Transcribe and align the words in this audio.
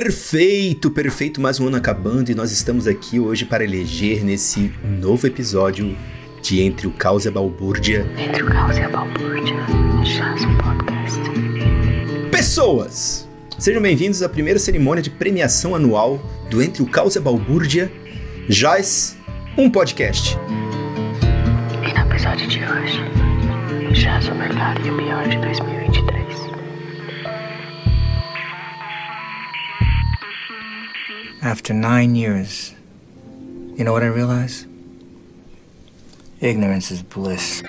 Perfeito, 0.00 0.90
perfeito. 0.90 1.42
Mais 1.42 1.60
um 1.60 1.66
ano 1.66 1.76
acabando 1.76 2.30
e 2.30 2.34
nós 2.34 2.50
estamos 2.50 2.86
aqui 2.86 3.20
hoje 3.20 3.44
para 3.44 3.62
eleger 3.62 4.24
nesse 4.24 4.72
novo 4.82 5.26
episódio 5.26 5.94
de 6.40 6.62
Entre 6.62 6.86
o 6.86 6.90
Caos 6.90 7.26
e 7.26 7.28
a 7.28 7.30
Balbúrdia. 7.30 8.10
Entre 8.16 8.42
o 8.42 8.46
caos 8.46 8.78
e 8.78 8.80
a 8.80 8.88
balbúrdia, 8.88 9.54
Jazz 10.02 10.40
podcast. 10.64 11.20
Pessoas! 12.30 13.28
Sejam 13.58 13.82
bem-vindos 13.82 14.22
à 14.22 14.28
primeira 14.30 14.58
cerimônia 14.58 15.02
de 15.02 15.10
premiação 15.10 15.74
anual 15.74 16.18
do 16.48 16.62
Entre 16.62 16.82
o 16.82 16.86
Caos 16.86 17.14
e 17.16 17.18
a 17.18 17.20
Balbúrdia, 17.20 17.92
Jazz, 18.48 19.18
um 19.58 19.68
podcast. 19.68 20.34
E 21.86 21.92
no 21.92 22.10
episódio 22.10 22.48
de 22.48 22.58
hoje, 22.58 23.02
Jazz 23.92 24.28
o 24.28 24.34
melhor 24.34 24.74
e 24.82 24.90
o 24.90 24.96
pior 24.96 25.28
de 25.28 25.36
2023. 25.36 26.19
After 31.42 31.72
nine 31.72 32.16
years, 32.16 32.74
you 33.74 33.82
know 33.82 33.94
what 33.94 34.02
I 34.02 34.08
realize? 34.08 34.66
Ignorance 36.38 36.90
is 36.90 37.00
bliss. 37.00 37.62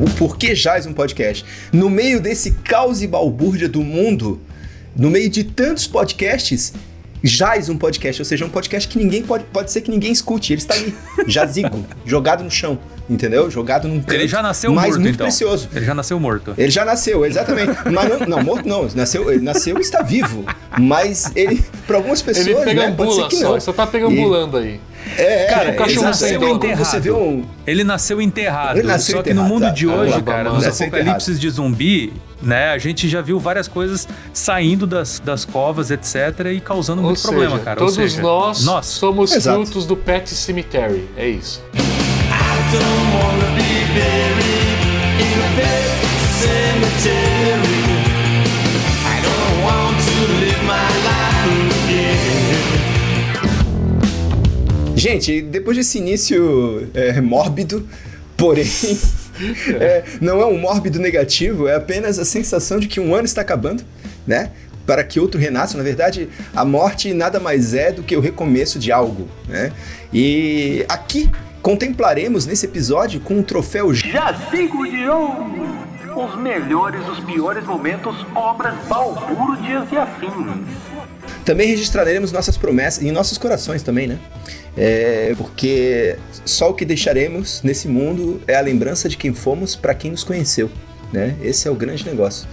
O 0.00 0.04
Porquê 0.16 0.54
Jazz 0.54 0.86
um 0.86 0.94
podcast? 0.94 1.44
No 1.72 1.90
meio 1.90 2.20
desse 2.20 2.52
caos 2.52 3.02
e 3.02 3.08
balbúrdia 3.08 3.68
do 3.68 3.82
mundo, 3.82 4.40
no 4.94 5.10
meio 5.10 5.28
de 5.28 5.42
tantos 5.42 5.88
podcasts, 5.88 6.72
Jazz 7.24 7.70
um 7.70 7.78
podcast, 7.78 8.20
ou 8.20 8.26
seja, 8.26 8.44
um 8.44 8.50
podcast 8.50 8.86
que 8.86 8.98
ninguém 8.98 9.22
pode, 9.22 9.44
pode 9.44 9.72
ser 9.72 9.80
que 9.80 9.90
ninguém 9.90 10.12
escute. 10.12 10.52
Ele 10.52 10.60
está 10.60 10.74
ali, 10.74 10.94
jazigo, 11.26 11.82
jogado 12.04 12.44
no 12.44 12.50
chão, 12.50 12.78
entendeu? 13.08 13.50
Jogado 13.50 13.88
num 13.88 13.94
Ele 13.94 14.04
canto, 14.04 14.26
já 14.28 14.42
nasceu 14.42 14.72
mas 14.74 14.88
morto, 14.88 15.00
muito 15.00 15.14
então. 15.14 15.26
precioso. 15.26 15.68
Ele 15.74 15.86
já 15.86 15.94
nasceu 15.94 16.20
morto. 16.20 16.54
Ele 16.58 16.70
já 16.70 16.84
nasceu, 16.84 17.24
exatamente. 17.24 17.72
Mas 17.90 18.08
não, 18.10 18.26
não 18.26 18.42
morto 18.42 18.68
não. 18.68 18.86
Nasceu, 18.94 19.30
ele 19.32 19.42
nasceu 19.42 19.78
e 19.78 19.80
está 19.80 20.02
vivo. 20.02 20.44
Mas 20.78 21.32
ele, 21.34 21.64
para 21.86 21.96
algumas 21.96 22.20
pessoas, 22.20 22.46
Ele 22.46 22.74
né, 22.74 22.92
pode 22.92 23.14
ser 23.14 23.28
que 23.28 23.36
só, 23.36 23.52
não. 23.52 23.60
só 23.60 23.72
tá 23.72 23.86
pegambulando 23.86 24.58
aí. 24.58 24.78
É, 25.18 25.46
Cara, 25.46 25.70
é, 25.70 25.72
o 25.72 25.76
cachorro 25.76 26.06
Quando 26.06 26.58
dono. 26.58 26.76
Você 26.76 27.00
vê 27.00 27.12
um, 27.12 27.44
Ele 27.66 27.84
nasceu 27.84 28.20
enterrado. 28.20 28.78
Ele 28.78 28.88
nasceu 28.88 29.16
só 29.18 29.22
que 29.22 29.34
no 29.34 29.42
enterrado, 29.42 29.52
mundo 29.52 29.62
tá. 29.66 29.70
de 29.70 29.86
hoje, 29.86 30.14
Ah, 30.16 30.22
cara, 30.22 30.50
nos 30.50 30.64
nasceu 30.64 30.86
apocalipses 30.86 31.38
de 31.38 31.50
zumbi, 31.50 32.12
né, 32.42 32.70
a 32.70 32.78
gente 32.78 33.08
já 33.08 33.20
viu 33.20 33.38
várias 33.38 33.68
coisas 33.68 34.08
saindo 34.32 34.86
das, 34.86 35.18
das 35.20 35.44
covas, 35.44 35.90
etc, 35.90 36.46
e 36.54 36.60
causando 36.60 37.00
Ou 37.00 37.06
muito 37.08 37.20
seja, 37.20 37.28
problema, 37.32 37.58
cara. 37.58 37.78
todos 37.78 37.96
Ou 37.96 38.02
seja, 38.02 38.22
nós, 38.22 38.64
nós. 38.64 38.86
somos 38.86 39.32
Exato. 39.32 39.64
frutos 39.64 39.86
do 39.86 39.96
Pet 39.96 40.28
Cemetery. 40.34 41.08
É 41.16 41.28
isso. 41.28 41.62
Gente, 55.04 55.42
depois 55.42 55.76
desse 55.76 55.98
início 55.98 56.88
é, 56.94 57.20
mórbido, 57.20 57.86
porém 58.38 58.64
é, 59.78 60.02
não 60.18 60.40
é 60.40 60.46
um 60.46 60.56
mórbido 60.56 60.98
negativo, 60.98 61.68
é 61.68 61.74
apenas 61.74 62.18
a 62.18 62.24
sensação 62.24 62.80
de 62.80 62.88
que 62.88 62.98
um 62.98 63.14
ano 63.14 63.26
está 63.26 63.42
acabando, 63.42 63.84
né? 64.26 64.52
Para 64.86 65.04
que 65.04 65.20
outro 65.20 65.38
renasça. 65.38 65.76
Na 65.76 65.84
verdade, 65.84 66.30
a 66.56 66.64
morte 66.64 67.12
nada 67.12 67.38
mais 67.38 67.74
é 67.74 67.92
do 67.92 68.02
que 68.02 68.16
o 68.16 68.20
recomeço 68.20 68.78
de 68.78 68.90
algo, 68.90 69.28
né? 69.46 69.72
E 70.10 70.86
aqui 70.88 71.30
contemplaremos 71.60 72.46
nesse 72.46 72.64
episódio 72.64 73.20
com 73.20 73.38
o 73.38 73.42
troféu 73.42 73.92
Jazigo 73.92 74.88
de 74.88 75.06
ouro! 75.06 75.84
Os 76.16 76.34
melhores, 76.40 77.06
os 77.06 77.20
piores 77.20 77.66
momentos, 77.66 78.16
obras 78.34 78.74
balbúrdias 78.88 79.84
e 79.92 79.98
afins. 79.98 81.03
Também 81.44 81.68
registraremos 81.68 82.32
nossas 82.32 82.56
promessas 82.56 83.02
em 83.02 83.12
nossos 83.12 83.36
corações 83.36 83.82
também, 83.82 84.06
né? 84.06 84.18
É, 84.76 85.34
porque 85.36 86.16
só 86.44 86.70
o 86.70 86.74
que 86.74 86.84
deixaremos 86.84 87.62
nesse 87.62 87.86
mundo 87.86 88.40
é 88.46 88.54
a 88.54 88.60
lembrança 88.60 89.08
de 89.08 89.16
quem 89.16 89.34
fomos 89.34 89.76
para 89.76 89.94
quem 89.94 90.10
nos 90.10 90.24
conheceu, 90.24 90.70
né? 91.12 91.36
Esse 91.42 91.68
é 91.68 91.70
o 91.70 91.74
grande 91.74 92.04
negócio. 92.06 92.48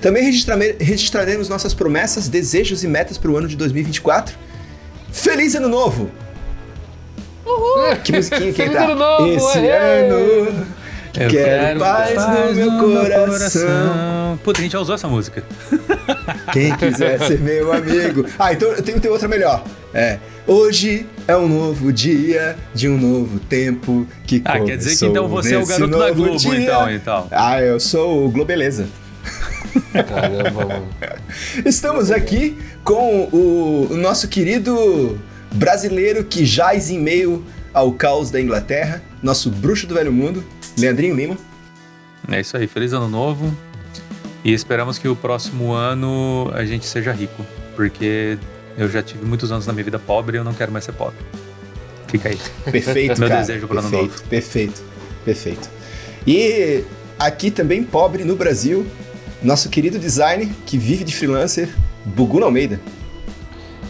Também 0.00 0.22
registraremos 0.78 1.48
nossas 1.48 1.74
promessas, 1.74 2.28
desejos 2.28 2.84
e 2.84 2.88
metas 2.88 3.18
para 3.18 3.30
o 3.30 3.36
ano 3.36 3.48
de 3.48 3.56
2024. 3.56 4.36
Feliz 5.10 5.54
Ano 5.54 5.68
Novo! 5.68 6.10
Que 8.04 8.12
musiquinha 8.12 8.52
que 8.52 8.62
Feliz 8.62 8.74
tá? 8.74 8.84
Ano 8.84 8.94
Novo, 8.94 9.26
Esse 9.26 9.58
ano 9.58 10.76
quero, 11.12 11.80
paz, 11.80 12.14
no 12.14 12.54
meu 12.54 12.78
coração. 12.78 14.17
Puta, 14.36 14.60
a 14.60 14.62
gente 14.62 14.72
já 14.72 14.80
usou 14.80 14.94
essa 14.94 15.08
música. 15.08 15.42
Quem 16.52 16.74
quiser 16.76 17.18
ser 17.20 17.40
meu 17.40 17.72
amigo. 17.72 18.26
Ah, 18.38 18.52
então 18.52 18.68
eu 18.68 18.82
tenho, 18.82 19.00
tenho 19.00 19.12
outra 19.12 19.28
melhor. 19.28 19.64
É. 19.94 20.18
Hoje 20.46 21.06
é 21.26 21.36
um 21.36 21.48
novo 21.48 21.92
dia 21.92 22.56
de 22.74 22.88
um 22.88 22.98
novo 22.98 23.38
tempo 23.38 24.06
que 24.26 24.40
Ah, 24.44 24.60
quer 24.60 24.76
dizer 24.76 24.96
que 24.96 25.06
então 25.06 25.28
você 25.28 25.54
é 25.54 25.58
o 25.58 25.66
garoto 25.66 25.98
da 25.98 26.10
Globo, 26.10 26.36
dia. 26.36 26.60
então, 26.60 26.90
então. 26.90 27.28
Ah, 27.30 27.60
eu 27.60 27.78
sou 27.78 28.26
o 28.26 28.30
Globeleza. 28.30 28.86
Caramba, 29.92 30.64
mano. 30.66 30.88
Estamos 31.64 32.10
aqui 32.10 32.56
com 32.82 33.28
o, 33.32 33.88
o 33.90 33.96
nosso 33.96 34.28
querido 34.28 35.18
brasileiro 35.52 36.24
que 36.24 36.44
jaz 36.44 36.90
em 36.90 36.98
meio 36.98 37.44
ao 37.72 37.92
caos 37.92 38.30
da 38.30 38.40
Inglaterra, 38.40 39.02
nosso 39.22 39.50
bruxo 39.50 39.86
do 39.86 39.94
velho 39.94 40.12
mundo, 40.12 40.42
Leandrinho 40.78 41.14
Lima. 41.14 41.36
É 42.30 42.40
isso 42.40 42.56
aí, 42.56 42.66
feliz 42.66 42.92
ano 42.92 43.08
novo. 43.08 43.54
E 44.48 44.52
esperamos 44.54 44.96
que 44.96 45.06
o 45.06 45.14
próximo 45.14 45.74
ano 45.74 46.50
a 46.54 46.64
gente 46.64 46.86
seja 46.86 47.12
rico. 47.12 47.44
Porque 47.76 48.38
eu 48.78 48.88
já 48.88 49.02
tive 49.02 49.22
muitos 49.26 49.52
anos 49.52 49.66
na 49.66 49.74
minha 49.74 49.84
vida 49.84 49.98
pobre 49.98 50.38
e 50.38 50.40
eu 50.40 50.44
não 50.44 50.54
quero 50.54 50.72
mais 50.72 50.86
ser 50.86 50.92
pobre. 50.92 51.18
Fica 52.06 52.30
aí. 52.30 52.38
Perfeito, 52.64 53.20
Meu 53.20 53.28
cara. 53.28 53.40
desejo 53.42 53.68
pro 53.68 53.78
ano 53.78 53.90
perfeito, 53.90 54.10
novo. 54.12 54.28
perfeito, 54.30 54.82
perfeito. 55.22 55.68
E 56.26 56.82
aqui 57.18 57.50
também 57.50 57.84
pobre 57.84 58.24
no 58.24 58.36
Brasil, 58.36 58.86
nosso 59.42 59.68
querido 59.68 59.98
design 59.98 60.50
que 60.64 60.78
vive 60.78 61.04
de 61.04 61.14
freelancer, 61.14 61.68
Bugun 62.06 62.42
Almeida. 62.42 62.80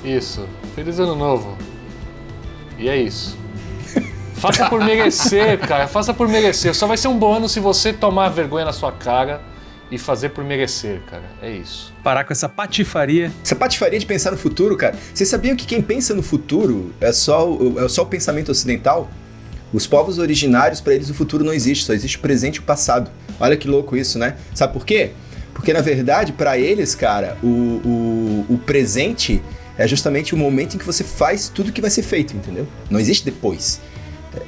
Isso. 0.04 0.44
Feliz 0.74 0.98
ano 0.98 1.14
novo. 1.14 1.56
E 2.76 2.88
é 2.88 2.96
isso. 2.96 3.38
Faça 4.34 4.68
por 4.68 4.84
merecer, 4.84 5.56
cara. 5.68 5.86
Faça 5.86 6.12
por 6.12 6.26
merecer. 6.26 6.74
Só 6.74 6.88
vai 6.88 6.96
ser 6.96 7.06
um 7.06 7.16
bom 7.16 7.34
ano 7.34 7.48
se 7.48 7.60
você 7.60 7.92
tomar 7.92 8.30
vergonha 8.30 8.64
na 8.64 8.72
sua 8.72 8.90
cara 8.90 9.47
e 9.90 9.98
fazer 9.98 10.30
por 10.30 10.44
merecer, 10.44 11.00
cara. 11.10 11.24
É 11.42 11.50
isso. 11.50 11.92
Parar 12.02 12.24
com 12.24 12.32
essa 12.32 12.48
patifaria. 12.48 13.32
Essa 13.42 13.56
patifaria 13.56 13.98
de 13.98 14.06
pensar 14.06 14.30
no 14.30 14.36
futuro, 14.36 14.76
cara. 14.76 14.96
Vocês 15.12 15.28
sabiam 15.28 15.56
que 15.56 15.66
quem 15.66 15.80
pensa 15.80 16.14
no 16.14 16.22
futuro 16.22 16.92
é 17.00 17.12
só 17.12 17.50
o, 17.50 17.78
é 17.78 17.88
só 17.88 18.02
o 18.02 18.06
pensamento 18.06 18.50
ocidental? 18.50 19.10
Os 19.72 19.86
povos 19.86 20.18
originários, 20.18 20.80
para 20.80 20.94
eles, 20.94 21.10
o 21.10 21.14
futuro 21.14 21.44
não 21.44 21.52
existe, 21.52 21.84
só 21.84 21.92
existe 21.92 22.16
o 22.16 22.20
presente 22.20 22.56
e 22.56 22.60
o 22.60 22.62
passado. 22.62 23.10
Olha 23.38 23.56
que 23.56 23.68
louco 23.68 23.96
isso, 23.96 24.18
né? 24.18 24.36
Sabe 24.54 24.72
por 24.72 24.84
quê? 24.84 25.10
Porque, 25.52 25.72
na 25.72 25.80
verdade, 25.80 26.32
para 26.32 26.58
eles, 26.58 26.94
cara, 26.94 27.36
o, 27.42 27.46
o, 27.46 28.46
o 28.48 28.58
presente 28.58 29.42
é 29.76 29.86
justamente 29.86 30.34
o 30.34 30.38
momento 30.38 30.74
em 30.74 30.78
que 30.78 30.84
você 30.84 31.04
faz 31.04 31.48
tudo 31.48 31.72
que 31.72 31.80
vai 31.80 31.90
ser 31.90 32.02
feito, 32.02 32.34
entendeu? 32.36 32.66
Não 32.88 32.98
existe 32.98 33.24
depois. 33.24 33.80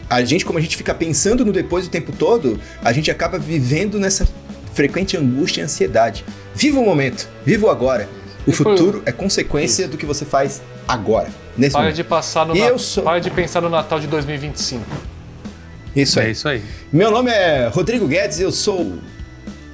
A 0.08 0.22
gente, 0.24 0.44
como 0.44 0.58
a 0.58 0.62
gente 0.62 0.76
fica 0.76 0.94
pensando 0.94 1.44
no 1.44 1.52
depois 1.52 1.86
o 1.86 1.90
tempo 1.90 2.12
todo, 2.12 2.60
a 2.82 2.92
gente 2.92 3.10
acaba 3.10 3.38
vivendo 3.38 3.98
nessa 3.98 4.26
frequente 4.74 5.16
angústia 5.16 5.60
e 5.60 5.64
ansiedade. 5.64 6.24
Viva 6.54 6.78
o 6.80 6.84
momento, 6.84 7.28
viva 7.44 7.66
o 7.66 7.70
agora. 7.70 8.08
O 8.46 8.50
E 8.50 8.52
foi- 8.52 8.76
futuro 8.76 9.02
é 9.06 9.12
consequência 9.12 9.86
do 9.86 9.96
que 9.96 10.06
você 10.06 10.24
faz 10.24 10.62
agora, 10.88 11.28
nesse 11.56 11.72
Para 11.72 11.82
momento. 11.82 11.96
de 11.96 12.04
passar 12.04 12.46
no 12.46 12.56
E 12.56 12.60
Na- 12.60 12.66
eu 12.68 12.78
sou- 12.78 13.04
Para 13.04 13.18
de 13.20 13.30
pensar 13.30 13.60
no 13.60 13.68
Natal 13.68 14.00
de 14.00 14.06
2025. 14.06 14.84
Isso 15.94 16.18
É 16.20 16.24
aí. 16.26 16.30
isso 16.32 16.48
aí. 16.48 16.62
Meu 16.92 17.10
nome 17.10 17.30
é 17.30 17.68
Rodrigo 17.68 18.06
Guedes 18.06 18.38
e 18.38 18.42
eu 18.42 18.52
sou 18.52 18.98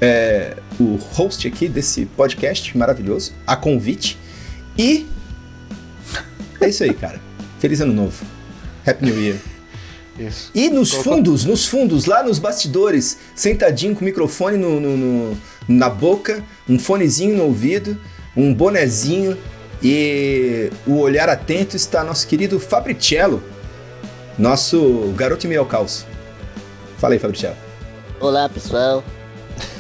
é, 0.01 0.57
o 0.79 0.97
host 1.15 1.47
aqui 1.49 1.69
desse 1.69 2.05
podcast 2.05 2.77
maravilhoso, 2.77 3.33
a 3.47 3.57
convite. 3.57 4.19
E 4.77 5.07
é 6.61 6.69
isso 6.69 6.83
aí, 6.85 6.93
cara. 6.93 7.19
Feliz 7.59 7.81
ano 7.81 7.95
novo. 7.95 8.23
Happy 8.87 9.05
New 9.07 9.19
Year. 9.19 9.37
Isso. 10.19 10.51
E 10.55 10.69
nos 10.71 10.93
fundos, 10.93 11.45
nos 11.45 11.67
fundos, 11.67 12.07
lá 12.07 12.23
nos 12.23 12.39
bastidores, 12.39 13.19
sentadinho 13.35 13.95
com 13.95 14.01
o 14.01 14.05
microfone 14.05 14.57
no, 14.57 14.81
no- 14.81 14.97
no- 14.97 15.39
na 15.69 15.89
boca, 15.91 16.43
um 16.69 16.79
fonezinho 16.79 17.37
no 17.37 17.45
ouvido, 17.45 17.99
um 18.37 18.55
bonezinho 18.55 19.37
e 19.83 20.71
o 20.87 20.99
olhar 21.01 21.29
atento 21.29 21.77
está 21.77 22.03
nosso 22.03 22.27
querido 22.27 22.59
Fabricello, 22.59 23.43
nosso 24.39 25.13
garoto 25.17 25.47
em 25.47 25.49
meio 25.51 25.61
ao 25.61 25.67
caos. 25.67 26.07
Fala 26.99 27.15
aí, 27.15 27.19
Fabricello. 27.19 27.57
Olá 28.21 28.49
pessoal, 28.49 29.05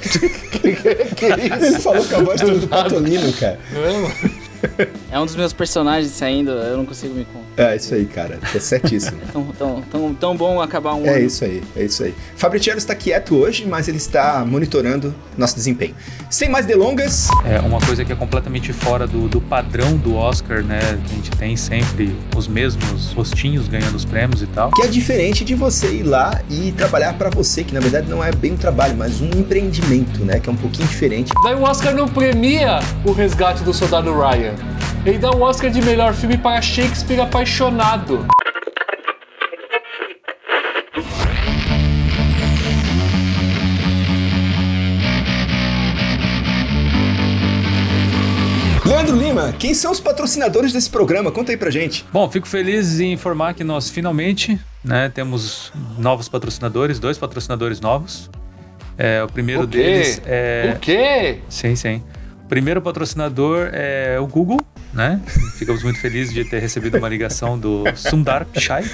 Ele 0.64 1.78
falou 1.80 2.04
com 2.04 2.16
a 2.16 2.22
voz 2.22 2.40
do, 2.40 2.58
do 2.60 2.68
Patolino, 2.68 3.32
cara. 3.34 3.58
Não 3.72 3.84
é, 3.84 3.92
mano? 3.92 4.45
É 5.10 5.18
um 5.20 5.24
dos 5.24 5.36
meus 5.36 5.52
personagens 5.52 6.12
saindo, 6.12 6.50
eu 6.50 6.76
não 6.76 6.84
consigo 6.84 7.14
me 7.14 7.24
contar. 7.24 7.46
É 7.72 7.76
isso 7.76 7.94
aí, 7.94 8.04
cara. 8.06 8.38
Tá 8.52 8.60
certíssimo. 8.60 9.18
Tão, 9.32 9.44
tão, 9.58 9.82
tão, 9.90 10.14
tão 10.14 10.36
bom 10.36 10.60
acabar 10.60 10.94
um 10.94 11.06
É 11.06 11.16
ano. 11.16 11.26
isso 11.26 11.44
aí, 11.44 11.62
é 11.76 11.84
isso 11.84 12.02
aí. 12.02 12.14
Fabriciano 12.36 12.78
está 12.78 12.94
quieto 12.94 13.36
hoje, 13.36 13.64
mas 13.66 13.88
ele 13.88 13.96
está 13.96 14.44
monitorando 14.44 15.14
nosso 15.38 15.54
desempenho. 15.54 15.94
Sem 16.28 16.48
mais 16.50 16.66
delongas, 16.66 17.28
É 17.44 17.60
uma 17.60 17.80
coisa 17.80 18.04
que 18.04 18.12
é 18.12 18.16
completamente 18.16 18.72
fora 18.72 19.06
do, 19.06 19.28
do 19.28 19.40
padrão 19.40 19.96
do 19.96 20.16
Oscar, 20.16 20.62
né? 20.62 20.80
Que 21.06 21.12
a 21.12 21.14
gente 21.16 21.30
tem 21.32 21.56
sempre 21.56 22.14
os 22.36 22.46
mesmos 22.48 23.12
rostinhos 23.12 23.68
ganhando 23.68 23.94
os 23.94 24.04
prêmios 24.04 24.42
e 24.42 24.46
tal. 24.46 24.70
que 24.72 24.82
é 24.82 24.86
diferente 24.86 25.44
de 25.44 25.54
você 25.54 25.86
ir 25.88 26.02
lá 26.02 26.40
e 26.50 26.72
trabalhar 26.72 27.14
pra 27.14 27.30
você, 27.30 27.62
que 27.64 27.72
na 27.72 27.80
verdade 27.80 28.08
não 28.10 28.22
é 28.22 28.32
bem 28.32 28.52
um 28.52 28.56
trabalho, 28.56 28.96
mas 28.96 29.20
um 29.20 29.30
empreendimento, 29.30 30.24
né? 30.24 30.40
Que 30.40 30.48
é 30.48 30.52
um 30.52 30.56
pouquinho 30.56 30.88
diferente. 30.88 31.32
Daí 31.42 31.54
o 31.54 31.62
Oscar 31.62 31.94
não 31.94 32.06
premia 32.08 32.80
o 33.04 33.12
resgate 33.12 33.62
do 33.62 33.72
soldado 33.72 34.12
Ryan. 34.12 34.54
Ele 35.04 35.18
dá 35.18 35.30
o 35.30 35.40
Oscar 35.42 35.70
de 35.70 35.80
melhor 35.82 36.14
filme 36.14 36.36
para 36.36 36.60
Shakespeare 36.60 37.20
apaixonado. 37.20 38.26
Leandro 48.84 49.16
Lima, 49.16 49.52
quem 49.58 49.74
são 49.74 49.90
os 49.90 49.98
patrocinadores 49.98 50.72
desse 50.72 50.88
programa? 50.88 51.32
Conta 51.32 51.50
aí 51.50 51.56
pra 51.56 51.70
gente. 51.70 52.04
Bom, 52.12 52.30
fico 52.30 52.46
feliz 52.46 53.00
em 53.00 53.12
informar 53.12 53.54
que 53.54 53.64
nós 53.64 53.90
finalmente 53.90 54.58
né, 54.84 55.08
temos 55.12 55.72
novos 55.98 56.28
patrocinadores, 56.28 56.98
dois 57.00 57.18
patrocinadores 57.18 57.80
novos. 57.80 58.30
É, 58.96 59.22
o 59.22 59.26
primeiro 59.26 59.64
O 59.64 59.68
quê? 59.68 59.76
deles 59.78 60.22
é. 60.24 60.72
O 60.76 60.78
quê? 60.78 61.38
Sim, 61.48 61.74
sim. 61.74 62.02
O 62.46 62.48
primeiro 62.48 62.80
patrocinador 62.80 63.70
é 63.72 64.20
o 64.20 64.26
Google, 64.28 64.60
né? 64.94 65.20
Ficamos 65.58 65.82
muito 65.82 65.98
felizes 65.98 66.32
de 66.32 66.44
ter 66.44 66.60
recebido 66.60 66.96
uma 66.96 67.08
ligação 67.08 67.58
do 67.58 67.82
Sundar 67.96 68.46
Pichai. 68.46 68.84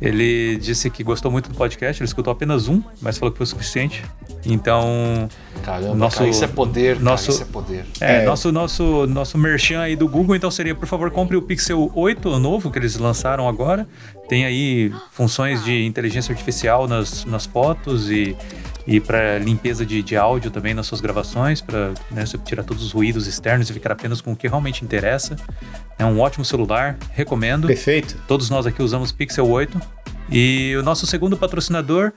Ele 0.00 0.56
disse 0.56 0.90
que 0.90 1.04
gostou 1.04 1.30
muito 1.30 1.48
do 1.48 1.54
podcast, 1.54 2.02
ele 2.02 2.08
escutou 2.08 2.32
apenas 2.32 2.66
um, 2.66 2.82
mas 3.00 3.16
falou 3.18 3.30
que 3.30 3.38
foi 3.38 3.44
o 3.44 3.46
suficiente. 3.46 4.02
Então, 4.44 5.28
Caramba, 5.62 5.94
Nosso- 5.94 6.18
cara, 6.18 6.28
isso 6.28 6.44
é 6.44 6.48
poder, 6.48 7.00
nosso- 7.00 7.26
cara, 7.28 7.34
isso 7.34 7.42
é 7.44 7.46
poder. 7.52 7.84
é, 8.00 8.22
É. 8.22 8.24
nosso 8.26 8.50
nosso 8.50 9.06
nosso 9.06 9.38
merchan 9.38 9.80
aí 9.80 9.94
do 9.94 10.08
Google, 10.08 10.34
então 10.34 10.50
seria, 10.50 10.74
por 10.74 10.86
favor, 10.86 11.08
compre 11.12 11.36
o 11.36 11.42
Pixel 11.42 11.90
8 11.94 12.36
novo 12.40 12.70
que 12.70 12.78
eles 12.80 12.96
lançaram 12.96 13.48
agora. 13.48 13.86
Tem 14.28 14.44
aí 14.44 14.92
funções 15.12 15.64
de 15.64 15.84
inteligência 15.86 16.32
artificial 16.32 16.88
nas, 16.88 17.24
nas 17.24 17.46
fotos 17.46 18.10
e, 18.10 18.36
e 18.86 19.00
para 19.00 19.38
limpeza 19.38 19.84
de, 19.84 20.02
de 20.02 20.16
áudio 20.16 20.50
também 20.50 20.72
nas 20.72 20.86
suas 20.86 21.00
gravações, 21.00 21.60
para 21.60 21.92
você 22.10 22.38
tirar 22.38 22.62
todos 22.62 22.84
os 22.84 22.92
ruídos 22.92 23.26
externos 23.26 23.68
e 23.68 23.72
ficar 23.72 23.92
apenas 23.92 24.20
com 24.20 24.32
o 24.32 24.36
que 24.36 24.46
realmente 24.46 24.84
interessa. 24.84 25.36
É 25.98 26.04
um 26.04 26.20
ótimo 26.20 26.44
celular, 26.44 26.96
recomendo. 27.12 27.66
Perfeito. 27.66 28.16
Todos 28.28 28.48
nós 28.48 28.66
aqui 28.66 28.82
usamos 28.82 29.10
Pixel 29.10 29.48
8. 29.48 29.80
E 30.30 30.74
o 30.78 30.82
nosso 30.82 31.06
segundo 31.06 31.36
patrocinador 31.36 32.12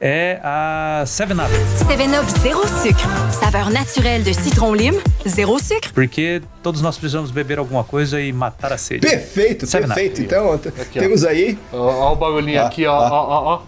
é 0.00 0.40
a 0.42 1.02
7up. 1.06 1.50
7-Up 1.86 2.40
zéro 2.40 2.66
sucre. 2.66 3.32
Saveur 3.38 3.70
naturelle 3.70 4.24
de 4.24 4.32
citron-lime, 4.34 4.98
zéro 5.28 5.58
sucre. 5.58 5.92
Porque 5.92 6.40
todos 6.62 6.80
nós 6.80 6.96
precisamos 6.96 7.30
beber 7.30 7.58
alguma 7.58 7.84
coisa 7.84 8.18
e 8.20 8.32
matar 8.32 8.72
a 8.72 8.78
sede. 8.78 9.06
Perfeito, 9.06 9.66
Seven 9.66 9.86
Up. 9.90 9.94
perfeito. 9.94 10.22
Então, 10.22 10.52
Aqui, 10.54 10.98
ó. 10.98 11.02
temos 11.02 11.24
aí. 11.24 11.58
Ó, 11.72 11.76
ó 11.78 12.12
o 12.12 12.16
barulhinho 12.16 12.62
Ó, 12.62 12.66
aqui, 12.66 12.86
ó, 12.86 12.92
ó. 12.94 13.08
ó, 13.10 13.28
ó, 13.28 13.54
ó. 13.56 13.62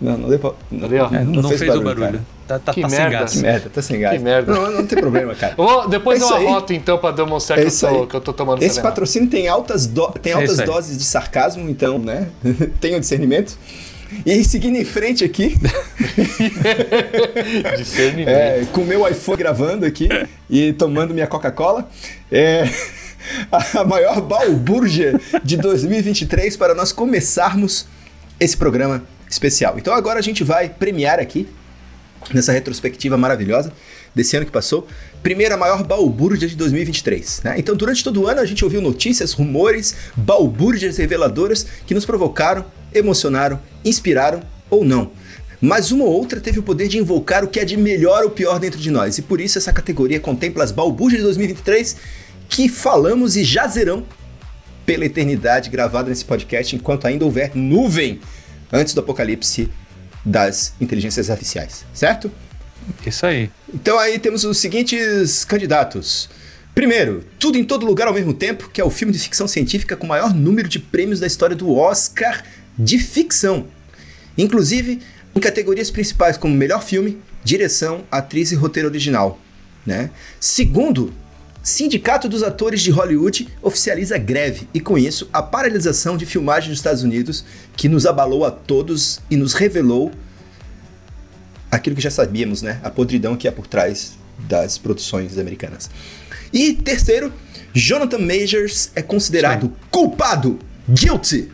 Não, 0.00 0.18
não 0.18 0.28
deu 0.28 0.38
pra. 0.38 0.52
Ali, 0.82 0.98
ó. 0.98 1.06
É, 1.06 1.24
não, 1.24 1.42
Não 1.42 1.48
fez 1.48 1.60
fez, 1.60 1.74
o 1.74 1.80
barulho. 1.80 2.20
Tá, 2.46 2.58
tá, 2.58 2.74
Que 2.74 2.82
tá 2.82 2.88
sem 2.90 2.98
merda. 2.98 3.18
gás. 3.18 3.32
Que 3.32 3.38
merda, 3.38 3.70
tá 3.72 3.82
sem 3.82 4.00
gás. 4.00 4.18
Que 4.18 4.22
merda. 4.22 4.52
Não, 4.52 4.70
não 4.72 4.86
tem 4.86 4.98
problema, 4.98 5.34
cara. 5.34 5.54
Vou- 5.56 5.88
depois 5.88 6.20
É 6.20 6.24
eu 6.24 6.34
arroto 6.34 6.72
então 6.74 6.98
pra 6.98 7.10
demonstrar 7.10 7.58
É 7.58 7.62
que, 7.62 7.68
isso 7.68 7.86
eu 7.86 8.00
tô, 8.00 8.06
que 8.08 8.16
eu 8.16 8.20
tô 8.20 8.32
tomando 8.32 8.62
Esse 8.62 8.82
patrocínio 8.82 9.30
tem 9.30 9.48
altas, 9.48 9.86
do- 9.86 10.08
tem 10.20 10.32
É 10.32 10.36
altas 10.36 10.58
doses 10.58 10.98
de 10.98 11.04
sarcasmo, 11.04 11.68
então, 11.70 11.98
né? 11.98 12.28
Tenham 12.80 13.00
discernimento. 13.00 13.56
E 14.26 14.44
seguindo 14.44 14.76
em 14.76 14.84
frente 14.84 15.24
aqui, 15.24 15.56
Discernimento. 17.76 18.28
é, 18.28 18.64
com 18.72 18.82
meu 18.84 19.08
iPhone 19.08 19.38
gravando 19.38 19.86
aqui 19.86 20.08
e 20.48 20.72
tomando 20.74 21.14
minha 21.14 21.26
Coca-Cola, 21.26 21.88
é, 22.30 22.68
a 23.50 23.84
maior 23.84 24.20
balbúrdia 24.20 25.18
de 25.42 25.56
2023 25.56 26.56
para 26.56 26.74
nós 26.74 26.92
começarmos 26.92 27.86
esse 28.38 28.56
programa 28.56 29.02
especial. 29.28 29.78
Então 29.78 29.94
agora 29.94 30.18
a 30.18 30.22
gente 30.22 30.44
vai 30.44 30.68
premiar 30.68 31.18
aqui, 31.18 31.48
nessa 32.32 32.52
retrospectiva 32.52 33.16
maravilhosa 33.16 33.72
desse 34.14 34.36
ano 34.36 34.46
que 34.46 34.52
passou, 34.52 34.86
primeiro 35.22 35.54
a 35.54 35.56
maior 35.56 35.82
balbúrdia 35.82 36.48
de 36.48 36.56
2023. 36.56 37.42
Né? 37.44 37.54
Então 37.58 37.74
durante 37.74 38.02
todo 38.04 38.22
o 38.22 38.26
ano 38.26 38.40
a 38.40 38.46
gente 38.46 38.64
ouviu 38.64 38.80
notícias, 38.80 39.32
rumores, 39.32 39.94
balbúrdias 40.16 40.96
reveladoras 40.96 41.66
que 41.86 41.94
nos 41.94 42.04
provocaram, 42.04 42.64
emocionaram, 42.92 43.60
inspiraram 43.84 44.40
ou 44.70 44.84
não. 44.84 45.10
Mas 45.60 45.90
uma 45.90 46.04
ou 46.04 46.12
outra 46.12 46.40
teve 46.40 46.58
o 46.58 46.62
poder 46.62 46.88
de 46.88 46.98
invocar 46.98 47.42
o 47.42 47.48
que 47.48 47.58
é 47.58 47.64
de 47.64 47.76
melhor 47.76 48.22
ou 48.22 48.30
pior 48.30 48.58
dentro 48.58 48.78
de 48.78 48.90
nós. 48.90 49.18
E 49.18 49.22
por 49.22 49.40
isso 49.40 49.56
essa 49.56 49.72
categoria 49.72 50.20
contempla 50.20 50.62
as 50.62 50.70
balbúrdias 50.70 51.20
de 51.20 51.24
2023 51.24 51.96
que 52.48 52.68
falamos 52.68 53.36
e 53.36 53.42
jazerão 53.42 54.04
pela 54.84 55.06
eternidade 55.06 55.70
gravada 55.70 56.10
nesse 56.10 56.24
podcast 56.24 56.76
enquanto 56.76 57.06
ainda 57.06 57.24
houver 57.24 57.52
nuvem 57.54 58.20
antes 58.74 58.92
do 58.92 59.00
apocalipse 59.00 59.70
das 60.24 60.74
inteligências 60.80 61.30
artificiais, 61.30 61.86
certo? 61.94 62.30
Isso 63.06 63.24
aí. 63.24 63.50
Então 63.72 63.98
aí 63.98 64.18
temos 64.18 64.44
os 64.44 64.58
seguintes 64.58 65.44
candidatos. 65.44 66.28
Primeiro, 66.74 67.24
Tudo 67.38 67.56
em 67.56 67.64
Todo 67.64 67.86
Lugar 67.86 68.08
ao 68.08 68.14
Mesmo 68.14 68.34
Tempo, 68.34 68.68
que 68.68 68.80
é 68.80 68.84
o 68.84 68.90
filme 68.90 69.12
de 69.12 69.18
ficção 69.18 69.46
científica 69.46 69.96
com 69.96 70.06
o 70.06 70.08
maior 70.08 70.34
número 70.34 70.68
de 70.68 70.80
prêmios 70.80 71.20
da 71.20 71.26
história 71.26 71.54
do 71.54 71.72
Oscar 71.72 72.42
de 72.76 72.98
ficção. 72.98 73.68
Inclusive 74.36 75.00
em 75.34 75.40
categorias 75.40 75.90
principais 75.90 76.36
como 76.36 76.54
melhor 76.54 76.82
filme, 76.82 77.18
direção, 77.44 78.04
atriz 78.10 78.50
e 78.50 78.54
roteiro 78.54 78.88
original. 78.88 79.40
Né? 79.86 80.10
Segundo, 80.40 81.12
Sindicato 81.64 82.28
dos 82.28 82.42
Atores 82.42 82.82
de 82.82 82.90
Hollywood 82.90 83.48
oficializa 83.62 84.18
greve 84.18 84.68
e, 84.74 84.80
com 84.80 84.98
isso, 84.98 85.26
a 85.32 85.42
paralisação 85.42 86.14
de 86.14 86.26
filmagem 86.26 86.68
nos 86.68 86.78
Estados 86.78 87.02
Unidos, 87.02 87.42
que 87.74 87.88
nos 87.88 88.04
abalou 88.04 88.44
a 88.44 88.50
todos 88.50 89.18
e 89.30 89.36
nos 89.36 89.54
revelou 89.54 90.12
aquilo 91.70 91.96
que 91.96 92.02
já 92.02 92.10
sabíamos, 92.10 92.60
né? 92.60 92.78
A 92.84 92.90
podridão 92.90 93.34
que 93.34 93.48
é 93.48 93.50
por 93.50 93.66
trás 93.66 94.12
das 94.40 94.76
produções 94.76 95.38
americanas. 95.38 95.90
E 96.52 96.74
terceiro, 96.74 97.32
Jonathan 97.72 98.18
Majors 98.18 98.90
é 98.94 99.00
considerado 99.00 99.72
culpado, 99.90 100.58
guilty 100.86 101.50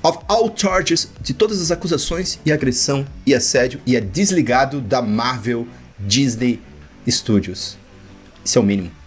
of 0.00 0.18
all 0.28 0.54
charges 0.56 1.10
de 1.20 1.34
todas 1.34 1.60
as 1.60 1.72
acusações 1.72 2.38
e 2.46 2.52
agressão 2.52 3.04
e 3.26 3.34
assédio 3.34 3.80
e 3.84 3.96
é 3.96 4.00
desligado 4.00 4.80
da 4.80 5.02
Marvel 5.02 5.66
Disney 5.98 6.60
Studios. 7.08 7.76
Isso 8.44 8.58
é 8.58 8.62
o 8.62 8.64
mínimo. 8.64 9.03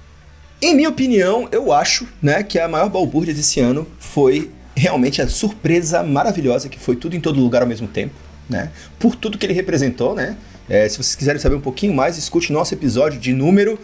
Em 0.61 0.75
minha 0.75 0.89
opinião, 0.89 1.47
eu 1.51 1.71
acho, 1.71 2.07
né, 2.21 2.41
que 2.41 2.57
a 2.57 2.67
maior 2.67 2.89
balbúrdia 2.89 3.33
desse 3.33 3.59
ano 3.59 3.87
foi 3.99 4.49
realmente 4.75 5.21
a 5.21 5.27
surpresa 5.27 6.03
maravilhosa 6.03 6.67
que 6.67 6.79
foi 6.79 6.95
tudo 6.95 7.15
em 7.15 7.19
todo 7.19 7.39
lugar 7.39 7.61
ao 7.61 7.67
mesmo 7.67 7.87
tempo, 7.87 8.13
né? 8.49 8.71
Por 8.97 9.15
tudo 9.15 9.37
que 9.37 9.45
ele 9.45 9.53
representou, 9.53 10.15
né? 10.15 10.35
É, 10.69 10.87
se 10.89 10.97
vocês 10.97 11.15
quiserem 11.15 11.39
saber 11.39 11.55
um 11.55 11.61
pouquinho 11.61 11.93
mais, 11.93 12.17
escute 12.17 12.51
nosso 12.51 12.73
episódio 12.73 13.19
de 13.19 13.33
número, 13.33 13.79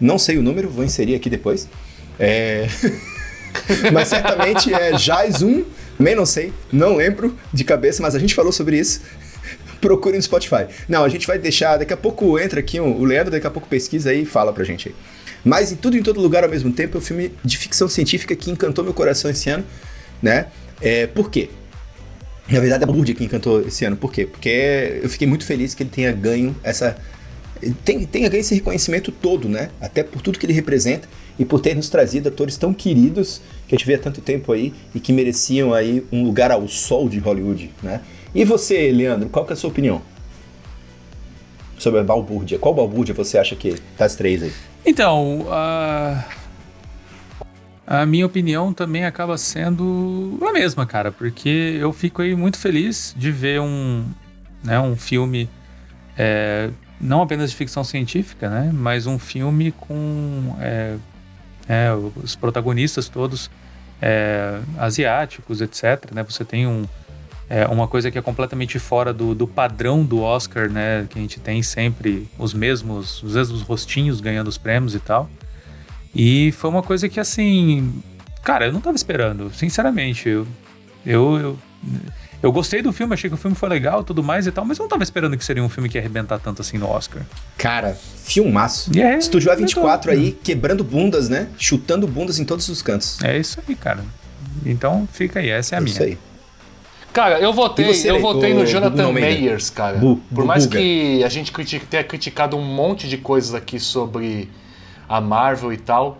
não 0.00 0.18
sei 0.18 0.38
o 0.38 0.42
número, 0.42 0.68
vou 0.68 0.84
inserir 0.84 1.14
aqui 1.14 1.30
depois. 1.30 1.68
É... 2.18 2.66
mas 3.92 4.08
certamente 4.08 4.72
é 4.72 4.96
Jais 4.98 5.42
1, 5.42 5.64
também 5.98 6.16
não 6.16 6.26
sei, 6.26 6.52
não 6.72 6.96
lembro 6.96 7.36
de 7.52 7.64
cabeça, 7.64 8.02
mas 8.02 8.14
a 8.14 8.18
gente 8.18 8.34
falou 8.34 8.50
sobre 8.50 8.78
isso. 8.78 9.02
Procure 9.80 10.16
no 10.16 10.22
Spotify. 10.22 10.66
Não, 10.88 11.04
a 11.04 11.08
gente 11.08 11.26
vai 11.26 11.38
deixar, 11.38 11.76
daqui 11.76 11.92
a 11.92 11.96
pouco 11.96 12.38
entra 12.38 12.60
aqui 12.60 12.80
o 12.80 12.84
o 12.84 13.04
Leandro, 13.04 13.30
daqui 13.30 13.46
a 13.46 13.50
pouco 13.50 13.68
pesquisa 13.68 14.10
aí 14.10 14.22
e 14.22 14.26
fala 14.26 14.52
pra 14.52 14.64
gente 14.64 14.88
aí. 14.88 14.94
Mas 15.44 15.72
em 15.72 15.76
tudo 15.76 15.96
em 15.96 16.02
todo 16.02 16.20
lugar 16.20 16.44
ao 16.44 16.50
mesmo 16.50 16.72
tempo 16.72 16.96
é 16.96 16.98
um 16.98 17.02
filme 17.02 17.32
de 17.44 17.56
ficção 17.58 17.88
científica 17.88 18.34
que 18.36 18.50
encantou 18.50 18.84
meu 18.84 18.94
coração 18.94 19.30
esse 19.30 19.50
ano, 19.50 19.64
né? 20.22 20.46
É, 20.80 21.06
por 21.06 21.30
quê? 21.30 21.48
Na 22.48 22.60
verdade, 22.60 22.84
é 22.84 22.88
a 22.88 22.92
Burdia 22.92 23.14
que 23.14 23.24
encantou 23.24 23.60
esse 23.62 23.84
ano. 23.84 23.96
Por 23.96 24.12
quê? 24.12 24.26
Porque 24.26 25.00
eu 25.02 25.08
fiquei 25.08 25.26
muito 25.26 25.44
feliz 25.44 25.74
que 25.74 25.82
ele 25.82 25.90
tenha 25.90 26.12
ganho 26.12 26.54
essa. 26.62 26.96
Tem, 27.84 28.04
tenha 28.04 28.28
ganho 28.28 28.40
esse 28.40 28.54
reconhecimento 28.54 29.12
todo, 29.12 29.48
né? 29.48 29.70
Até 29.80 30.02
por 30.02 30.20
tudo 30.20 30.38
que 30.38 30.44
ele 30.44 30.52
representa 30.52 31.08
e 31.38 31.44
por 31.44 31.60
ter 31.60 31.74
nos 31.74 31.88
trazido 31.88 32.28
atores 32.28 32.56
tão 32.56 32.74
queridos 32.74 33.40
que 33.68 33.74
a 33.74 33.78
gente 33.78 33.86
vê 33.86 33.94
há 33.94 33.98
tanto 33.98 34.20
tempo 34.20 34.52
aí 34.52 34.74
e 34.94 35.00
que 35.00 35.12
mereciam 35.12 35.72
aí 35.72 36.04
um 36.12 36.24
lugar 36.24 36.50
ao 36.50 36.66
sol 36.68 37.08
de 37.08 37.18
Hollywood, 37.18 37.70
né? 37.82 38.00
E 38.34 38.44
você, 38.44 38.90
Leandro, 38.90 39.28
qual 39.28 39.44
que 39.44 39.52
é 39.52 39.54
a 39.54 39.56
sua 39.56 39.70
opinião? 39.70 40.02
Sobre 41.78 42.00
a 42.00 42.04
balbúrdia. 42.04 42.58
Qual 42.58 42.74
balbúrdia 42.74 43.14
você 43.14 43.38
acha 43.38 43.54
que 43.54 43.76
das 43.96 44.16
três 44.16 44.42
aí? 44.42 44.52
Então, 44.84 45.46
a, 45.50 46.24
a 47.86 48.06
minha 48.06 48.26
opinião 48.26 48.72
também 48.72 49.04
acaba 49.04 49.38
sendo 49.38 50.38
a 50.42 50.52
mesma, 50.52 50.84
cara, 50.86 51.12
porque 51.12 51.76
eu 51.80 51.92
fico 51.92 52.22
aí 52.22 52.34
muito 52.34 52.58
feliz 52.58 53.14
de 53.16 53.30
ver 53.30 53.60
um, 53.60 54.04
né, 54.62 54.80
um 54.80 54.96
filme 54.96 55.48
é, 56.18 56.70
não 57.00 57.22
apenas 57.22 57.50
de 57.50 57.56
ficção 57.56 57.84
científica, 57.84 58.48
né, 58.48 58.70
mas 58.72 59.06
um 59.06 59.18
filme 59.18 59.72
com 59.72 60.56
é, 60.60 60.96
é, 61.68 61.90
os 62.22 62.34
protagonistas 62.34 63.08
todos 63.08 63.50
é, 64.00 64.60
asiáticos, 64.78 65.60
etc. 65.60 66.10
Né? 66.12 66.24
Você 66.24 66.44
tem 66.44 66.66
um, 66.66 66.84
é, 67.52 67.66
uma 67.66 67.86
coisa 67.86 68.10
que 68.10 68.16
é 68.16 68.22
completamente 68.22 68.78
fora 68.78 69.12
do, 69.12 69.34
do 69.34 69.46
padrão 69.46 70.02
do 70.02 70.22
Oscar, 70.22 70.70
né? 70.70 71.06
Que 71.10 71.18
a 71.18 71.20
gente 71.20 71.38
tem 71.38 71.62
sempre 71.62 72.26
os 72.38 72.54
mesmos, 72.54 73.22
os 73.22 73.34
mesmos 73.34 73.60
rostinhos 73.60 74.22
ganhando 74.22 74.48
os 74.48 74.56
prêmios 74.56 74.94
e 74.94 74.98
tal. 74.98 75.28
E 76.14 76.50
foi 76.52 76.70
uma 76.70 76.82
coisa 76.82 77.10
que, 77.10 77.20
assim, 77.20 78.02
cara, 78.42 78.68
eu 78.68 78.72
não 78.72 78.80
tava 78.80 78.96
esperando, 78.96 79.52
sinceramente. 79.54 80.30
Eu, 80.30 80.46
eu, 81.04 81.38
eu, 81.38 81.58
eu, 82.42 82.50
gostei 82.50 82.80
do 82.80 82.90
filme, 82.90 83.12
achei 83.12 83.28
que 83.28 83.34
o 83.34 83.38
filme 83.38 83.54
foi 83.54 83.68
legal 83.68 84.02
tudo 84.02 84.22
mais 84.22 84.46
e 84.46 84.50
tal, 84.50 84.64
mas 84.64 84.78
eu 84.78 84.84
não 84.84 84.88
tava 84.88 85.02
esperando 85.02 85.36
que 85.36 85.44
seria 85.44 85.62
um 85.62 85.68
filme 85.68 85.90
que 85.90 85.98
ia 85.98 86.00
arrebentar 86.00 86.38
tanto 86.38 86.62
assim 86.62 86.78
no 86.78 86.88
Oscar. 86.88 87.20
Cara, 87.58 87.94
filmaço. 88.24 88.98
É, 88.98 89.18
Estúdio 89.18 89.52
A24 89.52 90.08
aí, 90.08 90.32
quebrando 90.42 90.82
bundas, 90.82 91.28
né? 91.28 91.48
Chutando 91.58 92.06
bundas 92.06 92.38
em 92.38 92.46
todos 92.46 92.66
os 92.70 92.80
cantos. 92.80 93.22
É 93.22 93.36
isso 93.36 93.60
aí, 93.68 93.74
cara. 93.74 94.02
Então 94.64 95.06
fica 95.12 95.40
aí, 95.40 95.50
essa 95.50 95.74
é 95.74 95.76
a 95.76 95.80
é 95.80 95.84
minha. 95.84 95.92
Isso 95.92 96.02
aí. 96.02 96.31
Cara, 97.12 97.38
eu 97.40 97.52
votei, 97.52 97.84
você, 97.92 98.10
eu 98.10 98.20
votei 98.20 98.52
o- 98.52 98.60
no 98.60 98.66
Jonathan? 98.66 99.12
Meyers, 99.12 99.68
cara. 99.70 99.98
Bu- 99.98 100.16
Por 100.34 100.44
mais 100.44 100.64
Buga. 100.66 100.78
que 100.78 101.22
a 101.22 101.28
gente 101.28 101.52
critique- 101.52 101.84
tenha 101.86 102.02
criticado 102.02 102.56
um 102.56 102.62
monte 102.64 103.06
de 103.08 103.18
coisas 103.18 103.54
aqui 103.54 103.78
sobre 103.78 104.48
a 105.08 105.20
Marvel 105.20 105.72
e 105.72 105.76
tal, 105.76 106.18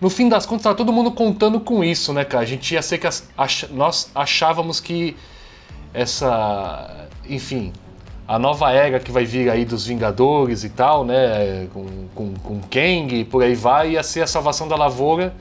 no 0.00 0.10
fim 0.10 0.28
das 0.28 0.44
contas 0.44 0.64
tá 0.64 0.74
todo 0.74 0.92
mundo 0.92 1.12
contando 1.12 1.60
com 1.60 1.84
isso, 1.84 2.12
né, 2.12 2.24
cara? 2.24 2.42
A 2.42 2.46
gente 2.46 2.74
ia 2.74 2.82
ser 2.82 2.98
que 2.98 3.06
as- 3.06 3.28
ach- 3.38 3.68
nós 3.70 4.10
achávamos 4.14 4.80
que 4.80 5.16
essa, 5.94 7.06
enfim, 7.28 7.72
a 8.26 8.38
nova 8.38 8.70
era 8.72 8.98
que 8.98 9.10
vai 9.12 9.24
vir 9.24 9.48
aí 9.48 9.64
dos 9.64 9.86
Vingadores 9.86 10.64
e 10.64 10.68
tal, 10.70 11.04
né, 11.04 11.68
com, 11.72 11.86
com, 12.14 12.34
com 12.34 12.60
Kang 12.62 13.14
e 13.20 13.24
por 13.24 13.42
aí 13.42 13.54
vai, 13.54 13.92
ia 13.92 14.02
ser 14.02 14.22
a 14.22 14.26
salvação 14.26 14.66
da 14.68 14.76
lavoura. 14.76 15.32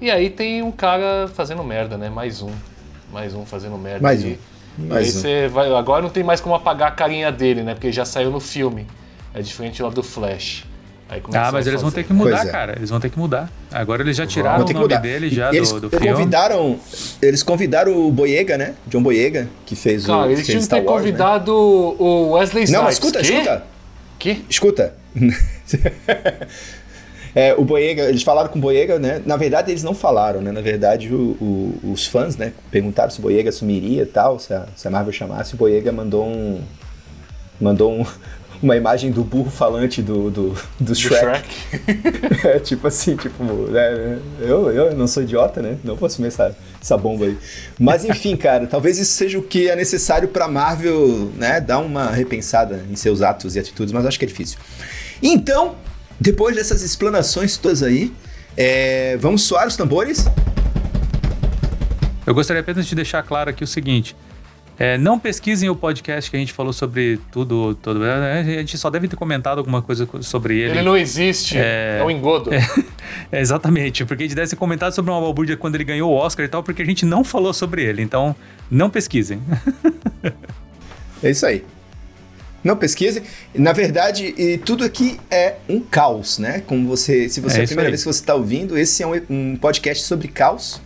E 0.00 0.10
aí 0.10 0.28
tem 0.30 0.62
um 0.62 0.72
cara 0.72 1.28
fazendo 1.34 1.62
merda, 1.62 1.96
né? 1.96 2.10
Mais 2.10 2.42
um. 2.42 2.50
Mais 3.14 3.32
um 3.32 3.46
fazendo 3.46 3.78
merda. 3.78 4.00
Mais 4.02 4.24
aí. 4.24 4.32
um. 4.78 4.84
E 4.84 4.88
Mais 4.88 5.04
aí 5.04 5.08
um. 5.16 5.20
você 5.22 5.48
vai, 5.48 5.72
agora 5.72 6.02
não 6.02 6.10
tem 6.10 6.24
mais 6.24 6.40
como 6.40 6.52
apagar 6.54 6.88
a 6.88 6.90
carinha 6.90 7.30
dele, 7.30 7.62
né? 7.62 7.74
Porque 7.74 7.92
já 7.92 8.04
saiu 8.04 8.30
no 8.32 8.40
filme. 8.40 8.88
É 9.32 9.40
diferente 9.40 9.80
lá 9.80 9.88
do 9.88 10.02
Flash. 10.02 10.64
Aí 11.08 11.20
começou 11.20 11.46
Ah, 11.48 11.52
mas 11.52 11.66
eles 11.68 11.80
vão 11.80 11.92
ter 11.92 12.02
que 12.02 12.12
mudar, 12.12 12.44
é. 12.44 12.50
cara. 12.50 12.72
Eles 12.76 12.90
vão 12.90 12.98
ter 12.98 13.08
que 13.10 13.16
mudar. 13.18 13.48
Agora 13.70 14.02
eles 14.02 14.16
já 14.16 14.26
tiraram 14.26 14.64
o 14.64 14.66
que 14.66 14.72
nome 14.72 14.84
mudar. 14.86 14.98
dele 14.98 15.28
já 15.30 15.54
eles 15.54 15.70
do, 15.70 15.82
do 15.82 15.90
filme. 15.90 16.08
convidaram, 16.08 16.76
eles 17.22 17.42
convidaram 17.44 17.96
o 18.08 18.10
Boyega, 18.10 18.58
né? 18.58 18.74
John 18.88 19.02
Boyega, 19.02 19.48
que 19.64 19.76
fez 19.76 20.04
o 20.04 20.08
Cara, 20.08 20.26
eles 20.32 20.40
que 20.40 20.46
tinham 20.50 20.62
que 20.62 20.68
ter 20.68 20.76
Wars, 20.76 20.86
né? 20.86 20.92
convidado 20.96 21.52
o 21.54 22.32
Wesley 22.32 22.64
Snipes. 22.64 22.70
Não, 22.70 22.82
mas 22.84 22.94
escuta, 22.94 23.20
Quê? 23.20 23.32
escuta. 23.32 23.64
Que? 24.18 24.44
Escuta. 24.48 24.94
É, 27.34 27.54
o 27.54 27.64
Boyega, 27.64 28.04
eles 28.08 28.22
falaram 28.22 28.48
com 28.48 28.58
o 28.58 28.62
Boyega, 28.62 28.98
né? 28.98 29.20
Na 29.26 29.36
verdade, 29.36 29.70
eles 29.70 29.82
não 29.82 29.94
falaram, 29.94 30.40
né? 30.40 30.52
Na 30.52 30.60
verdade, 30.60 31.12
o- 31.12 31.36
o- 31.40 31.92
os 31.92 32.06
fãs, 32.06 32.36
né? 32.36 32.52
Perguntaram 32.70 33.10
se 33.10 33.18
o 33.18 33.22
Boyega 33.22 33.48
assumiria 33.48 34.02
e 34.02 34.06
tal, 34.06 34.38
se 34.38 34.52
a, 34.54 34.66
se 34.76 34.86
a 34.86 34.90
Marvel 34.90 35.12
chamasse. 35.12 35.54
O 35.54 35.56
Boyega 35.56 35.90
mandou 35.90 36.24
um. 36.26 36.60
Mandou 37.60 37.92
um- 37.92 38.06
uma 38.62 38.76
imagem 38.76 39.10
do 39.10 39.22
burro 39.24 39.50
falante 39.50 40.00
do, 40.00 40.30
do, 40.30 40.48
do 40.50 40.56
Do 40.80 40.94
Shrek. 40.94 41.20
Shrek. 41.20 42.44
É, 42.46 42.58
tipo 42.60 42.86
assim, 42.86 43.16
tipo, 43.16 43.42
né, 43.70 44.18
eu, 44.40 44.70
eu 44.70 44.94
não 44.94 45.06
sou 45.06 45.22
idiota, 45.22 45.60
né? 45.60 45.76
Não 45.82 45.96
vou 45.96 46.06
assumir 46.06 46.28
essa, 46.28 46.56
essa 46.80 46.96
bomba 46.96 47.24
aí. 47.26 47.36
Mas 47.78 48.04
enfim, 48.04 48.36
cara, 48.36 48.66
talvez 48.66 48.98
isso 48.98 49.12
seja 49.12 49.38
o 49.38 49.42
que 49.42 49.68
é 49.68 49.74
necessário 49.76 50.28
pra 50.28 50.46
Marvel, 50.46 51.30
né, 51.36 51.60
dar 51.60 51.78
uma 51.80 52.10
repensada 52.10 52.84
em 52.90 52.94
seus 52.96 53.22
atos 53.22 53.56
e 53.56 53.58
atitudes, 53.58 53.92
mas 53.92 54.06
acho 54.06 54.18
que 54.18 54.24
é 54.24 54.28
difícil. 54.28 54.58
Então, 55.22 55.74
depois 56.24 56.56
dessas 56.56 56.80
explanações 56.80 57.58
todas 57.58 57.82
aí, 57.82 58.10
é, 58.56 59.14
vamos 59.18 59.42
soar 59.42 59.68
os 59.68 59.76
tambores? 59.76 60.24
Eu 62.26 62.34
gostaria 62.34 62.62
apenas 62.62 62.86
de 62.86 62.94
deixar 62.94 63.22
claro 63.22 63.50
aqui 63.50 63.62
o 63.62 63.66
seguinte. 63.66 64.16
é, 64.78 64.96
não 64.96 65.18
pesquisem 65.18 65.68
o 65.68 65.76
podcast 65.76 66.30
que 66.30 66.36
a 66.38 66.40
gente 66.40 66.54
falou 66.54 66.72
sobre 66.72 67.20
tudo, 67.30 67.74
todo, 67.74 68.00
né? 68.00 68.40
a 68.40 68.42
gente 68.42 68.78
só 68.78 68.88
deve 68.88 69.06
ter 69.06 69.16
comentado 69.16 69.58
alguma 69.58 69.82
coisa 69.82 70.08
sobre 70.22 70.58
ele. 70.58 70.78
Ele 70.78 70.82
não 70.82 70.96
existe. 70.96 71.58
É, 71.58 72.02
um 72.02 72.10
engodo. 72.10 72.50
É, 72.54 72.62
exatamente, 73.38 74.02
porque 74.06 74.24
a 74.24 74.26
gente 74.26 74.34
deve 74.34 74.48
ter 74.48 74.56
comentado 74.56 74.94
sobre 74.94 75.10
uma 75.10 75.20
balbúrdia 75.20 75.58
quando 75.58 75.74
ele 75.74 75.84
ganhou 75.84 76.10
o 76.10 76.14
Oscar 76.14 76.46
e 76.46 76.48
tal, 76.48 76.62
porque 76.62 76.80
a 76.80 76.86
gente 76.86 77.04
não 77.04 77.22
falou 77.22 77.52
sobre 77.52 77.84
ele. 77.84 78.00
Então, 78.00 78.34
não 78.70 78.88
pesquisem. 78.88 79.42
É 81.22 81.30
isso 81.30 81.46
aí. 81.46 81.64
Não 82.64 82.76
pesquise. 82.76 83.22
Na 83.54 83.72
verdade, 83.72 84.34
e 84.38 84.56
tudo 84.58 84.82
aqui 84.84 85.20
é 85.30 85.56
um 85.68 85.78
caos, 85.80 86.38
né? 86.38 86.62
Como 86.66 86.88
você, 86.88 87.28
se 87.28 87.40
você 87.40 87.58
É 87.58 87.60
é, 87.60 87.64
a 87.64 87.66
primeira 87.66 87.88
aí. 87.88 87.92
vez 87.92 88.00
que 88.02 88.06
você 88.10 88.20
está 88.20 88.34
ouvindo, 88.34 88.76
esse 88.78 89.02
é 89.02 89.06
um, 89.06 89.20
um 89.28 89.56
podcast 89.56 90.02
sobre 90.04 90.28
caos, 90.28 90.80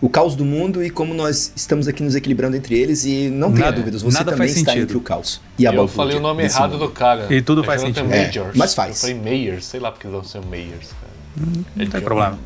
o 0.00 0.08
caos 0.08 0.34
do 0.34 0.44
mundo 0.44 0.84
e 0.84 0.90
como 0.90 1.14
nós 1.14 1.52
estamos 1.54 1.86
aqui 1.86 2.02
nos 2.02 2.16
equilibrando 2.16 2.56
entre 2.56 2.76
eles 2.76 3.04
e 3.04 3.28
não 3.30 3.52
tenha 3.52 3.66
Nada- 3.66 3.76
dúvidas, 3.76 4.02
você 4.02 4.24
também 4.24 4.48
está 4.48 4.72
sentido. 4.72 4.82
entre 4.82 4.96
o 4.96 5.00
caos 5.00 5.40
e 5.56 5.66
a 5.66 5.72
Eu 5.72 5.86
falei 5.86 6.16
o 6.16 6.20
nome 6.20 6.42
errado 6.42 6.72
mundo. 6.72 6.86
do 6.86 6.90
cara. 6.92 7.32
E 7.32 7.40
tudo 7.40 7.62
É 7.62 7.64
faz 7.64 7.80
sentido. 7.80 8.12
É, 8.12 8.26
Majors. 8.26 8.56
mas 8.56 8.74
faz. 8.74 8.96
Eu 9.02 9.14
falei 9.14 9.14
Mayers, 9.38 9.64
sei 9.66 9.78
lá 9.80 9.92
porque 9.92 10.08
não 10.08 10.24
ser 10.24 10.40
Mayers, 10.42 10.88
cara. 11.00 11.54
Não 11.76 11.86
tem 11.86 12.00
problema. 12.00 12.38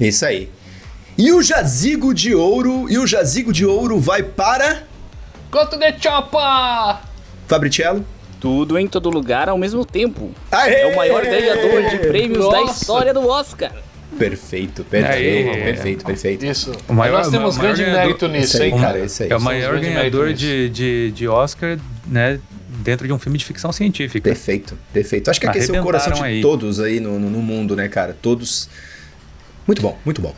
Isso 0.00 0.24
aí. 0.24 0.48
E 1.18 1.30
o 1.32 1.42
jazigo 1.42 2.14
de 2.14 2.34
ouro, 2.34 2.86
e 2.88 2.96
o 2.98 3.06
jazigo 3.06 3.52
de 3.52 3.66
ouro 3.66 3.98
vai 4.00 4.22
para 4.22 4.84
Quanto 5.50 5.76
de 5.76 5.92
chopa! 6.00 7.02
Fabriciello. 7.56 8.04
Tudo 8.40 8.78
em 8.78 8.88
todo 8.88 9.08
lugar 9.10 9.48
ao 9.48 9.56
mesmo 9.58 9.84
tempo. 9.84 10.32
Aê! 10.50 10.80
É 10.80 10.86
o 10.86 10.96
maior 10.96 11.22
ganhador 11.22 11.82
de 11.90 11.98
prêmios 11.98 12.44
da 12.50 12.60
Nossa. 12.62 12.80
história 12.80 13.14
do 13.14 13.26
Oscar. 13.28 13.72
Perfeito, 14.18 14.84
perfeito, 14.84 15.50
Aí. 15.50 15.62
perfeito, 15.64 16.04
perfeito. 16.04 16.44
Isso. 16.44 16.72
O 16.88 16.92
maior- 16.92 17.18
Mas 17.18 17.26
nós 17.28 17.32
temos 17.32 17.56
maior 17.56 17.68
grande 17.68 17.82
ganhador- 17.84 18.04
mérito 18.06 18.28
nisso, 18.28 18.62
aí, 18.62 18.70
hein, 18.70 18.78
cara, 18.78 18.98
esse 18.98 19.22
aí. 19.22 19.30
É 19.30 19.36
o 19.36 19.40
maior 19.40 19.78
ganhador 19.80 20.32
de, 20.32 20.68
de, 20.70 21.12
de 21.12 21.28
Oscar, 21.28 21.78
né? 22.06 22.38
Dentro 22.82 23.06
de 23.06 23.12
um 23.12 23.18
filme 23.18 23.38
de 23.38 23.44
ficção 23.44 23.70
científica. 23.72 24.28
Perfeito, 24.28 24.76
perfeito. 24.92 25.30
Acho 25.30 25.40
que 25.40 25.46
aqueceu 25.46 25.80
o 25.80 25.82
coração 25.84 26.12
de 26.14 26.22
aí. 26.22 26.40
todos 26.42 26.80
aí 26.80 26.98
no, 27.00 27.18
no, 27.18 27.30
no 27.30 27.38
mundo, 27.40 27.76
né, 27.76 27.86
cara? 27.88 28.16
Todos. 28.20 28.68
Muito 29.66 29.80
bom, 29.80 29.96
muito 30.04 30.20
bom. 30.20 30.34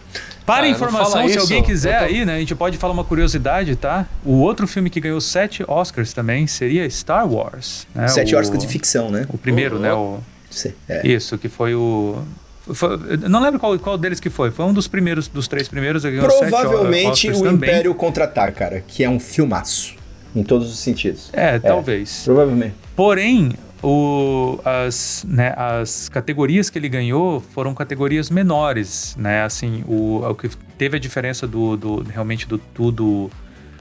Para 0.47 0.57
Cara, 0.57 0.67
a 0.67 0.69
não 0.71 0.77
informação, 0.77 1.29
se 1.29 1.39
alguém 1.39 1.63
quiser 1.63 1.99
tô- 2.01 2.05
aí, 2.05 2.25
né? 2.25 2.37
A 2.37 2.39
gente 2.39 2.55
pode 2.55 2.77
falar 2.77 2.93
uma 2.93 3.05
curiosidade, 3.05 3.77
tá? 3.77 4.07
O 4.25 4.33
outro 4.41 4.67
filme 4.67 4.91
que 4.91 5.01
ganhou 5.01 5.21
sete 5.21 5.65
Oscars 5.67 6.13
também 6.13 6.47
seria 6.47 6.89
Star 6.91 7.27
Wars. 7.27 7.87
Né? 7.95 8.07
Sete 8.09 8.35
o, 8.35 8.39
Oscars 8.39 8.61
de 8.63 8.69
ficção, 8.69 9.11
né? 9.11 9.27
O 9.31 9.39
primeiro, 9.39 9.77
Oh, 9.77 9.81
né? 9.81 9.93
O, 9.95 10.19
Cê- 10.51 10.75
é. 10.89 11.07
isso, 11.07 11.39
que 11.39 11.49
foi 11.49 11.75
o. 11.75 12.19
foi- 12.73 12.99
não 13.29 13.41
lembro 13.41 13.59
qual, 13.59 13.79
qual 13.79 13.97
deles 13.97 14.21
que 14.21 14.29
foi. 14.29 14.51
Foi 14.51 14.65
um 14.67 14.73
dos 14.73 14.87
primeiros, 14.87 15.29
dos 15.29 15.49
três 15.49 15.67
primeiros. 15.67 16.03
Provavelmente 16.03 17.31
o 17.31 17.43
também. 17.43 17.71
Império 17.71 17.95
Contra-Ataca, 17.95 18.53
cara, 18.53 18.85
que 18.87 19.03
é 19.03 19.09
um 19.09 19.19
filmaço. 19.21 19.95
Em 20.37 20.43
todos 20.43 20.69
os 20.71 20.79
sentidos. 20.81 21.31
É, 21.33 21.59
talvez. 21.61 22.23
Provavelmente. 22.25 22.75
Porém, 22.97 23.53
o, 23.85 24.59
as, 24.65 25.27
né, 25.29 25.53
as 25.57 26.09
categorias 26.09 26.71
que 26.71 26.79
ele 26.79 26.89
ganhou 26.89 27.39
foram 27.39 27.75
categorias 27.75 28.31
menores, 28.31 29.15
né? 29.19 29.43
Assim, 29.43 29.85
o, 29.87 30.27
o 30.27 30.35
que 30.35 30.49
teve 30.79 30.97
a 30.97 31.01
diferença 31.01 31.47
do, 31.47 31.77
do 31.77 32.03
realmente 32.03 32.49
do 32.49 32.57
tudo 32.57 33.31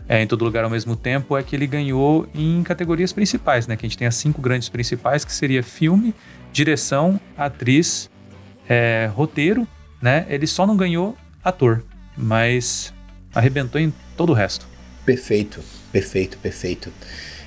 é, 0.07 0.22
em 0.22 0.27
todo 0.27 0.43
lugar 0.43 0.65
ao 0.65 0.69
mesmo 0.69 0.98
tempo 0.98 1.38
é 1.38 1.41
que 1.41 1.55
ele 1.55 1.65
ganhou 1.65 2.27
em 2.36 2.62
categorias 2.63 3.13
principais, 3.13 3.65
né? 3.65 3.77
Que 3.77 3.86
a 3.86 3.89
gente 3.89 3.98
tem 3.98 4.05
as 4.05 4.15
cinco 4.15 4.41
grandes 4.41 4.67
principais, 4.67 5.24
que 5.24 5.31
seria 5.31 5.63
filme, 5.63 6.13
direção, 6.51 7.17
atriz, 7.38 8.10
é, 8.67 9.10
roteiro, 9.13 9.65
né? 10.01 10.25
Ele 10.27 10.45
só 10.45 10.67
não 10.67 10.75
ganhou 10.75 11.15
ator, 11.41 11.81
mas 12.17 12.93
arrebentou 13.33 13.79
em 13.79 13.93
todo 14.17 14.31
o 14.31 14.33
resto. 14.33 14.67
Perfeito, 15.05 15.62
perfeito, 15.93 16.38
perfeito. 16.39 16.91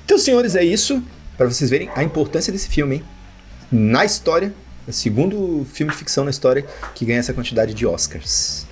Então, 0.03 0.17
senhores, 0.17 0.55
é 0.55 0.63
isso. 0.63 1.03
Pra 1.37 1.45
vocês 1.47 1.69
verem 1.69 1.89
a 1.95 2.03
importância 2.03 2.51
desse 2.51 2.67
filme, 2.67 2.95
hein? 2.95 3.03
Na 3.71 4.03
história, 4.05 4.53
é 4.87 4.89
o 4.89 4.93
segundo 4.93 5.65
filme 5.71 5.91
de 5.91 5.97
ficção 5.97 6.23
na 6.23 6.31
história 6.31 6.65
que 6.95 7.05
ganha 7.05 7.19
essa 7.19 7.33
quantidade 7.33 7.73
de 7.73 7.85
Oscars. 7.85 8.65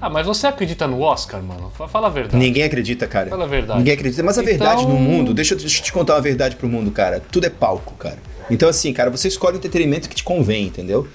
Ah, 0.00 0.10
mas 0.10 0.26
você 0.26 0.46
acredita 0.46 0.86
no 0.86 1.00
Oscar, 1.00 1.42
mano? 1.42 1.70
Fa- 1.76 1.88
Fala 1.88 2.08
a 2.08 2.10
verdade. 2.10 2.36
Ninguém 2.36 2.64
acredita, 2.64 3.06
cara. 3.06 3.30
Fala 3.30 3.44
a 3.44 3.46
verdade. 3.46 3.78
Ninguém 3.78 3.94
acredita. 3.94 4.22
Mas 4.22 4.36
a 4.38 4.42
Então- 4.42 4.50
verdade 4.58 4.82
no 4.86 4.96
mundo, 4.96 5.32
deixa 5.32 5.54
eu, 5.54 5.58
deixa 5.58 5.80
eu 5.80 5.84
te 5.84 5.92
contar 5.92 6.14
uma 6.14 6.20
verdade 6.20 6.56
pro 6.56 6.68
mundo, 6.68 6.90
cara. 6.90 7.20
Tudo 7.32 7.46
é 7.46 7.50
palco, 7.50 7.94
cara. 7.94 8.18
Então, 8.50 8.68
assim, 8.68 8.92
cara, 8.92 9.10
você 9.10 9.28
escolhe 9.28 9.56
o 9.56 9.58
entretenimento 9.58 10.08
que 10.08 10.14
te 10.14 10.22
convém, 10.24 10.66
entendeu? 10.66 11.08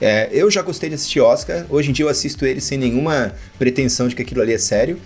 É, 0.00 0.28
eu 0.32 0.50
já 0.50 0.60
gostei 0.62 0.88
de 0.88 0.96
assistir 0.96 1.20
Oscar. 1.20 1.64
Hoje 1.70 1.90
em 1.90 1.92
dia 1.92 2.04
eu 2.04 2.08
assisto 2.08 2.44
ele 2.44 2.60
sem 2.60 2.76
nenhuma 2.76 3.32
pretensão 3.58 4.08
de 4.08 4.16
que 4.16 4.22
aquilo 4.22 4.42
ali 4.42 4.52
é 4.52 4.58
sério. 4.58 4.98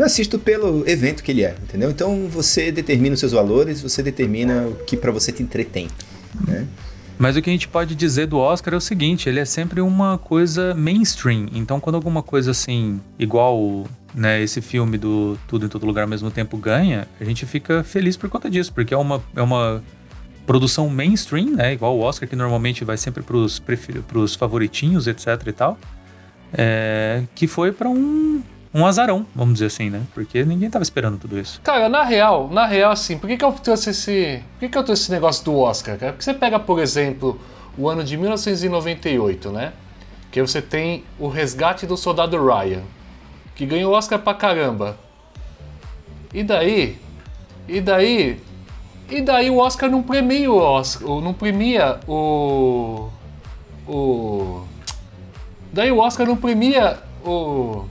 Eu 0.00 0.06
assisto 0.06 0.38
pelo 0.38 0.88
evento 0.88 1.22
que 1.22 1.30
ele 1.30 1.44
é, 1.44 1.54
entendeu? 1.62 1.90
Então 1.90 2.26
você 2.26 2.72
determina 2.72 3.12
os 3.12 3.20
seus 3.20 3.32
valores, 3.32 3.82
você 3.82 4.02
determina 4.02 4.66
o 4.66 4.74
que 4.86 4.96
pra 4.96 5.12
você 5.12 5.30
te 5.30 5.42
entretém. 5.42 5.88
Né? 6.46 6.66
Mas 7.18 7.36
o 7.36 7.42
que 7.42 7.50
a 7.50 7.52
gente 7.52 7.68
pode 7.68 7.94
dizer 7.94 8.26
do 8.26 8.38
Oscar 8.38 8.72
é 8.72 8.76
o 8.78 8.80
seguinte, 8.80 9.28
ele 9.28 9.38
é 9.38 9.44
sempre 9.44 9.82
uma 9.82 10.16
coisa 10.16 10.74
mainstream. 10.74 11.48
Então, 11.52 11.78
quando 11.78 11.96
alguma 11.96 12.22
coisa 12.22 12.50
assim, 12.50 12.98
igual 13.18 13.84
né, 14.14 14.42
esse 14.42 14.62
filme 14.62 14.96
do 14.96 15.36
Tudo 15.46 15.66
em 15.66 15.68
Todo 15.68 15.84
Lugar 15.84 16.04
ao 16.04 16.08
mesmo 16.08 16.30
tempo 16.30 16.56
ganha, 16.56 17.06
a 17.20 17.24
gente 17.24 17.44
fica 17.44 17.84
feliz 17.84 18.16
por 18.16 18.30
conta 18.30 18.48
disso, 18.48 18.72
porque 18.72 18.94
é 18.94 18.96
uma, 18.96 19.22
é 19.36 19.42
uma 19.42 19.82
produção 20.46 20.88
mainstream, 20.88 21.50
né? 21.50 21.74
Igual 21.74 21.98
o 21.98 22.00
Oscar, 22.00 22.26
que 22.26 22.34
normalmente 22.34 22.86
vai 22.86 22.96
sempre 22.96 23.22
pros, 23.22 23.62
pros 24.08 24.34
favoritinhos, 24.34 25.06
etc 25.06 25.26
e 25.46 25.52
tal. 25.52 25.78
É, 26.54 27.22
que 27.34 27.46
foi 27.46 27.70
pra 27.70 27.88
um, 27.88 28.29
um 28.72 28.86
azarão, 28.86 29.26
vamos 29.34 29.54
dizer 29.54 29.66
assim, 29.66 29.90
né? 29.90 30.02
Porque 30.14 30.44
ninguém 30.44 30.70
tava 30.70 30.82
esperando 30.82 31.18
tudo 31.18 31.38
isso. 31.38 31.60
Cara, 31.62 31.88
na 31.88 32.04
real, 32.04 32.48
na 32.50 32.66
real, 32.66 32.92
assim, 32.92 33.18
por 33.18 33.26
que, 33.28 33.36
que 33.36 33.44
eu 33.44 33.52
trouxe 33.52 33.90
esse. 33.90 34.42
Por 34.52 34.60
que, 34.60 34.68
que 34.68 34.78
eu 34.78 34.84
trouxe 34.84 35.02
esse 35.02 35.12
negócio 35.12 35.44
do 35.44 35.58
Oscar, 35.58 35.98
cara? 35.98 36.12
Porque 36.12 36.24
você 36.24 36.32
pega, 36.32 36.58
por 36.58 36.78
exemplo, 36.78 37.40
o 37.76 37.88
ano 37.88 38.04
de 38.04 38.16
1998, 38.16 39.50
né? 39.50 39.72
Que 40.30 40.40
você 40.40 40.62
tem 40.62 41.04
o 41.18 41.26
resgate 41.26 41.84
do 41.84 41.96
soldado 41.96 42.36
Ryan, 42.36 42.82
que 43.56 43.66
ganhou 43.66 43.92
Oscar 43.92 44.20
pra 44.20 44.34
caramba. 44.34 44.96
E 46.32 46.44
daí? 46.44 46.96
E 47.66 47.80
daí? 47.80 48.40
E 49.08 49.20
daí 49.20 49.50
o 49.50 49.58
Oscar 49.58 49.90
não 49.90 50.02
premia 50.04 50.50
o 50.50 50.56
Oscar, 50.56 51.08
não 51.20 51.34
premia 51.34 51.98
o. 52.06 53.08
O. 53.88 54.62
Daí 55.72 55.90
o 55.90 55.98
Oscar 55.98 56.24
não 56.24 56.36
premia 56.36 56.98
o. 57.24 57.84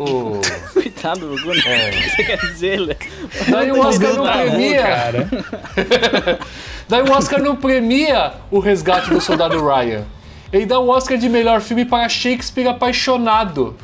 O. 0.00 0.40
Coitado 0.72 1.20
do 1.28 1.36
Gugu, 1.36 1.54
né? 1.54 1.92
Você 2.16 2.24
quer 2.24 2.38
dizer, 2.38 2.80
Lê? 2.80 2.96
Daí 3.50 3.70
o 3.70 3.80
Oscar 3.80 4.14
não 4.14 4.26
premia. 4.32 4.86
Daí 6.88 7.02
o 7.02 7.12
Oscar 7.12 7.40
não 7.42 7.56
premia 7.56 8.32
o 8.50 8.58
resgate 8.58 9.10
do 9.10 9.20
soldado 9.20 9.64
Ryan. 9.64 10.04
Ele 10.52 10.66
dá 10.66 10.78
o 10.80 10.88
Oscar 10.88 11.16
de 11.18 11.28
melhor 11.28 11.60
filme 11.60 11.84
para 11.84 12.08
Shakespeare 12.08 12.66
apaixonado. 12.68 13.76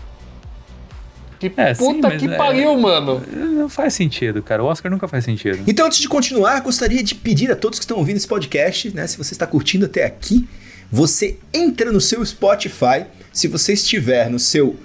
Que 1.38 1.52
É, 1.56 1.74
sim, 1.74 1.94
puta 1.94 2.08
mas 2.08 2.20
que 2.20 2.26
é- 2.28 2.36
pariu, 2.36 2.76
mano. 2.78 3.22
Não 3.30 3.68
faz 3.68 3.94
sentido, 3.94 4.42
cara. 4.42 4.64
O 4.64 4.66
Oscar 4.66 4.90
nunca 4.90 5.06
faz 5.06 5.24
sentido. 5.24 5.62
Então, 5.66 5.86
antes 5.86 5.98
de 6.00 6.08
continuar, 6.08 6.58
gostaria 6.60 7.02
de 7.02 7.14
pedir 7.14 7.50
a 7.52 7.56
todos 7.56 7.78
que 7.78 7.84
estão 7.84 7.98
ouvindo 7.98 8.16
esse 8.16 8.26
podcast, 8.26 8.90
né? 8.94 9.06
Se 9.06 9.18
você 9.18 9.34
está 9.34 9.46
curtindo 9.46 9.84
até 9.84 10.04
aqui, 10.04 10.48
você 10.90 11.38
entra 11.52 11.92
no 11.92 12.00
seu 12.00 12.24
Spotify. 12.24 13.04
Se 13.32 13.46
você 13.48 13.74
estiver 13.74 14.30
no 14.30 14.38
seu 14.38 14.76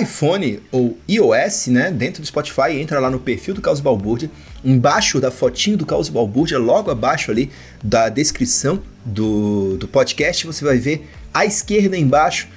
iPhone 0.00 0.60
ou 0.70 0.98
iOS, 1.08 1.68
né? 1.68 1.90
Dentro 1.90 2.20
do 2.20 2.26
Spotify, 2.26 2.72
entra 2.72 3.00
lá 3.00 3.10
no 3.10 3.18
perfil 3.18 3.54
do 3.54 3.62
Carlos 3.62 3.80
Balbúrdia. 3.80 4.30
Embaixo 4.62 5.20
da 5.20 5.30
fotinho 5.30 5.76
do 5.76 5.86
Carlos 5.86 6.08
Balbúrdia, 6.08 6.58
logo 6.58 6.90
abaixo 6.90 7.30
ali 7.30 7.50
da 7.82 8.08
descrição 8.08 8.82
do, 9.04 9.76
do 9.78 9.88
podcast, 9.88 10.46
você 10.46 10.64
vai 10.64 10.76
ver 10.76 11.08
à 11.32 11.46
esquerda 11.46 11.96
embaixo 11.96 12.48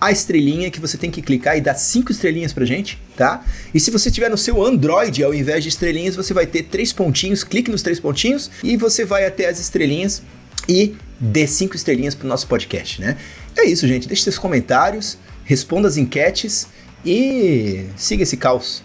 a 0.00 0.12
estrelinha 0.12 0.70
que 0.70 0.80
você 0.80 0.96
tem 0.96 1.10
que 1.10 1.20
clicar 1.20 1.58
e 1.58 1.60
dar 1.60 1.74
cinco 1.74 2.12
estrelinhas 2.12 2.52
pra 2.52 2.64
gente, 2.64 2.98
tá? 3.16 3.44
E 3.74 3.80
se 3.80 3.90
você 3.90 4.10
tiver 4.10 4.30
no 4.30 4.38
seu 4.38 4.64
Android, 4.64 5.22
ao 5.24 5.34
invés 5.34 5.64
de 5.64 5.68
estrelinhas, 5.68 6.14
você 6.14 6.32
vai 6.32 6.46
ter 6.46 6.64
três 6.64 6.92
pontinhos, 6.92 7.42
clique 7.42 7.70
nos 7.70 7.82
três 7.82 7.98
pontinhos 7.98 8.48
e 8.62 8.76
você 8.76 9.04
vai 9.04 9.26
até 9.26 9.48
as 9.48 9.58
estrelinhas 9.58 10.22
e 10.68 10.94
dê 11.18 11.46
cinco 11.48 11.74
estrelinhas 11.74 12.14
pro 12.14 12.28
nosso 12.28 12.46
podcast, 12.46 13.00
né? 13.00 13.16
É 13.56 13.64
isso, 13.64 13.88
gente. 13.88 14.06
Deixe 14.06 14.22
seus 14.22 14.38
comentários, 14.38 15.18
responda 15.44 15.88
as 15.88 15.96
enquetes 15.96 16.68
e 17.04 17.86
siga 17.96 18.22
esse 18.22 18.36
caos. 18.36 18.82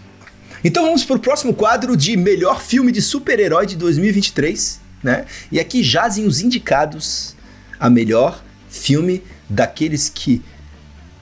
Então 0.62 0.84
vamos 0.84 1.04
pro 1.04 1.18
próximo 1.18 1.52
quadro 1.52 1.96
de 1.96 2.16
melhor 2.16 2.62
filme 2.62 2.90
de 2.90 3.02
super-herói 3.02 3.66
de 3.66 3.76
2023, 3.76 4.80
né? 5.02 5.26
E 5.52 5.60
aqui 5.60 5.82
jazem 5.82 6.26
os 6.26 6.40
indicados 6.40 7.36
a 7.78 7.90
melhor 7.90 8.42
filme 8.68 9.22
daqueles 9.48 10.08
que 10.08 10.42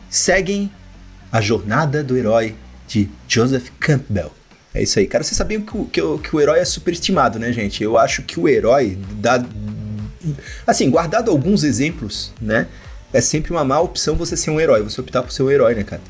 seguem 0.08 0.70
a 1.30 1.40
jornada 1.40 2.04
do 2.04 2.16
herói 2.16 2.54
de 2.86 3.08
Joseph 3.26 3.70
Campbell. 3.80 4.30
É 4.74 4.82
isso 4.82 4.98
aí. 4.98 5.06
Cara, 5.06 5.24
vocês 5.24 5.36
sabiam 5.36 5.62
que 5.62 5.76
o, 5.76 5.84
que 5.86 6.00
o, 6.00 6.18
que 6.18 6.36
o 6.36 6.40
herói 6.40 6.60
é 6.60 6.64
superestimado, 6.64 7.38
né, 7.38 7.52
gente? 7.52 7.82
Eu 7.82 7.98
acho 7.98 8.22
que 8.22 8.38
o 8.38 8.48
herói 8.48 8.98
dá. 9.14 9.44
Assim, 10.66 10.88
guardado 10.90 11.30
alguns 11.30 11.64
exemplos, 11.64 12.32
né? 12.40 12.68
É 13.12 13.20
sempre 13.20 13.52
uma 13.52 13.64
má 13.64 13.78
opção 13.78 14.16
você 14.16 14.36
ser 14.36 14.50
um 14.50 14.60
herói, 14.60 14.82
você 14.82 15.00
optar 15.00 15.22
por 15.22 15.32
ser 15.32 15.42
um 15.42 15.50
herói, 15.50 15.74
né, 15.74 15.84
cara? 15.84 16.00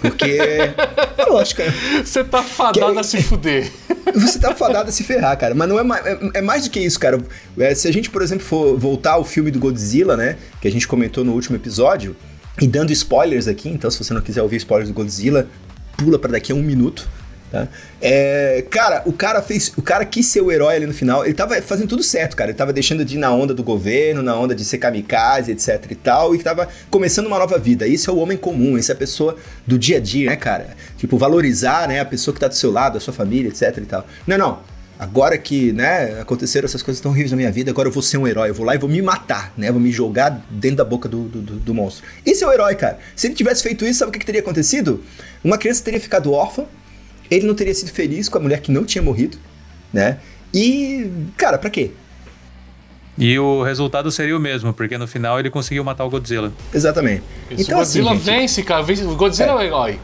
Porque. 0.00 0.38
é 1.16 1.24
lógico, 1.28 1.62
cara. 1.62 1.74
Você 2.04 2.22
tá 2.22 2.42
fadado 2.42 2.98
a 2.98 3.02
se 3.02 3.22
fuder. 3.22 3.70
Você 4.14 4.38
tá 4.38 4.54
fadado 4.54 4.90
a 4.90 4.92
se 4.92 5.02
ferrar, 5.04 5.34
cara. 5.38 5.54
Mas 5.54 5.66
não 5.66 5.78
é 5.78 5.82
mais, 5.82 6.04
é, 6.04 6.18
é 6.34 6.42
mais 6.42 6.64
do 6.64 6.70
que 6.70 6.78
isso, 6.78 7.00
cara. 7.00 7.18
É, 7.56 7.74
se 7.74 7.88
a 7.88 7.92
gente, 7.92 8.10
por 8.10 8.20
exemplo, 8.20 8.44
for 8.44 8.76
voltar 8.78 9.12
ao 9.12 9.24
filme 9.24 9.50
do 9.50 9.58
Godzilla, 9.58 10.18
né? 10.18 10.36
Que 10.60 10.68
a 10.68 10.70
gente 10.70 10.86
comentou 10.86 11.24
no 11.24 11.32
último 11.32 11.56
episódio, 11.56 12.14
e 12.60 12.66
dando 12.66 12.92
spoilers 12.92 13.48
aqui, 13.48 13.68
então 13.68 13.90
se 13.90 14.02
você 14.02 14.12
não 14.12 14.20
quiser 14.20 14.42
ouvir 14.42 14.56
spoilers 14.56 14.88
do 14.88 14.94
Godzilla, 14.94 15.48
pula 15.96 16.18
pra 16.18 16.32
daqui 16.32 16.52
a 16.52 16.54
um 16.54 16.62
minuto. 16.62 17.08
Tá? 17.52 17.68
É, 18.00 18.64
cara, 18.70 19.02
o 19.04 19.12
cara 19.12 19.42
fez. 19.42 19.70
O 19.76 19.82
cara 19.82 20.06
quis 20.06 20.24
ser 20.26 20.40
o 20.40 20.50
herói 20.50 20.76
ali 20.76 20.86
no 20.86 20.94
final. 20.94 21.22
Ele 21.22 21.34
tava 21.34 21.60
fazendo 21.60 21.86
tudo 21.86 22.02
certo, 22.02 22.34
cara. 22.34 22.50
Ele 22.50 22.56
tava 22.56 22.72
deixando 22.72 23.04
de 23.04 23.16
ir 23.16 23.18
na 23.18 23.30
onda 23.30 23.52
do 23.52 23.62
governo, 23.62 24.22
na 24.22 24.34
onda 24.34 24.54
de 24.54 24.64
ser 24.64 24.78
kamikaze, 24.78 25.52
etc 25.52 25.84
e 25.90 25.94
tal. 25.94 26.34
E 26.34 26.38
tava 26.38 26.66
começando 26.90 27.26
uma 27.26 27.38
nova 27.38 27.58
vida. 27.58 27.86
Isso 27.86 28.10
é 28.10 28.12
o 28.12 28.16
homem 28.16 28.38
comum, 28.38 28.78
isso 28.78 28.90
é 28.90 28.94
a 28.94 28.98
pessoa 28.98 29.36
do 29.66 29.78
dia 29.78 29.98
a 29.98 30.00
dia, 30.00 30.30
né, 30.30 30.36
cara? 30.36 30.68
Tipo, 30.96 31.18
valorizar, 31.18 31.86
né, 31.86 32.00
a 32.00 32.04
pessoa 32.06 32.32
que 32.32 32.40
tá 32.40 32.48
do 32.48 32.54
seu 32.54 32.70
lado, 32.72 32.96
a 32.96 33.00
sua 33.00 33.12
família, 33.12 33.48
etc 33.48 33.76
e 33.76 33.80
tal. 33.82 34.06
Não, 34.26 34.38
não. 34.38 34.58
Agora 34.98 35.36
que, 35.36 35.72
né, 35.72 36.20
aconteceram 36.20 36.64
essas 36.64 36.82
coisas 36.82 37.00
tão 37.02 37.10
horríveis 37.10 37.32
na 37.32 37.36
minha 37.36 37.50
vida, 37.52 37.70
agora 37.70 37.88
eu 37.88 37.92
vou 37.92 38.02
ser 38.02 38.16
um 38.18 38.26
herói. 38.26 38.48
Eu 38.50 38.54
vou 38.54 38.64
lá 38.64 38.74
e 38.74 38.78
vou 38.78 38.88
me 38.88 39.02
matar, 39.02 39.52
né? 39.58 39.70
Vou 39.70 39.80
me 39.80 39.92
jogar 39.92 40.42
dentro 40.48 40.76
da 40.78 40.84
boca 40.84 41.06
do, 41.08 41.24
do, 41.24 41.40
do- 41.42 41.74
monstro. 41.74 42.04
Esse 42.24 42.44
é 42.44 42.46
o 42.46 42.52
herói, 42.52 42.76
cara. 42.76 42.98
Se 43.16 43.26
ele 43.26 43.34
tivesse 43.34 43.62
feito 43.62 43.84
isso, 43.84 43.98
sabe 43.98 44.10
o 44.10 44.12
que, 44.12 44.20
que 44.20 44.24
teria 44.26 44.40
acontecido? 44.40 45.02
Uma 45.44 45.58
criança 45.58 45.82
teria 45.82 46.00
ficado 46.00 46.32
órfã, 46.32 46.64
ele 47.34 47.46
não 47.46 47.54
teria 47.54 47.74
sido 47.74 47.90
feliz 47.90 48.28
com 48.28 48.38
a 48.38 48.40
mulher 48.40 48.60
que 48.60 48.70
não 48.72 48.84
tinha 48.84 49.02
morrido, 49.02 49.38
né? 49.92 50.18
E, 50.52 51.10
cara, 51.36 51.56
pra 51.58 51.70
quê? 51.70 51.90
E 53.18 53.38
o 53.38 53.62
resultado 53.62 54.10
seria 54.10 54.36
o 54.36 54.40
mesmo, 54.40 54.72
porque 54.72 54.96
no 54.96 55.06
final 55.06 55.38
ele 55.38 55.50
conseguiu 55.50 55.84
matar 55.84 56.04
o 56.04 56.10
Godzilla. 56.10 56.52
Exatamente. 56.72 57.22
Se 57.54 57.62
Então, 57.62 57.78
o 57.78 57.82
assim, 57.82 58.00
Godzilla 58.02 58.10
gente, 58.16 58.24
vence, 58.40 58.62
cara. 58.62 58.82
vence- 58.82 59.04
O 59.04 59.14
Godzilla 59.16 59.52
é, 59.52 59.54
o 59.54 59.60
herói. 59.60 59.98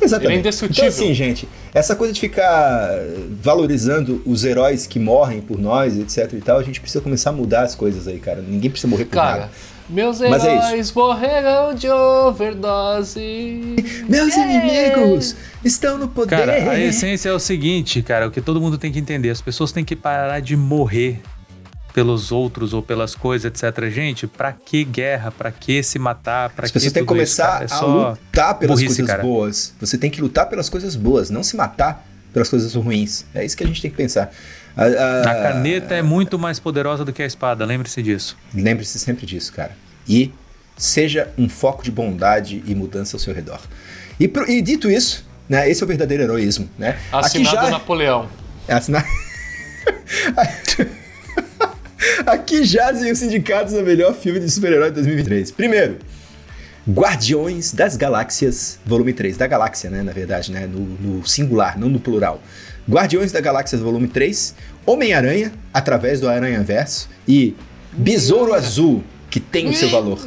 Exatamente. 0.00 0.30
Ele 0.30 0.36
é 0.36 0.40
indestrutível. 0.40 0.88
Então, 0.90 1.04
assim, 1.04 1.14
gente, 1.14 1.48
essa 1.72 1.96
coisa 1.96 2.12
de 2.12 2.20
ficar 2.20 2.90
valorizando 3.40 4.22
os 4.24 4.44
heróis 4.44 4.86
que 4.86 4.98
morrem 4.98 5.40
por 5.40 5.58
nós, 5.58 5.98
etc 5.98 6.32
e 6.34 6.40
tal, 6.40 6.58
a 6.58 6.62
gente 6.62 6.80
precisa 6.80 7.02
começar 7.02 7.30
a 7.30 7.32
mudar 7.32 7.62
as 7.62 7.74
coisas 7.74 8.06
aí, 8.06 8.18
cara. 8.18 8.40
Ninguém 8.40 8.70
precisa 8.70 8.88
morrer 8.88 9.04
por 9.06 9.14
Cara, 9.14 9.40
nada. 9.42 9.50
Meus 9.88 10.20
Mas 10.20 10.44
é 10.44 10.56
heróis 10.56 10.92
morreram 10.92 11.74
de 11.74 11.88
overdose. 11.88 13.76
Meus 14.08 14.34
inimigos 14.34 15.36
estão 15.64 15.98
no 15.98 16.08
poder. 16.08 16.36
Cara, 16.36 16.70
a 16.70 16.80
essência 16.80 17.28
é 17.28 17.32
o 17.32 17.38
seguinte, 17.38 18.02
cara, 18.02 18.26
o 18.28 18.30
que 18.30 18.40
todo 18.40 18.60
mundo 18.60 18.78
tem 18.78 18.92
que 18.92 18.98
entender, 18.98 19.30
as 19.30 19.40
pessoas 19.40 19.72
têm 19.72 19.84
que 19.84 19.96
parar 19.96 20.40
de 20.40 20.56
morrer 20.56 21.20
pelos 21.94 22.32
outros 22.32 22.72
ou 22.74 22.82
pelas 22.82 23.14
coisas, 23.14 23.44
etc. 23.44 23.88
Gente, 23.88 24.26
pra 24.26 24.52
que 24.52 24.84
guerra? 24.84 25.30
Pra 25.30 25.52
que 25.52 25.80
se 25.82 25.98
matar? 25.98 26.50
Pra 26.50 26.64
As 26.64 26.72
pessoas 26.72 26.92
que 26.92 26.94
têm 26.98 27.06
que 27.06 27.12
isso, 27.12 27.14
começar 27.14 27.66
cara? 27.66 27.66
É 27.70 27.74
a 27.74 27.84
lutar 27.86 28.58
pelas 28.58 28.76
burrice, 28.80 28.96
coisas 28.96 29.06
cara. 29.06 29.22
boas. 29.22 29.74
Você 29.80 29.96
tem 29.96 30.10
que 30.10 30.20
lutar 30.20 30.48
pelas 30.48 30.68
coisas 30.68 30.96
boas, 30.96 31.30
não 31.30 31.44
se 31.44 31.56
matar 31.56 32.04
pelas 32.32 32.48
coisas 32.48 32.74
ruins. 32.74 33.24
É 33.32 33.44
isso 33.44 33.56
que 33.56 33.62
a 33.62 33.66
gente 33.66 33.80
tem 33.80 33.90
que 33.90 33.96
pensar. 33.96 34.32
A, 34.76 34.84
a- 34.84 35.20
A 35.22 35.34
caneta 35.52 35.94
é 35.94 36.02
muito 36.02 36.38
mais 36.38 36.58
poderosa 36.58 37.04
do 37.04 37.12
que 37.12 37.22
a 37.22 37.26
espada, 37.26 37.64
lembre-se 37.64 38.02
disso. 38.02 38.36
Lembre-se 38.54 38.98
sempre 38.98 39.24
disso, 39.26 39.52
cara. 39.52 39.72
E 40.08 40.32
seja 40.76 41.30
um 41.38 41.48
foco 41.48 41.82
de 41.84 41.90
bondade 41.90 42.62
e 42.66 42.74
mudança 42.74 43.16
ao 43.16 43.20
seu 43.20 43.32
redor. 43.32 43.60
E, 44.18 44.26
pro- 44.26 44.48
e 44.50 44.60
dito 44.60 44.90
isso, 44.90 45.24
né, 45.48 45.68
esse 45.70 45.82
é 45.82 45.84
o 45.84 45.88
verdadeiro 45.88 46.22
heroísmo, 46.24 46.68
né? 46.78 46.98
Assinado 47.12 47.70
Napoleão. 47.70 48.28
É 48.66 48.74
assinar... 48.74 49.04
Aqui 52.26 52.64
jazem 52.64 53.10
os 53.12 53.18
sindicatos 53.18 53.72
do 53.72 53.82
melhor 53.82 54.14
filme 54.14 54.40
de 54.40 54.50
super-herói 54.50 54.88
de 54.88 54.94
2023. 54.96 55.50
Primeiro, 55.52 55.98
Guardiões 56.88 57.72
das 57.72 57.96
Galáxias, 57.96 58.78
volume 58.84 59.12
3, 59.12 59.36
da 59.36 59.46
Galáxia, 59.46 59.88
né, 59.90 60.02
na 60.02 60.12
verdade, 60.12 60.52
né, 60.52 60.66
no, 60.66 60.80
no 60.80 61.26
singular, 61.26 61.78
não 61.78 61.88
no 61.88 61.98
plural. 61.98 62.42
Guardiões 62.88 63.32
da 63.32 63.40
Galáxia, 63.40 63.78
volume 63.78 64.08
3, 64.08 64.54
Homem-Aranha, 64.86 65.52
através 65.72 66.20
do 66.20 66.28
Aranha-Verso, 66.28 67.08
e 67.26 67.54
Besouro 67.92 68.52
Azul, 68.52 69.02
que 69.30 69.40
tem 69.40 69.68
o 69.68 69.74
seu 69.74 69.88
valor. 69.90 70.18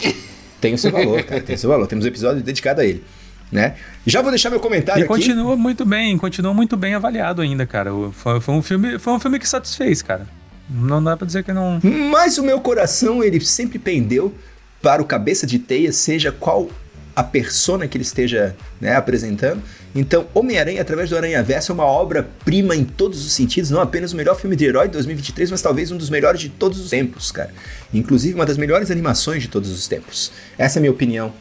Tem 0.60 0.74
o 0.74 0.78
seu 0.78 0.92
valor, 0.92 1.22
cara, 1.24 1.42
tem 1.42 1.56
o 1.56 1.60
seu 1.60 1.70
valor. 1.70 1.86
Temos 1.88 2.04
um 2.06 2.08
episódio 2.08 2.42
dedicado 2.42 2.82
a 2.82 2.86
ele, 2.86 3.04
né? 3.52 3.76
Já 4.06 4.22
vou 4.22 4.32
deixar 4.32 4.50
meu 4.50 4.60
comentário 4.60 5.02
E 5.02 5.04
aqui. 5.04 5.08
continua 5.08 5.56
muito 5.56 5.86
bem, 5.86 6.18
continua 6.18 6.54
muito 6.54 6.76
bem 6.76 6.96
avaliado 6.96 7.42
ainda, 7.42 7.66
cara. 7.66 7.92
Foi, 8.12 8.40
foi 8.42 8.56
um 8.56 8.62
filme, 8.64 8.98
foi 8.98 9.14
um 9.14 9.20
filme 9.20 9.38
que 9.38 9.48
satisfez, 9.48 10.02
cara. 10.02 10.28
Não 10.70 11.02
dá 11.04 11.16
pra 11.16 11.26
dizer 11.28 11.44
que 11.44 11.54
não. 11.54 11.80
Mas 12.12 12.38
o 12.38 12.44
meu 12.44 12.60
coração, 12.60 13.24
ele 13.24 13.40
sempre 13.40 13.78
pendeu 13.78 14.34
para 14.82 15.02
o 15.02 15.06
cabeça 15.06 15.46
de 15.46 15.60
teia, 15.60 15.92
seja 15.94 16.32
qual 16.32 16.70
a 17.16 17.24
persona 17.24 17.88
que 17.88 17.98
ele 17.98 18.04
esteja 18.04 18.56
né, 18.82 18.96
apresentando. 18.96 19.62
Então, 20.00 20.28
Homem-Aranha, 20.34 20.82
através 20.82 21.10
do 21.10 21.18
Aranha-Verso, 21.18 21.72
é 21.72 21.76
uma 21.76 21.86
obra-prima 21.86 22.76
em 22.76 22.84
todos 22.86 23.26
os 23.26 23.32
sentidos, 23.34 23.72
não 23.72 23.82
apenas 23.82 24.14
o 24.14 24.16
melhor 24.16 24.36
filme 24.36 24.56
de 24.56 24.66
herói 24.66 24.88
de 24.88 24.94
2023, 24.94 25.50
mas 25.52 25.62
talvez 25.62 25.92
um 25.92 25.98
dos 25.98 26.10
melhores 26.10 26.40
de 26.40 26.50
todos 26.50 26.80
os 26.80 26.90
tempos, 26.90 27.32
cara. 27.32 27.52
Inclusive, 27.94 28.36
uma 28.36 28.46
das 28.46 28.58
melhores 28.58 28.92
animações 28.92 29.42
de 29.42 29.48
todos 29.50 29.72
os 29.72 29.88
tempos. 29.88 30.32
Essa 30.58 30.78
é 30.78 30.80
a 30.80 30.82
minha 30.82 30.92
opinião, 30.92 31.34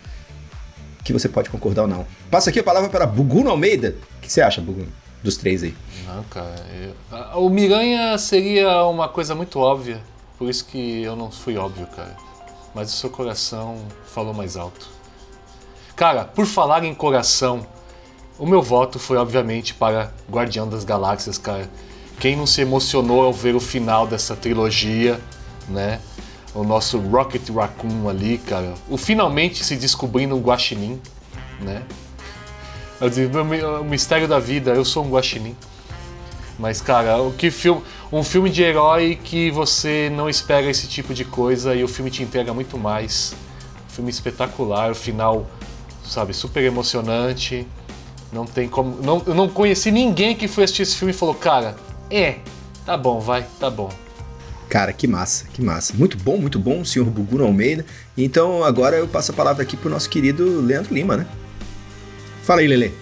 que 1.05 1.13
você 1.13 1.29
pode 1.29 1.51
concordar 1.51 1.83
ou 1.83 1.89
não. 1.89 2.07
Passo 2.31 2.49
aqui 2.49 2.59
a 2.59 2.65
palavra 2.65 2.89
para 2.89 3.07
Buguno 3.07 3.51
Almeida. 3.51 3.95
O 4.19 4.21
que 4.23 4.33
você 4.33 4.41
acha, 4.41 4.61
Buguno, 4.61 4.89
dos 5.23 5.37
três 5.37 5.63
aí? 5.63 5.75
Não, 6.07 6.23
cara. 6.25 6.55
eu- 6.83 7.39
O 7.45 7.51
Miranha 7.51 8.17
seria 8.17 8.85
uma 8.85 9.09
coisa 9.09 9.35
muito 9.35 9.59
óbvia. 9.59 10.01
Por 10.39 10.49
isso 10.49 10.65
que 10.65 11.03
eu 11.03 11.15
não 11.15 11.31
fui 11.31 11.57
óbvio, 11.57 11.87
cara. 11.89 12.17
Mas 12.75 12.93
o 12.93 12.97
seu 12.97 13.11
coração 13.11 13.79
falou 14.15 14.33
mais 14.35 14.57
alto. 14.57 14.89
Cara, 15.95 16.25
por 16.25 16.45
falar 16.47 16.85
em 16.85 16.95
coração, 16.95 17.67
o 18.39 18.47
meu 18.47 18.63
voto 18.63 18.99
foi 18.99 19.17
obviamente 19.17 19.75
para 19.75 20.13
Guardião 20.31 20.69
das 20.69 20.85
Galáxias, 20.85 21.39
cara. 21.39 21.71
Quem 22.19 22.37
não 22.37 22.47
se 22.47 22.61
emocionou 22.61 23.23
ao 23.23 23.33
ver 23.33 23.55
o 23.55 23.61
final 23.61 24.07
dessa 24.07 24.35
trilogia, 24.37 25.21
né? 25.69 26.01
O 26.55 26.65
nosso 26.65 26.99
Rocket 26.99 27.49
Raccoon 27.51 28.09
ali, 28.09 28.39
cara. 28.39 28.75
O 28.89 28.97
finalmente 28.97 29.65
se 29.65 29.77
descobrindo 29.77 30.35
um 30.35 30.41
guaxinim, 30.41 31.01
né? 31.61 31.83
O 33.01 33.85
mistério 33.85 34.27
da 34.27 34.39
vida, 34.39 34.73
eu 34.73 34.85
sou 34.85 35.05
um 35.05 35.11
guaxinim. 35.11 35.55
Mas, 36.59 36.81
cara, 36.81 37.21
o 37.21 37.33
que 37.33 37.51
filme, 37.51 37.83
um 38.11 38.23
filme 38.23 38.49
de 38.49 38.63
herói 38.63 39.19
que 39.23 39.51
você 39.51 40.11
não 40.11 40.31
espera 40.31 40.71
esse 40.71 40.87
tipo 40.87 41.13
de 41.13 41.23
coisa 41.23 41.75
e 41.75 41.85
o 41.85 41.89
filme 41.89 42.11
te 42.11 42.23
entrega 42.23 42.55
muito 42.55 42.79
mais. 42.79 43.35
Um 43.91 43.91
filme 43.93 44.11
espetacular, 44.11 44.91
o 44.91 44.95
final, 44.95 45.47
sabe, 46.03 46.33
super 46.33 46.63
emocionante. 46.63 47.67
Não 48.33 48.45
tem 48.45 48.69
como. 48.69 49.01
Não, 49.03 49.23
eu 49.27 49.35
não 49.35 49.49
conheci 49.49 49.91
ninguém 49.91 50.35
que 50.35 50.49
foi 50.49 50.65
assistir 50.65 50.83
esse 50.83 50.97
filme 50.97 51.13
e 51.13 51.17
falou, 51.17 51.35
cara, 51.35 51.77
é, 52.11 52.37
tá 52.85 52.97
bom, 52.97 53.21
vai, 53.21 53.47
tá 53.59 53.71
bom. 53.71 53.91
Cara, 54.69 54.93
que 54.93 55.07
massa, 55.07 55.47
que 55.53 55.63
massa. 55.63 55.95
Muito 55.97 56.17
bom, 56.19 56.37
muito 56.37 56.59
bom, 56.59 56.85
senhor 56.85 57.09
Buguno 57.09 57.45
Almeida. 57.45 57.85
Então 58.17 58.65
agora 58.65 58.97
eu 58.97 59.07
passo 59.07 59.31
a 59.31 59.35
palavra 59.35 59.63
aqui 59.63 59.77
pro 59.77 59.89
nosso 59.89 60.11
querido 60.11 60.61
Leandro 60.61 60.93
Lima, 60.93 61.17
né? 61.17 61.27
Fala 62.43 62.61
aí, 62.61 62.67
Lele. 62.67 62.93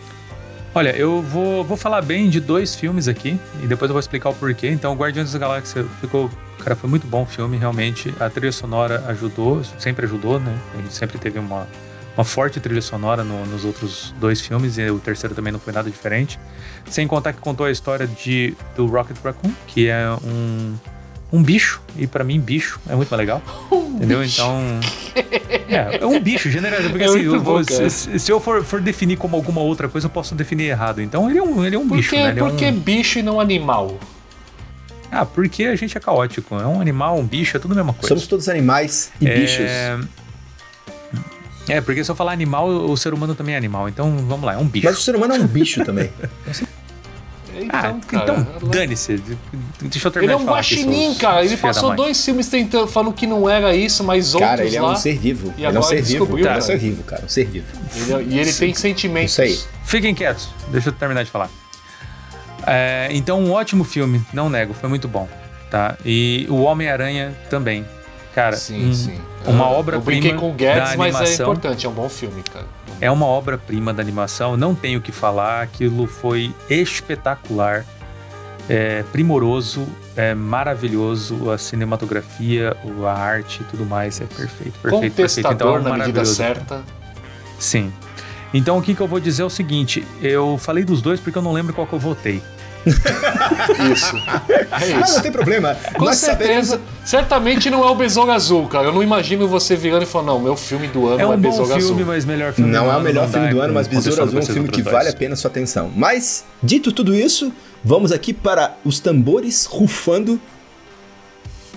Olha, 0.74 0.90
eu 0.96 1.22
vou, 1.22 1.62
vou 1.62 1.76
falar 1.76 2.02
bem 2.02 2.28
de 2.28 2.40
dois 2.40 2.74
filmes 2.74 3.06
aqui 3.06 3.38
e 3.62 3.66
depois 3.66 3.88
eu 3.88 3.92
vou 3.92 4.00
explicar 4.00 4.30
o 4.30 4.34
porquê. 4.34 4.68
Então, 4.68 4.94
Guardiões 4.94 5.32
da 5.32 5.38
Galáxia 5.38 5.84
ficou. 6.00 6.28
Cara, 6.58 6.74
foi 6.74 6.90
muito 6.90 7.06
bom 7.06 7.22
o 7.22 7.26
filme, 7.26 7.56
realmente. 7.56 8.12
A 8.18 8.28
trilha 8.28 8.50
sonora 8.50 9.04
ajudou, 9.08 9.62
sempre 9.78 10.04
ajudou, 10.04 10.40
né? 10.40 10.58
A 10.74 10.78
gente 10.78 10.92
sempre 10.92 11.16
teve 11.18 11.38
uma, 11.38 11.68
uma 12.16 12.24
forte 12.24 12.60
trilha 12.60 12.82
sonora 12.82 13.24
no, 13.24 13.44
nos 13.46 13.64
outros 13.64 14.14
dois 14.20 14.40
filmes 14.40 14.78
e 14.78 14.88
o 14.90 14.98
terceiro 14.98 15.34
também 15.34 15.52
não 15.52 15.60
foi 15.60 15.72
nada 15.72 15.90
diferente. 15.90 16.38
Sem 16.88 17.06
contar 17.06 17.32
que 17.32 17.40
contou 17.40 17.66
a 17.66 17.70
história 17.70 18.06
de, 18.06 18.54
do 18.76 18.86
Rocket 18.86 19.16
Raccoon, 19.22 19.52
que 19.66 19.88
é 19.88 20.08
um 20.22 20.74
um 21.34 21.42
bicho, 21.42 21.82
e 21.98 22.06
para 22.06 22.22
mim 22.22 22.38
bicho 22.38 22.78
é 22.88 22.94
muito 22.94 23.10
mais 23.10 23.18
legal. 23.18 23.42
Um 23.94 23.98
entendeu? 23.98 24.20
Bicho. 24.20 24.40
Então. 24.40 24.80
É, 25.66 25.98
é 26.02 26.06
um 26.06 26.20
bicho, 26.20 26.50
generalmente. 26.50 26.90
Porque 26.90 27.04
é 27.04 27.08
assim, 27.08 27.22
eu 27.22 27.40
vou, 27.40 27.64
se, 27.64 28.18
se, 28.18 28.30
eu 28.30 28.38
for, 28.38 28.62
for, 28.62 28.80
definir 28.80 29.16
como 29.16 29.34
alguma 29.34 29.60
outra 29.60 29.88
coisa, 29.88 30.06
eu 30.06 30.10
posso 30.10 30.34
definir 30.34 30.64
errado. 30.64 31.00
Então 31.00 31.28
ele 31.28 31.38
é 31.38 31.42
um, 31.42 31.64
ele 31.64 31.74
é 31.74 31.78
um 31.78 31.88
por 31.88 31.96
bicho, 31.96 32.14
né? 32.14 32.28
Ele 32.28 32.40
por 32.40 32.50
é 32.50 32.52
um... 32.52 32.56
que 32.56 32.70
bicho 32.70 33.18
e 33.18 33.22
não 33.22 33.40
animal? 33.40 33.98
Ah, 35.10 35.24
porque 35.24 35.64
a 35.64 35.74
gente 35.74 35.96
é 35.96 36.00
caótico. 36.00 36.54
É 36.56 36.66
um 36.66 36.80
animal, 36.80 37.18
um 37.18 37.24
bicho, 37.24 37.56
é 37.56 37.60
tudo 37.60 37.72
a 37.72 37.76
mesma 37.76 37.92
coisa. 37.92 38.08
Somos 38.08 38.26
todos 38.26 38.48
animais 38.48 39.10
e 39.20 39.26
é... 39.26 39.34
bichos. 39.34 39.64
É, 41.68 41.80
porque 41.80 42.04
se 42.04 42.10
eu 42.10 42.14
falar 42.14 42.32
animal, 42.32 42.68
o 42.68 42.96
ser 42.96 43.14
humano 43.14 43.34
também 43.34 43.54
é 43.54 43.58
animal. 43.58 43.88
Então, 43.88 44.16
vamos 44.28 44.44
lá, 44.44 44.54
é 44.54 44.58
um 44.58 44.66
bicho. 44.66 44.86
Mas 44.86 44.98
o 44.98 45.00
ser 45.00 45.16
humano 45.16 45.34
é 45.34 45.38
um 45.38 45.46
bicho 45.46 45.84
também. 45.84 46.10
Então, 47.56 47.80
ah, 47.80 47.96
então 48.12 48.68
dane-se. 48.68 49.22
Deixa 49.80 50.08
eu 50.08 50.10
terminar 50.10 50.34
Ele 50.34 50.42
é 50.42 50.44
um 50.44 50.48
guaxinim, 50.48 51.14
cara. 51.14 51.44
Ele 51.44 51.56
passou 51.56 51.94
dois 51.94 52.22
filmes 52.24 52.48
tentando, 52.48 52.88
falando 52.88 53.12
que 53.12 53.26
não 53.26 53.48
era 53.48 53.74
isso, 53.74 54.02
mas 54.02 54.34
outros 54.34 54.50
Cara, 54.50 54.64
ele 54.64 54.76
é 54.76 54.82
um 54.82 54.96
ser 54.96 55.16
vivo. 55.18 55.54
ele 55.56 55.66
é 55.66 55.78
um 55.78 55.82
ser 55.82 56.02
vivo. 56.02 56.38
Ele 56.38 56.48
é 56.48 56.56
um 56.56 56.60
ser 56.60 56.78
vivo, 56.78 57.02
cara. 57.04 57.24
Um 57.24 57.28
ser 57.28 57.46
vivo. 57.46 57.66
Ele 57.94 58.12
é, 58.12 58.22
e 58.22 58.38
ele 58.40 58.52
Sim. 58.52 58.66
tem 58.66 58.74
sentimentos. 58.74 59.32
Isso 59.32 59.42
aí. 59.42 59.60
Fiquem 59.84 60.14
quietos. 60.14 60.48
Deixa 60.68 60.88
eu 60.88 60.92
terminar 60.92 61.24
de 61.24 61.30
falar. 61.30 61.48
É, 62.66 63.08
então, 63.12 63.40
um 63.40 63.52
ótimo 63.52 63.84
filme. 63.84 64.22
Não 64.32 64.48
nego. 64.48 64.74
Foi 64.74 64.88
muito 64.88 65.06
bom. 65.06 65.28
Tá? 65.70 65.96
E 66.04 66.46
o 66.48 66.62
Homem-Aranha 66.62 67.36
também. 67.50 67.84
Cara, 68.34 68.56
sim, 68.56 68.90
um, 68.90 68.94
sim. 68.94 69.20
Uma 69.46 69.66
obra-prima. 69.68 69.96
Eu 69.96 70.04
brinquei 70.04 70.34
com 70.34 70.50
o 70.50 70.52
Guedes, 70.52 70.96
mas 70.96 71.38
é 71.38 71.42
importante. 71.42 71.86
É 71.86 71.88
um 71.88 71.92
bom 71.92 72.08
filme, 72.08 72.42
cara. 72.42 72.66
É 73.00 73.10
uma 73.10 73.26
obra-prima 73.26 73.92
da 73.92 74.02
animação, 74.02 74.56
não 74.56 74.74
tenho 74.74 74.98
o 74.98 75.02
que 75.02 75.12
falar, 75.12 75.62
aquilo 75.62 76.06
foi 76.06 76.54
espetacular, 76.70 77.84
é, 78.68 79.02
primoroso, 79.12 79.86
é 80.16 80.34
maravilhoso, 80.34 81.50
a 81.50 81.58
cinematografia, 81.58 82.76
a 83.04 83.12
arte 83.12 83.60
e 83.62 83.64
tudo 83.64 83.84
mais 83.84 84.20
é 84.20 84.24
perfeito, 84.24 84.78
perfeito, 84.80 85.14
perfeito. 85.14 85.52
Então, 85.52 85.76
é 85.76 85.80
na 85.80 85.96
medida 85.98 86.24
certa. 86.24 86.82
Sim. 87.58 87.92
Então 88.52 88.78
o 88.78 88.82
que, 88.82 88.94
que 88.94 89.00
eu 89.00 89.08
vou 89.08 89.18
dizer 89.18 89.42
é 89.42 89.44
o 89.44 89.50
seguinte, 89.50 90.06
eu 90.22 90.56
falei 90.56 90.84
dos 90.84 91.02
dois 91.02 91.18
porque 91.18 91.36
eu 91.36 91.42
não 91.42 91.52
lembro 91.52 91.74
qual 91.74 91.86
que 91.86 91.92
eu 91.92 91.98
votei. 91.98 92.40
isso. 93.92 94.16
É 94.70 94.86
isso. 94.86 95.12
Ah, 95.12 95.14
não 95.14 95.22
tem 95.22 95.32
problema. 95.32 95.76
Com 95.96 96.04
Nós 96.04 96.18
certeza. 96.18 96.72
Sabemos... 96.72 96.94
Certamente 97.04 97.70
não 97.70 97.82
é 97.86 97.90
o 97.90 97.94
Besouro 97.94 98.30
Azul, 98.30 98.66
cara. 98.66 98.86
Eu 98.86 98.92
não 98.92 99.02
imagino 99.02 99.46
você 99.46 99.76
virando 99.76 100.02
e 100.02 100.06
falando, 100.06 100.28
não, 100.28 100.40
meu 100.40 100.56
filme 100.56 100.88
do 100.88 101.08
ano 101.08 101.20
é, 101.20 101.26
um 101.26 101.32
é 101.32 101.36
Besouro 101.36 101.74
Azul. 101.74 101.88
filme, 101.88 102.04
mas 102.04 102.24
melhor 102.24 102.52
filme 102.52 102.70
Não 102.70 102.84
do 102.84 102.90
é 102.90 102.96
o 102.96 103.00
melhor 103.00 103.28
filme 103.28 103.48
do 103.48 103.60
ano, 103.60 103.74
mas 103.74 103.86
Besouro 103.86 104.22
Azul 104.22 104.38
é 104.38 104.42
um 104.42 104.46
filme 104.46 104.68
que 104.68 104.82
vale 104.82 105.08
a 105.08 105.12
pena 105.12 105.34
a 105.34 105.36
sua 105.36 105.50
atenção. 105.50 105.90
Mas, 105.94 106.44
dito 106.62 106.92
tudo 106.92 107.14
isso, 107.14 107.52
vamos 107.82 108.12
aqui 108.12 108.32
para 108.32 108.74
os 108.84 109.00
tambores 109.00 109.64
rufando. 109.64 110.40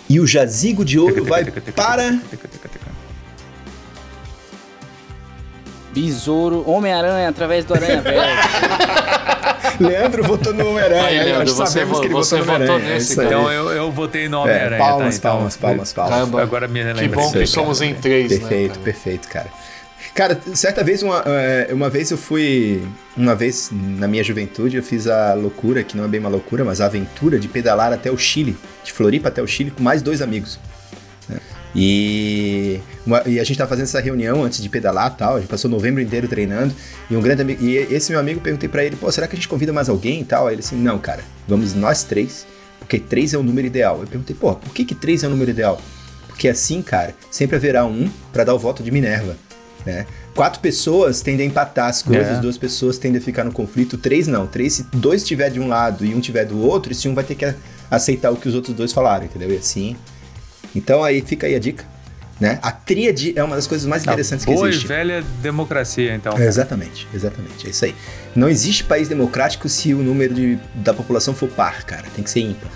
E 0.09 0.21
o 0.21 0.25
jazigo 0.25 0.85
de 0.85 0.97
ouro 0.97 1.25
vai 1.25 1.43
para. 1.75 2.17
Besouro, 5.99 6.63
Homem-Aranha 6.69 7.29
através 7.29 7.65
do 7.65 7.73
Aranha 7.73 8.01
Verso. 8.01 8.27
Leandro 9.81 10.23
votou 10.23 10.53
no 10.53 10.69
Homem-Aranha. 10.69 11.23
Leandro, 11.23 11.53
você, 11.53 11.71
sabemos 11.71 11.99
que 11.99 12.05
ele 12.05 12.13
votou, 12.13 12.39
votou 12.39 12.57
no 12.57 12.63
Homem-Aranha. 12.63 12.97
É 12.97 13.25
então 13.25 13.51
eu, 13.51 13.69
eu 13.71 13.91
votei 13.91 14.29
no 14.29 14.41
Homem-Aranha. 14.41 14.75
É, 14.75 14.77
palmas, 14.77 15.19
tá, 15.19 15.29
então, 15.29 15.37
palmas, 15.37 15.57
palmas, 15.57 15.93
palmas. 15.93 16.13
Caramba, 16.13 16.41
agora 16.41 16.67
me 16.67 16.83
lembra. 16.83 17.01
Que 17.01 17.09
bom 17.09 17.31
que 17.31 17.47
somos 17.47 17.81
em 17.81 17.93
três, 17.95 18.37
Perfeito, 18.37 18.77
né, 18.77 18.85
perfeito, 18.85 19.27
cara. 19.27 19.47
Cara, 20.13 20.39
certa 20.53 20.83
vez, 20.83 21.03
uma, 21.03 21.23
é, 21.27 21.69
uma 21.71 21.89
vez 21.89 22.09
eu 22.11 22.17
fui. 22.17 22.81
Uma 23.15 23.35
vez 23.35 23.69
na 23.71 24.07
minha 24.07 24.23
juventude, 24.23 24.77
eu 24.77 24.83
fiz 24.83 25.07
a 25.07 25.33
loucura, 25.33 25.83
que 25.83 25.97
não 25.97 26.05
é 26.05 26.07
bem 26.07 26.19
uma 26.19 26.29
loucura, 26.29 26.63
mas 26.63 26.81
a 26.81 26.85
aventura 26.85 27.39
de 27.39 27.47
pedalar 27.47 27.93
até 27.93 28.11
o 28.11 28.17
Chile, 28.17 28.55
de 28.83 28.93
Floripa 28.93 29.29
até 29.29 29.41
o 29.41 29.47
Chile, 29.47 29.71
com 29.71 29.81
mais 29.81 30.01
dois 30.01 30.21
amigos. 30.21 30.59
E, 31.75 32.79
uma, 33.05 33.21
e 33.25 33.39
a 33.39 33.43
gente 33.43 33.57
tava 33.57 33.69
fazendo 33.69 33.85
essa 33.85 33.99
reunião 33.99 34.43
antes 34.43 34.61
de 34.61 34.69
pedalar 34.69 35.15
tal. 35.15 35.35
A 35.35 35.39
gente 35.39 35.49
passou 35.49 35.69
novembro 35.69 36.01
inteiro 36.01 36.27
treinando. 36.27 36.73
E 37.09 37.15
um 37.15 37.21
grande 37.21 37.41
amigo. 37.41 37.63
E 37.63 37.77
esse 37.77 38.11
meu 38.11 38.19
amigo 38.19 38.39
perguntei 38.39 38.69
para 38.69 38.83
ele, 38.83 38.95
pô, 38.95 39.11
será 39.11 39.27
que 39.27 39.33
a 39.33 39.37
gente 39.37 39.47
convida 39.47 39.73
mais 39.73 39.89
alguém 39.89 40.21
e 40.21 40.25
tal? 40.25 40.47
Aí 40.47 40.55
ele 40.55 40.61
assim, 40.61 40.75
não, 40.75 40.97
cara, 40.97 41.23
vamos 41.47 41.73
nós 41.73 42.03
três, 42.03 42.45
porque 42.79 42.99
três 42.99 43.33
é 43.33 43.37
o 43.37 43.43
número 43.43 43.67
ideal. 43.67 43.99
Eu 44.01 44.07
perguntei, 44.07 44.35
pô, 44.35 44.55
por 44.55 44.73
que, 44.73 44.85
que 44.85 44.95
três 44.95 45.23
é 45.23 45.27
o 45.27 45.29
número 45.29 45.51
ideal? 45.51 45.79
Porque 46.27 46.47
assim, 46.47 46.81
cara, 46.81 47.15
sempre 47.31 47.55
haverá 47.55 47.85
um 47.85 48.09
para 48.31 48.43
dar 48.43 48.53
o 48.53 48.59
voto 48.59 48.83
de 48.83 48.91
Minerva. 48.91 49.35
Né? 49.85 50.05
Quatro 50.35 50.59
pessoas 50.59 51.21
tendem 51.21 51.47
a 51.47 51.49
empatar 51.49 51.87
as 51.87 52.03
coisas, 52.03 52.37
é. 52.37 52.41
duas 52.41 52.57
pessoas 52.57 52.97
tendem 52.97 53.19
a 53.19 53.23
ficar 53.23 53.43
no 53.43 53.51
conflito, 53.51 53.97
três 53.97 54.27
não. 54.27 54.45
Três, 54.45 54.73
se 54.73 54.83
dois 54.93 55.21
estiver 55.21 55.49
de 55.49 55.59
um 55.59 55.67
lado 55.67 56.05
e 56.05 56.13
um 56.13 56.19
tiver 56.19 56.45
do 56.45 56.61
outro, 56.61 56.91
esse 56.91 57.07
um 57.07 57.15
vai 57.15 57.23
ter 57.23 57.35
que 57.35 57.53
aceitar 57.89 58.31
o 58.31 58.35
que 58.35 58.47
os 58.49 58.53
outros 58.53 58.75
dois 58.75 58.91
falaram, 58.91 59.25
entendeu? 59.25 59.49
E 59.51 59.57
assim 59.57 59.95
então 60.75 61.03
aí 61.03 61.21
fica 61.21 61.47
aí 61.47 61.55
a 61.55 61.59
dica. 61.59 61.85
Né? 62.39 62.59
A 62.61 62.71
tríade 62.71 63.33
é 63.35 63.43
uma 63.43 63.55
das 63.55 63.65
coisas 63.65 63.87
mais 63.87 64.03
interessantes 64.03 64.45
que 64.45 64.51
existe. 64.51 64.87
Boa 64.87 64.97
velha 64.97 65.23
democracia, 65.41 66.13
então. 66.13 66.37
É, 66.37 66.45
exatamente, 66.45 67.07
exatamente. 67.11 67.65
É 67.65 67.71
isso 67.71 67.83
aí. 67.83 67.95
Não 68.35 68.47
existe 68.47 68.83
país 68.83 69.07
democrático 69.07 69.67
se 69.67 69.91
o 69.93 70.03
número 70.03 70.35
de, 70.35 70.59
da 70.75 70.93
população 70.93 71.33
for 71.33 71.49
par, 71.49 71.83
cara. 71.83 72.05
Tem 72.15 72.23
que 72.23 72.29
ser 72.29 72.41
ímpar. 72.41 72.69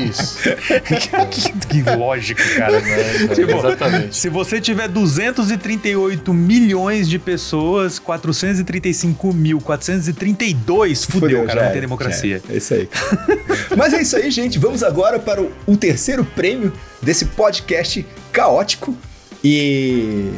Isso. 0.00 0.38
que, 1.68 1.82
lógico, 1.96 2.40
cara. 2.56 2.80
Né? 2.80 3.28
Tipo, 3.34 3.52
Exatamente. 3.52 4.16
Se 4.16 4.28
você 4.28 4.60
tiver 4.60 4.88
238 4.88 6.32
milhões 6.34 7.08
de 7.08 7.18
pessoas, 7.18 7.98
435 7.98 9.32
mil, 9.32 9.60
432, 9.60 11.04
fudeu, 11.04 11.20
fudeu 11.20 11.44
cara, 11.44 11.64
não 11.64 11.72
tem 11.72 11.80
democracia. 11.80 12.42
É, 12.48 12.54
é 12.54 12.56
isso 12.56 12.74
aí. 12.74 12.88
Mas 13.76 13.92
é 13.92 14.02
isso 14.02 14.16
aí, 14.16 14.30
gente. 14.30 14.58
Vamos 14.58 14.82
agora 14.82 15.18
para 15.18 15.42
o, 15.42 15.52
o 15.66 15.76
terceiro 15.76 16.24
prêmio 16.24 16.72
desse 17.02 17.26
podcast 17.26 18.06
caótico 18.32 18.96
e 19.42 20.30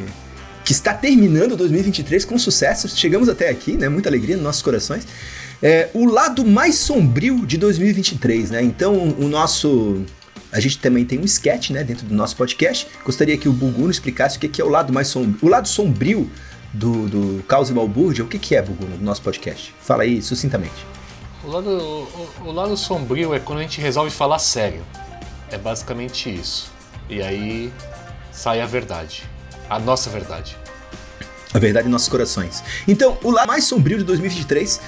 que 0.65 0.73
está 0.73 0.93
terminando 0.93 1.57
2023 1.57 2.25
com 2.25 2.39
sucesso. 2.39 2.89
Chegamos 2.89 3.29
até 3.29 3.49
aqui, 3.49 3.73
né? 3.73 3.89
Muita 3.89 4.09
alegria 4.09 4.37
nos 4.37 4.45
nossos 4.45 4.63
corações 4.63 5.07
é, 5.63 5.91
o 5.93 6.07
lado 6.07 6.45
mais 6.45 6.77
sombrio 6.77 7.45
de 7.45 7.57
2023, 7.57 8.51
né? 8.53 8.63
Então, 8.63 8.95
o 9.19 9.29
nosso. 9.29 10.05
A 10.51 10.61
gente 10.61 10.79
também 10.79 11.05
tem 11.05 11.19
um 11.19 11.25
sketch, 11.25 11.71
né, 11.71 11.85
dentro 11.85 12.07
do 12.07 12.15
nosso 12.15 12.35
podcast. 12.35 12.87
Gostaria 13.05 13.37
que 13.37 13.49
o 13.49 13.53
Buguno 13.53 13.91
explicasse 13.91 14.39
o 14.39 14.41
que 14.41 14.61
é 14.61 14.65
o 14.65 14.69
lado 14.69 14.93
mais 14.93 15.09
sombrio. 15.09 15.39
O 15.43 15.49
lado 15.49 15.69
sombrio 15.69 16.31
do, 16.73 17.07
do 17.07 17.43
Caos 17.43 17.69
e 17.69 17.73
Balbúrdia, 17.73 18.25
o 18.25 18.29
que, 18.29 18.39
que 18.39 18.55
é, 18.55 18.63
Buguno, 18.63 18.97
do 18.97 19.05
nosso 19.05 19.21
podcast? 19.21 19.75
Fala 19.81 20.05
aí 20.05 20.23
sucintamente. 20.23 20.87
O 21.45 21.51
lado, 21.51 21.69
o, 21.69 22.31
o 22.47 22.53
lado 22.53 22.77
sombrio 22.79 23.35
é 23.35 23.41
quando 23.41 23.59
a 23.59 23.63
gente 23.63 23.81
resolve 23.81 24.11
falar 24.11 24.39
sério. 24.39 24.83
É 25.51 25.59
basicamente 25.59 26.35
isso. 26.35 26.71
E 27.11 27.21
aí 27.21 27.73
sai 28.33 28.61
a 28.63 28.67
verdade. 28.67 29.25
A 29.69 29.79
nossa 29.79 30.09
verdade. 30.09 30.57
A 31.53 31.59
verdade 31.59 31.89
em 31.89 31.91
nossos 31.91 32.09
corações. 32.09 32.63
Então, 32.87 33.19
o 33.23 33.31
lado 33.31 33.49
mais 33.49 33.65
sombrio 33.65 33.99
de 33.99 34.05
2023 34.05 34.81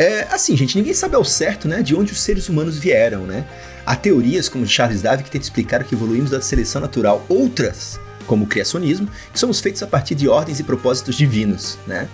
é, 0.00 0.28
assim, 0.30 0.56
gente, 0.56 0.76
ninguém 0.78 0.94
sabe 0.94 1.16
ao 1.16 1.24
certo, 1.24 1.66
né, 1.66 1.82
de 1.82 1.94
onde 1.94 2.12
os 2.12 2.20
seres 2.20 2.48
humanos 2.48 2.78
vieram, 2.78 3.24
né? 3.26 3.44
Há 3.84 3.96
teorias 3.96 4.48
como 4.48 4.64
de 4.64 4.70
Charles 4.72 5.02
Darwin 5.02 5.24
que 5.24 5.30
tentam 5.30 5.44
explicar 5.44 5.82
que 5.82 5.94
evoluímos 5.94 6.30
da 6.30 6.40
seleção 6.40 6.80
natural. 6.80 7.24
Outras, 7.28 7.98
como 8.26 8.44
o 8.44 8.46
criacionismo, 8.46 9.08
que 9.32 9.38
somos 9.40 9.58
feitos 9.60 9.82
a 9.82 9.86
partir 9.86 10.14
de 10.14 10.28
ordens 10.28 10.60
e 10.60 10.62
propósitos 10.62 11.16
divinos, 11.16 11.78
né? 11.86 12.06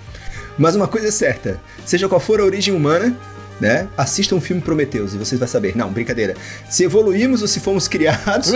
Mas 0.56 0.74
uma 0.76 0.86
coisa 0.88 1.08
é 1.08 1.10
certa, 1.10 1.60
seja 1.84 2.08
qual 2.08 2.20
for 2.20 2.40
a 2.40 2.44
origem 2.44 2.72
humana, 2.72 3.14
né? 3.60 3.88
Assista 3.98 4.34
um 4.34 4.40
filme 4.40 4.62
Prometeus 4.62 5.14
e 5.14 5.18
vocês 5.18 5.38
vão 5.38 5.46
saber. 5.48 5.76
Não, 5.76 5.92
brincadeira. 5.92 6.34
Se 6.70 6.84
evoluímos 6.84 7.42
ou 7.42 7.48
se 7.48 7.60
fomos 7.60 7.86
criados, 7.88 8.50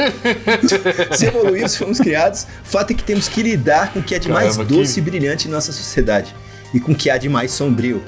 se 1.17 1.27
evoluímos, 1.27 1.73
se 1.73 1.79
fomos 1.79 1.99
criados, 1.99 2.43
o 2.65 2.69
fato 2.69 2.93
é 2.93 2.95
que 2.95 3.03
temos 3.03 3.29
que 3.29 3.43
lidar 3.43 3.93
com 3.93 3.99
o 4.01 4.03
que 4.03 4.15
é 4.15 4.19
de 4.19 4.29
mais 4.29 4.57
Caramba, 4.57 4.65
doce 4.77 4.95
que- 4.95 5.01
e 5.01 5.03
brilhante 5.03 5.49
em 5.49 5.51
nossa 5.51 5.73
sociedade 5.73 6.35
e 6.73 6.81
com 6.81 6.93
o 6.93 6.95
que 6.95 7.11
há 7.11 7.17
de 7.19 7.29
mais 7.29 7.51
sombrio, 7.51 8.03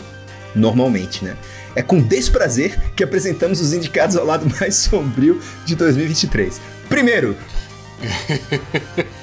normalmente, 0.55 1.25
né? 1.25 1.37
É 1.75 1.83
com 1.83 2.01
desprazer 2.01 2.79
que 2.95 3.05
apresentamos 3.05 3.61
os 3.61 3.73
indicados 3.73 4.17
ao 4.17 4.25
lado 4.27 4.47
mais 4.59 4.77
sombrio 4.77 5.41
de 5.65 5.75
2023. 5.77 6.61
Primeiro, 6.89 7.37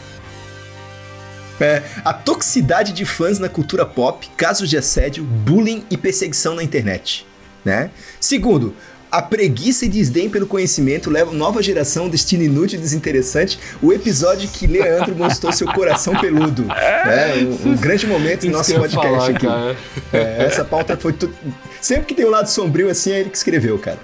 É, 1.59 1.81
a 2.05 2.13
toxicidade 2.13 2.93
de 2.93 3.03
fãs 3.03 3.39
na 3.39 3.49
cultura 3.49 3.83
pop, 3.85 4.29
casos 4.37 4.69
de 4.69 4.77
assédio, 4.77 5.23
bullying 5.23 5.83
e 5.89 5.97
perseguição 5.97 6.53
na 6.53 6.61
internet. 6.61 7.25
Né? 7.65 7.89
Segundo, 8.19 8.75
a 9.11 9.21
preguiça 9.21 9.85
e 9.85 9.89
desdém 9.89 10.29
pelo 10.29 10.45
conhecimento 10.45 11.09
levam 11.09 11.33
nova 11.33 11.61
geração 11.61 12.09
destino 12.09 12.43
inútil 12.43 12.77
e 12.77 12.81
desinteressante. 12.81 13.57
O 13.81 13.93
episódio 13.93 14.49
que 14.49 14.67
Leandro 14.67 15.15
mostrou 15.15 15.51
seu 15.51 15.67
coração 15.67 16.15
peludo. 16.19 16.63
Né? 16.63 17.35
Um, 17.65 17.71
um 17.71 17.75
grande 17.75 18.05
momento 18.05 18.45
do 18.45 18.51
nosso 18.51 18.73
podcast 18.73 19.33
falar, 19.39 19.71
aqui. 19.71 19.77
É, 20.11 20.45
essa 20.45 20.65
pauta 20.65 20.97
foi 20.97 21.13
tudo. 21.13 21.33
Sempre 21.81 22.05
que 22.05 22.13
tem 22.13 22.25
um 22.25 22.29
lado 22.29 22.47
sombrio 22.47 22.89
assim, 22.89 23.11
é 23.11 23.19
ele 23.19 23.29
que 23.29 23.37
escreveu, 23.37 23.79
cara. 23.79 23.99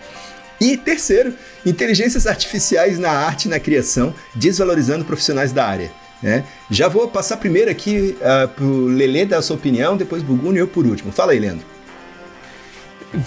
E 0.59 0.77
terceiro, 0.77 1.33
inteligências 1.65 2.25
artificiais 2.25 2.97
na 2.97 3.09
arte 3.09 3.45
e 3.45 3.49
na 3.49 3.59
criação, 3.59 4.13
desvalorizando 4.33 5.03
profissionais 5.03 5.51
da 5.51 5.65
área. 5.65 5.91
Né? 6.21 6.45
Já 6.71 6.87
vou 6.87 7.09
passar 7.09 7.35
primeiro 7.35 7.69
aqui 7.69 8.15
uh, 8.21 8.47
pro 8.47 8.85
Lelê 8.85 9.25
dar 9.25 9.39
a 9.39 9.41
sua 9.41 9.57
opinião, 9.57 9.97
depois 9.97 10.23
Buguno 10.23 10.55
e 10.55 10.59
eu 10.59 10.67
por 10.67 10.87
último. 10.87 11.11
Fala 11.11 11.33
aí, 11.33 11.39
Leandro. 11.39 11.65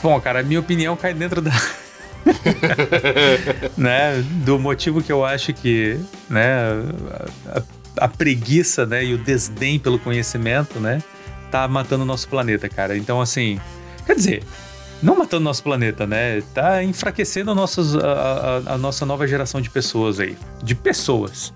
Bom, 0.02 0.20
cara, 0.20 0.42
minha 0.42 0.60
opinião 0.60 0.96
cai 0.96 1.14
dentro 1.14 1.40
da. 1.40 1.50
né, 3.76 4.22
do 4.44 4.58
motivo 4.58 5.02
que 5.02 5.12
eu 5.12 5.24
acho 5.24 5.52
que 5.52 5.98
né, 6.28 6.54
a, 7.50 7.58
a- 7.58 7.62
a 7.98 8.08
preguiça 8.08 8.84
né, 8.84 9.04
e 9.04 9.14
o 9.14 9.18
desdém 9.18 9.78
pelo 9.78 9.98
conhecimento 9.98 10.78
né, 10.78 11.02
tá 11.50 11.66
matando 11.66 12.02
o 12.02 12.06
nosso 12.06 12.28
planeta, 12.28 12.68
cara. 12.68 12.96
Então, 12.96 13.20
assim, 13.22 13.58
quer 14.04 14.14
dizer, 14.16 14.42
não 15.02 15.16
matando 15.16 15.40
o 15.42 15.44
nosso 15.44 15.62
planeta, 15.62 16.06
né? 16.06 16.42
Tá 16.52 16.82
enfraquecendo 16.82 17.54
nossos, 17.54 17.94
a, 17.96 18.62
a- 18.66 18.74
a 18.74 18.78
nossa 18.78 19.06
nova 19.06 19.26
geração 19.26 19.60
de 19.60 19.70
pessoas 19.70 20.18
aí. 20.20 20.36
De 20.62 20.74
pessoas. 20.74 21.52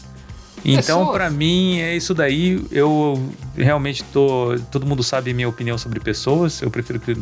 Então, 0.64 1.10
pra 1.12 1.30
mim, 1.30 1.80
é 1.80 1.96
isso 1.96 2.12
daí. 2.14 2.62
Eu 2.70 3.20
realmente 3.56 4.02
tô. 4.04 4.56
Todo 4.70 4.84
mundo 4.86 5.02
sabe 5.02 5.30
a 5.30 5.34
minha 5.34 5.48
opinião 5.48 5.78
sobre 5.78 6.00
pessoas. 6.00 6.60
Eu 6.60 6.70
prefiro 6.70 7.00
que 7.00 7.12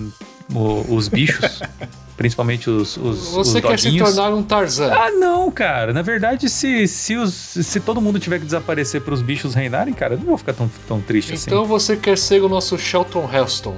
o- 0.53 0.85
os 0.95 1.09
bichos, 1.09 1.61
principalmente 2.17 2.69
os, 2.69 2.97
os, 2.97 3.29
Você 3.29 3.59
os 3.59 3.65
quer 3.65 3.79
se 3.79 3.97
tornar 3.99 4.35
um 4.35 4.43
Tarzan. 4.43 4.93
Ah, 4.93 5.11
não, 5.13 5.51
cara. 5.51 5.93
Na 5.93 6.03
verdade, 6.03 6.49
se, 6.49 6.89
se, 6.89 7.17
os, 7.17 7.33
se 7.33 7.79
todo 7.81 8.01
mundo 8.01 8.19
tiver 8.19 8.39
que 8.39 8.45
desaparecer 8.45 9.01
para 9.03 9.15
os 9.15 9.23
bichos 9.23 9.55
reinarem, 9.55 9.95
cara, 9.95 10.15
eu 10.15 10.19
não 10.19 10.27
vou 10.27 10.39
ficar 10.39 10.53
tão, 10.55 10.69
tão 10.89 11.01
triste 11.01 11.33
assim. 11.35 11.45
Então 11.47 11.65
você 11.65 11.97
quer 11.97 12.19
ser 12.19 12.43
o 12.43 12.49
nosso 12.49 12.77
Shelton 12.77 13.29
Heston, 13.33 13.77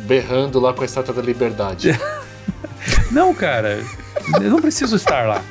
berrando 0.00 0.60
lá 0.60 0.72
com 0.74 0.82
a 0.82 0.84
Estátua 0.84 1.14
da 1.14 1.22
Liberdade. 1.22 1.98
Não, 3.10 3.34
cara. 3.34 3.82
Eu 4.40 4.50
não 4.50 4.60
preciso 4.60 4.96
estar 4.96 5.26
lá. 5.26 5.42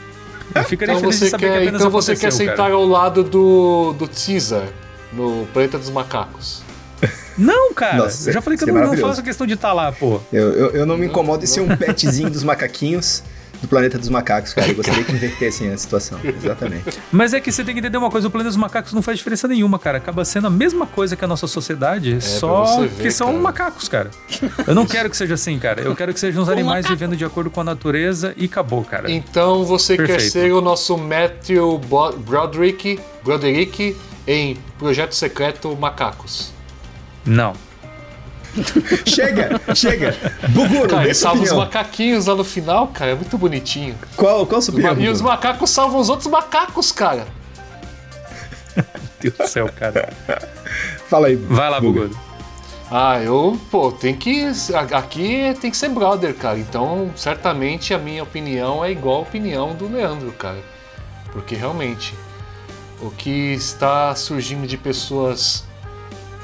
Ficaria 0.66 0.96
Então 0.96 1.10
de 1.10 1.16
você 1.18 1.32
que 1.32 1.38
quer, 1.38 1.58
apenas 1.58 1.82
então 1.82 1.90
você 1.90 2.16
quer 2.16 2.32
sentar 2.32 2.56
cara. 2.56 2.74
ao 2.74 2.86
lado 2.86 3.24
do, 3.24 3.94
do 3.94 4.08
Caesar 4.08 4.68
no 5.14 5.46
Planeta 5.54 5.78
dos 5.78 5.90
Macacos. 5.90 6.62
Não, 7.38 7.74
cara. 7.74 7.98
Nossa, 7.98 8.30
eu 8.30 8.34
já 8.34 8.42
falei 8.42 8.58
que 8.58 8.64
eu 8.64 8.74
não, 8.74 8.88
não 8.88 8.98
faço 8.98 9.22
questão 9.22 9.46
de 9.46 9.54
estar 9.54 9.72
lá, 9.72 9.92
pô. 9.92 10.20
Eu, 10.34 10.54
eu, 10.54 10.70
eu 10.72 10.86
não 10.88 10.98
me 10.98 11.06
incomodo 11.06 11.44
em 11.44 11.48
ser 11.48 11.62
um 11.62 11.78
petzinho 11.78 12.32
dos 12.32 12.44
macaquinhos 12.44 13.22
do 13.62 13.68
planeta 13.68 13.98
dos 13.98 14.10
macacos, 14.10 14.54
cara. 14.54 14.68
Eu 14.70 14.76
gostaria 14.76 15.04
que 15.04 15.12
invertessem 15.12 15.72
a 15.72 15.78
situação. 15.78 16.20
Exatamente. 16.24 16.98
Mas 17.12 17.34
é 17.34 17.40
que 17.40 17.52
você 17.52 17.64
tem 17.64 17.74
que 17.74 17.80
entender 17.80 17.98
uma 17.98 18.10
coisa: 18.12 18.28
o 18.28 18.32
planeta 18.32 18.50
dos 18.50 18.58
macacos 18.58 18.94
não 18.94 19.02
faz 19.02 19.18
diferença 19.18 19.48
nenhuma, 19.48 19.80
cara. 19.80 19.98
Acaba 19.98 20.24
sendo 20.26 20.48
a 20.48 20.50
mesma 20.50 20.86
coisa 20.86 21.16
que 21.16 21.26
a 21.26 21.28
nossa 21.28 21.48
sociedade, 21.48 22.22
só 22.22 22.64
pra 22.64 22.72
você 22.76 22.88
ver, 22.88 23.04
que 23.04 23.12
são 23.12 23.28
cara. 23.28 23.40
macacos, 23.40 23.88
cara. 23.88 24.12
Eu 24.68 24.76
não 24.76 24.86
quero 24.86 25.10
que 25.10 25.18
seja 25.18 25.34
assim, 25.34 25.58
cara. 25.60 25.82
Eu 25.82 25.96
quero 25.96 26.14
que 26.14 26.20
sejam 26.20 26.42
os 26.44 26.50
Um 26.50 26.52
animais 26.52 26.84
macaco. 26.86 26.96
vivendo 27.00 27.18
de 27.18 27.26
acordo 27.26 27.50
com 27.50 27.62
a 27.62 27.64
natureza 27.64 28.34
e 28.38 28.46
acabou, 28.46 28.84
cara. 28.84 29.12
Então 29.12 29.64
você 29.66 29.96
quer 29.98 30.08
Perfeito. 30.08 30.32
ser 30.32 30.54
o 30.54 30.62
nosso 30.62 30.98
Matthew 30.98 31.78
Bo- 31.80 32.14
Broderick, 32.14 33.00
Broderick 33.24 33.96
em 34.28 34.58
Projeto 34.78 35.14
Secreto 35.16 35.76
Macacos. 35.76 36.52
Não. 37.26 37.54
Chega, 39.06 39.62
chega. 39.76 40.16
Buguno, 40.50 40.88
Cara, 40.88 41.02
dê 41.02 41.08
ele 41.08 41.14
sua 41.14 41.30
salva 41.32 41.44
os 41.44 41.52
macaquinhos 41.52 42.26
lá 42.26 42.36
no 42.36 42.44
final, 42.44 42.88
cara, 42.88 43.12
é 43.12 43.16
muito 43.16 43.38
bonitinho. 43.38 43.96
Qual, 44.16 44.46
qual 44.46 44.62
sua 44.62 44.74
opinião? 44.74 45.00
e 45.00 45.10
os 45.10 45.22
macacos 45.22 45.70
salvam 45.70 46.00
os 46.00 46.10
outros 46.10 46.28
macacos, 46.28 46.92
cara. 46.92 47.28
Deus 49.20 49.36
do 49.36 49.48
céu, 49.48 49.70
cara. 49.76 50.10
Fala 51.08 51.28
aí. 51.28 51.36
Vai 51.36 51.70
lá, 51.70 51.80
Buguno. 51.80 52.10
Buguno. 52.10 52.28
Ah, 52.90 53.22
eu, 53.22 53.60
pô, 53.70 53.92
tem 53.92 54.16
que. 54.16 54.46
Aqui 54.94 55.54
tem 55.60 55.70
que 55.70 55.76
ser 55.76 55.90
brother, 55.90 56.34
cara. 56.34 56.58
Então, 56.58 57.12
certamente 57.16 57.94
a 57.94 57.98
minha 57.98 58.24
opinião 58.24 58.84
é 58.84 58.92
igual 58.92 59.18
a 59.18 59.22
opinião 59.22 59.76
do 59.76 59.88
Leandro, 59.88 60.32
cara. 60.32 60.60
Porque 61.34 61.54
realmente, 61.54 62.14
o 63.02 63.12
que 63.12 63.54
está 63.54 64.16
surgindo 64.16 64.66
de 64.66 64.78
pessoas 64.78 65.66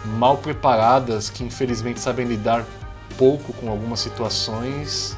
mal 0.05 0.37
preparadas, 0.37 1.29
que 1.29 1.43
infelizmente 1.43 1.99
sabem 1.99 2.25
lidar 2.25 2.65
pouco 3.17 3.53
com 3.53 3.69
algumas 3.69 3.99
situações, 3.99 5.15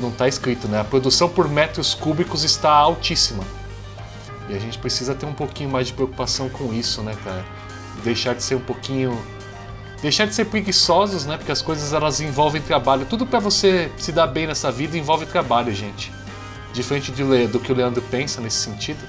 não 0.00 0.10
está 0.10 0.28
escrito, 0.28 0.68
né? 0.68 0.80
A 0.80 0.84
produção 0.84 1.28
por 1.28 1.48
metros 1.48 1.94
cúbicos 1.94 2.44
está 2.44 2.70
altíssima. 2.70 3.44
E 4.48 4.54
a 4.54 4.58
gente 4.58 4.78
precisa 4.78 5.14
ter 5.14 5.26
um 5.26 5.32
pouquinho 5.32 5.70
mais 5.70 5.88
de 5.88 5.92
preocupação 5.92 6.48
com 6.48 6.72
isso, 6.72 7.02
né, 7.02 7.14
cara? 7.24 7.44
Deixar 8.04 8.34
de 8.34 8.42
ser 8.42 8.54
um 8.54 8.60
pouquinho 8.60 9.18
deixar 10.00 10.26
de 10.26 10.34
ser 10.34 10.46
preguiçosos, 10.46 11.26
né? 11.26 11.36
Porque 11.36 11.52
as 11.52 11.60
coisas 11.60 11.92
elas 11.92 12.20
envolvem 12.20 12.62
trabalho. 12.62 13.06
Tudo 13.06 13.26
pra 13.26 13.40
você 13.40 13.90
se 13.98 14.12
dar 14.12 14.26
bem 14.26 14.46
nessa 14.46 14.70
vida 14.70 14.96
envolve 14.96 15.26
trabalho, 15.26 15.74
gente. 15.74 16.12
Diferente 16.72 17.10
de 17.10 17.46
do 17.48 17.58
que 17.58 17.72
o 17.72 17.74
Leandro 17.74 18.02
pensa 18.02 18.40
nesse 18.40 18.58
sentido. 18.58 19.00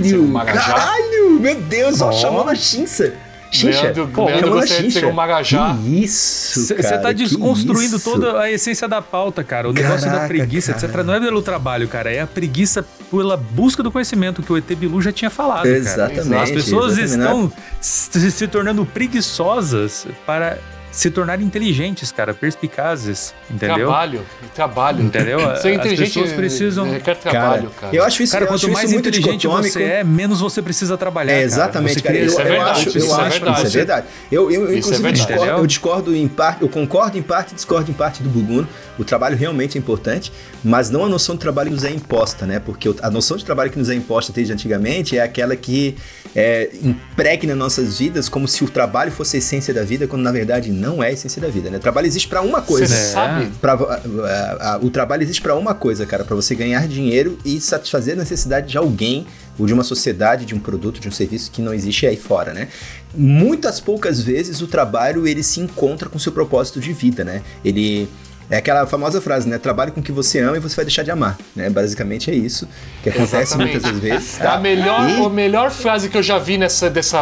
De 0.00 0.08
ser 0.08 0.18
um 0.18 0.32
Caralho, 0.32 0.60
caralho, 0.60 1.30
meu 1.40 1.60
Deus, 1.62 2.00
ó, 2.00 2.12
chamou 2.12 2.44
na 2.44 2.54
chincha. 2.54 3.16
Chincha. 3.50 3.82
Leandro- 3.82 4.08
Pô, 4.08 4.26
Leandro 4.26 4.50
gostaria 4.52 4.82
de 4.86 4.92
ser 4.92 5.00
chincha. 5.00 5.06
um 5.12 5.14
marajá. 5.14 5.76
Que 5.82 6.04
isso, 6.04 6.60
Você 6.66 6.74
cara. 6.74 6.98
tá 6.98 7.12
desconstruindo 7.12 7.98
toda 8.00 8.40
a 8.40 8.50
essência 8.50 8.86
da 8.88 9.00
pauta, 9.00 9.42
cara. 9.44 9.68
O 9.68 9.72
negócio 9.72 10.06
da 10.06 10.12
Caraca, 10.12 10.28
preguiça, 10.28 10.74
cara. 10.74 10.86
etc. 10.86 11.02
Não 11.04 11.14
é 11.14 11.20
pelo 11.20 11.40
trabalho, 11.42 11.88
cara. 11.88 12.12
É 12.12 12.20
a 12.20 12.26
preguiça 12.26 12.84
pela 13.10 13.36
busca 13.36 13.82
do 13.82 13.90
conhecimento 13.90 14.42
que 14.42 14.52
o 14.52 14.56
ET 14.56 14.74
Bilu 14.74 15.00
já 15.00 15.12
tinha 15.12 15.30
falado, 15.30 15.62
cara. 15.64 15.76
Exatamente. 15.76 16.34
As 16.42 16.50
pessoas 16.50 16.98
exatamente. 16.98 17.52
estão 17.80 18.20
se, 18.22 18.30
se 18.30 18.48
tornando 18.48 18.84
preguiçosas 18.84 20.06
para 20.26 20.58
se 20.96 21.10
tornarem 21.10 21.44
inteligentes, 21.46 22.10
cara, 22.10 22.32
perspicazes, 22.32 23.34
entendeu? 23.50 23.76
Trabalho, 23.86 24.20
trabalho. 24.54 25.02
Entendeu? 25.04 25.38
Ser 25.60 25.68
As 25.72 25.76
inteligente 25.76 26.14
pessoas 26.14 26.32
precisam- 26.32 26.90
requer 26.90 27.16
trabalho, 27.16 27.70
cara. 27.78 27.94
Eu 27.94 28.02
acho 28.02 28.22
isso, 28.22 28.32
Cara, 28.32 28.46
eu 28.46 28.54
acho 28.54 28.64
quanto 28.66 28.72
mais 28.72 28.84
isso 28.86 28.94
muito 28.94 29.08
inteligente 29.08 29.40
dicotômico. 29.42 29.72
você 29.74 29.82
é, 29.82 30.02
menos 30.04 30.40
você 30.40 30.62
precisa 30.62 30.96
trabalhar. 30.96 31.32
É, 31.32 31.34
cara. 31.36 31.44
exatamente, 31.46 32.02
cara. 32.02 32.14
cria 32.14 32.22
Eu, 32.24 32.26
Isso 32.28 32.40
é 32.40 32.42
eu 32.44 32.48
verdade, 32.48 32.70
acho, 32.70 32.88
isso 32.88 32.98
eu 32.98 33.02
é 33.02 33.20
acho 33.20 33.30
verdade. 33.30 33.58
isso 33.58 33.66
é 33.66 33.70
verdade. 33.70 34.06
Eu, 34.32 34.50
eu 34.50 34.62
Isso 34.64 34.72
é 34.72 34.78
inclusive, 34.78 35.02
verdade. 35.02 35.26
discordo, 35.26 35.60
eu 35.60 35.66
discordo 35.66 36.16
em 36.16 36.28
parte, 36.28 36.62
eu 36.62 36.68
concordo 36.70 37.18
em 37.18 37.22
parte 37.22 37.52
e 37.52 37.54
discordo 37.56 37.90
em 37.90 37.94
parte 37.94 38.22
do 38.22 38.30
Buguno. 38.30 38.66
O 38.98 39.04
trabalho 39.04 39.36
realmente 39.36 39.76
é 39.76 39.78
importante, 39.78 40.32
mas 40.64 40.88
não 40.88 41.04
a 41.04 41.08
noção 41.08 41.34
de 41.34 41.42
trabalho 41.42 41.68
que 41.68 41.74
nos 41.74 41.84
é 41.84 41.90
imposta, 41.90 42.46
né? 42.46 42.58
Porque 42.58 42.88
a 43.02 43.10
noção 43.10 43.36
de 43.36 43.44
trabalho 43.44 43.70
que 43.70 43.78
nos 43.78 43.90
é 43.90 43.94
imposta 43.94 44.32
desde 44.32 44.54
antigamente 44.54 45.18
é 45.18 45.22
aquela 45.22 45.54
que 45.54 45.94
é, 46.34 46.70
impregna 46.82 47.54
nossas 47.54 47.98
vidas 47.98 48.28
como 48.28 48.48
se 48.48 48.64
o 48.64 48.68
trabalho 48.68 49.12
fosse 49.12 49.36
a 49.36 49.38
essência 49.38 49.74
da 49.74 49.82
vida, 49.84 50.06
quando 50.06 50.22
na 50.22 50.32
verdade 50.32 50.70
não 50.70 50.85
é 51.02 51.08
a 51.08 51.12
essência 51.12 51.40
da 51.42 51.48
vida, 51.48 51.70
né? 51.70 51.76
O 51.76 51.80
trabalho 51.80 52.06
existe 52.06 52.28
para 52.28 52.40
uma 52.42 52.62
coisa. 52.62 52.86
Você 52.86 53.12
sabe? 53.12 53.50
Pra- 53.60 53.74
a- 53.74 54.74
a- 54.74 54.78
o 54.82 54.90
trabalho 54.90 55.22
existe 55.22 55.42
para 55.42 55.54
uma 55.54 55.74
coisa, 55.74 56.06
cara, 56.06 56.24
para 56.24 56.34
você 56.36 56.54
ganhar 56.54 56.86
dinheiro 56.88 57.38
e 57.44 57.60
satisfazer 57.60 58.14
a 58.14 58.16
necessidade 58.18 58.68
de 58.68 58.78
alguém 58.78 59.26
ou 59.58 59.66
de 59.66 59.72
uma 59.72 59.84
sociedade, 59.84 60.44
de 60.44 60.54
um 60.54 60.58
produto, 60.60 61.00
de 61.00 61.08
um 61.08 61.12
serviço 61.12 61.50
que 61.50 61.62
não 61.62 61.72
existe 61.72 62.06
aí 62.06 62.16
fora, 62.16 62.52
né? 62.52 62.68
Muitas 63.14 63.80
poucas 63.80 64.20
vezes 64.22 64.60
o 64.60 64.66
trabalho 64.66 65.26
ele 65.26 65.42
se 65.42 65.60
encontra 65.60 66.08
com 66.08 66.18
seu 66.18 66.32
propósito 66.32 66.78
de 66.80 66.92
vida, 66.92 67.24
né? 67.24 67.42
Ele 67.64 68.08
é 68.50 68.56
aquela 68.58 68.86
famosa 68.86 69.20
frase, 69.20 69.48
né? 69.48 69.58
Trabalhe 69.58 69.90
com 69.90 70.00
o 70.00 70.02
que 70.02 70.12
você 70.12 70.38
ama 70.40 70.56
e 70.56 70.60
você 70.60 70.76
vai 70.76 70.84
deixar 70.84 71.02
de 71.02 71.10
amar, 71.10 71.36
né? 71.54 71.68
Basicamente 71.68 72.30
é 72.30 72.34
isso 72.34 72.68
que 73.02 73.08
acontece 73.08 73.54
Exatamente. 73.54 73.80
muitas 73.80 73.98
vezes. 73.98 74.40
A 74.40 74.44
tá? 74.52 74.58
melhor, 74.58 75.10
E- 75.10 75.24
a 75.24 75.28
melhor 75.28 75.70
frase 75.70 76.08
que 76.08 76.16
eu 76.16 76.22
já 76.22 76.38
vi 76.38 76.56
nessa, 76.56 76.88
dessa, 76.88 77.18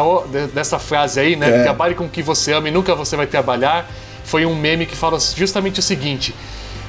dessa 0.52 0.78
frase 0.78 1.18
aí, 1.20 1.36
né? 1.36 1.60
É. 1.60 1.62
Trabalhe 1.62 1.94
com 1.94 2.04
o 2.04 2.08
que 2.08 2.22
você 2.22 2.52
ama 2.52 2.68
e 2.68 2.70
nunca 2.70 2.94
você 2.94 3.16
vai 3.16 3.26
trabalhar. 3.26 3.88
Foi 4.24 4.44
um 4.46 4.54
meme 4.54 4.86
que 4.86 4.96
fala 4.96 5.18
justamente 5.20 5.80
o 5.80 5.82
seguinte: 5.82 6.34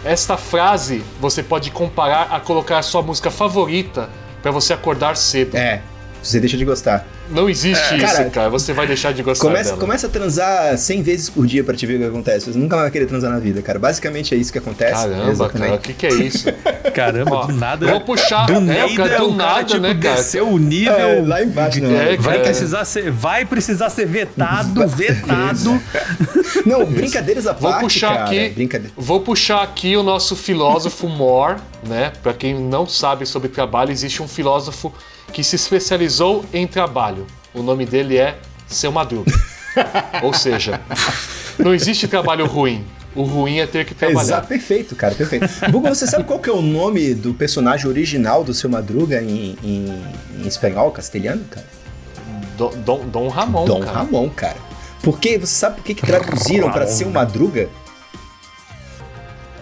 Esta 0.03 0.37
frase 0.37 1.03
você 1.19 1.41
pode 1.41 1.71
comparar 1.71 2.27
a 2.31 2.39
colocar 2.39 2.79
a 2.79 2.81
sua 2.83 3.01
música 3.01 3.31
favorita 3.31 4.09
para 4.41 4.51
você 4.51 4.73
acordar 4.73 5.15
cedo. 5.17 5.55
É, 5.55 5.81
você 6.27 6.39
deixa 6.39 6.57
de 6.57 6.65
gostar. 6.65 7.05
Não 7.29 7.49
existe 7.49 7.93
É, 7.93 7.97
isso, 7.97 8.05
cara, 8.05 8.29
cara. 8.29 8.49
Você 8.49 8.71
vai 8.73 8.85
deixar 8.87 9.11
de 9.13 9.23
gostar 9.23 9.47
Começa, 9.47 9.69
dela. 9.69 9.79
começa 9.81 10.07
a 10.07 10.09
transar 10.09 10.77
100 10.77 11.01
vezes 11.01 11.29
por 11.29 11.45
dia 11.47 11.63
pra 11.63 11.75
te 11.75 11.85
ver 11.85 11.95
o 11.95 11.99
que 11.99 12.05
acontece. 12.05 12.51
Você 12.51 12.57
nunca 12.59 12.75
vai 12.77 12.91
querer 12.91 13.05
transar 13.07 13.31
na 13.31 13.39
vida, 13.39 13.61
cara. 13.61 13.79
Basicamente 13.79 14.33
é 14.33 14.37
isso 14.37 14.51
que 14.51 14.57
acontece. 14.59 14.93
Caramba, 15.07 15.31
Exatamente. 15.31 15.67
cara, 15.69 15.75
o 15.75 15.79
que, 15.81 15.93
que 15.93 16.05
é 16.05 16.13
isso? 16.13 16.45
Caramba, 16.93 17.35
Ó, 17.35 17.45
do 17.47 17.53
nada. 17.55 17.87
vou 17.87 18.01
puxar- 18.01 18.45
Do 18.45 18.53
é, 18.53 18.59
nada, 18.59 18.95
cara, 18.95 19.17
do 19.17 19.29
o 19.31 19.35
cara, 19.37 19.49
nada, 19.51 19.63
tipo, 19.63 19.79
né, 19.81 19.95
cara? 20.01 20.15
desceu 20.15 20.47
o 20.47 20.57
nível. 20.59 20.93
É, 20.95 21.21
lá 21.21 21.43
embaixo, 21.43 21.81
não. 21.81 21.91
É, 21.91 22.15
Vai 22.17 22.39
precisar 22.41 22.85
ser, 22.85 23.09
vai 23.11 23.45
precisar 23.45 23.89
ser 23.89 24.05
vetado, 24.05 24.87
vetado. 24.87 25.81
Não, 26.65 26.85
brincadeiras 26.85 27.47
à 27.47 27.53
Vou 27.53 27.69
parte, 27.71 27.83
puxar 27.83 28.09
cara. 28.13 28.23
aqui, 28.25 28.49
Brincadeira. 28.49 28.93
vou 28.95 29.19
puxar 29.21 29.61
aqui 29.63 29.95
o 29.97 30.03
nosso 30.03 30.35
filósofo 30.35 31.07
Moore, 31.07 31.57
né? 31.87 32.11
Para 32.23 32.33
quem 32.33 32.53
não 32.53 32.87
sabe 32.87 33.25
sobre 33.25 33.49
trabalho, 33.49 33.91
existe 33.91 34.21
um 34.21 34.27
filósofo 34.27 34.93
que 35.31 35.43
se 35.43 35.55
especializou 35.55 36.45
em 36.53 36.65
trabalho. 36.67 37.25
O 37.53 37.61
nome 37.61 37.85
dele 37.85 38.17
é 38.17 38.37
Seu 38.67 38.91
Madruga. 38.91 39.31
Ou 40.23 40.33
seja, 40.33 40.79
não 41.57 41.73
existe 41.73 42.07
trabalho 42.07 42.45
ruim. 42.45 42.85
O 43.15 43.23
ruim 43.23 43.59
é 43.59 43.67
ter 43.67 43.85
que 43.85 43.95
trabalhar. 43.95 44.23
Exato, 44.23 44.47
perfeito, 44.47 44.95
cara, 44.95 45.15
perfeito. 45.15 45.47
Bugo, 45.71 45.87
você 45.87 46.05
sabe 46.05 46.25
qual 46.25 46.37
que 46.37 46.49
é 46.49 46.53
o 46.53 46.61
nome 46.61 47.13
do 47.13 47.33
personagem 47.33 47.87
original 47.87 48.43
do 48.43 48.53
seu 48.53 48.69
Madruga 48.69 49.21
em, 49.21 49.57
em, 49.63 50.03
em 50.37 50.47
espanhol, 50.47 50.91
castelhano, 50.91 51.45
cara? 51.49 51.65
Dom, 52.57 52.71
Dom, 52.77 53.07
Dom 53.07 53.27
Ramon, 53.29 53.65
Dom 53.65 53.79
cara. 53.79 53.97
Ramon, 53.99 54.29
cara. 54.29 54.57
Por 55.01 55.19
que, 55.19 55.37
você 55.37 55.53
sabe 55.53 55.77
por 55.77 55.85
que, 55.85 55.93
que 55.93 56.05
traduziram 56.05 56.71
pra 56.71 56.87
seu 56.87 57.09
Madruga? 57.09 57.69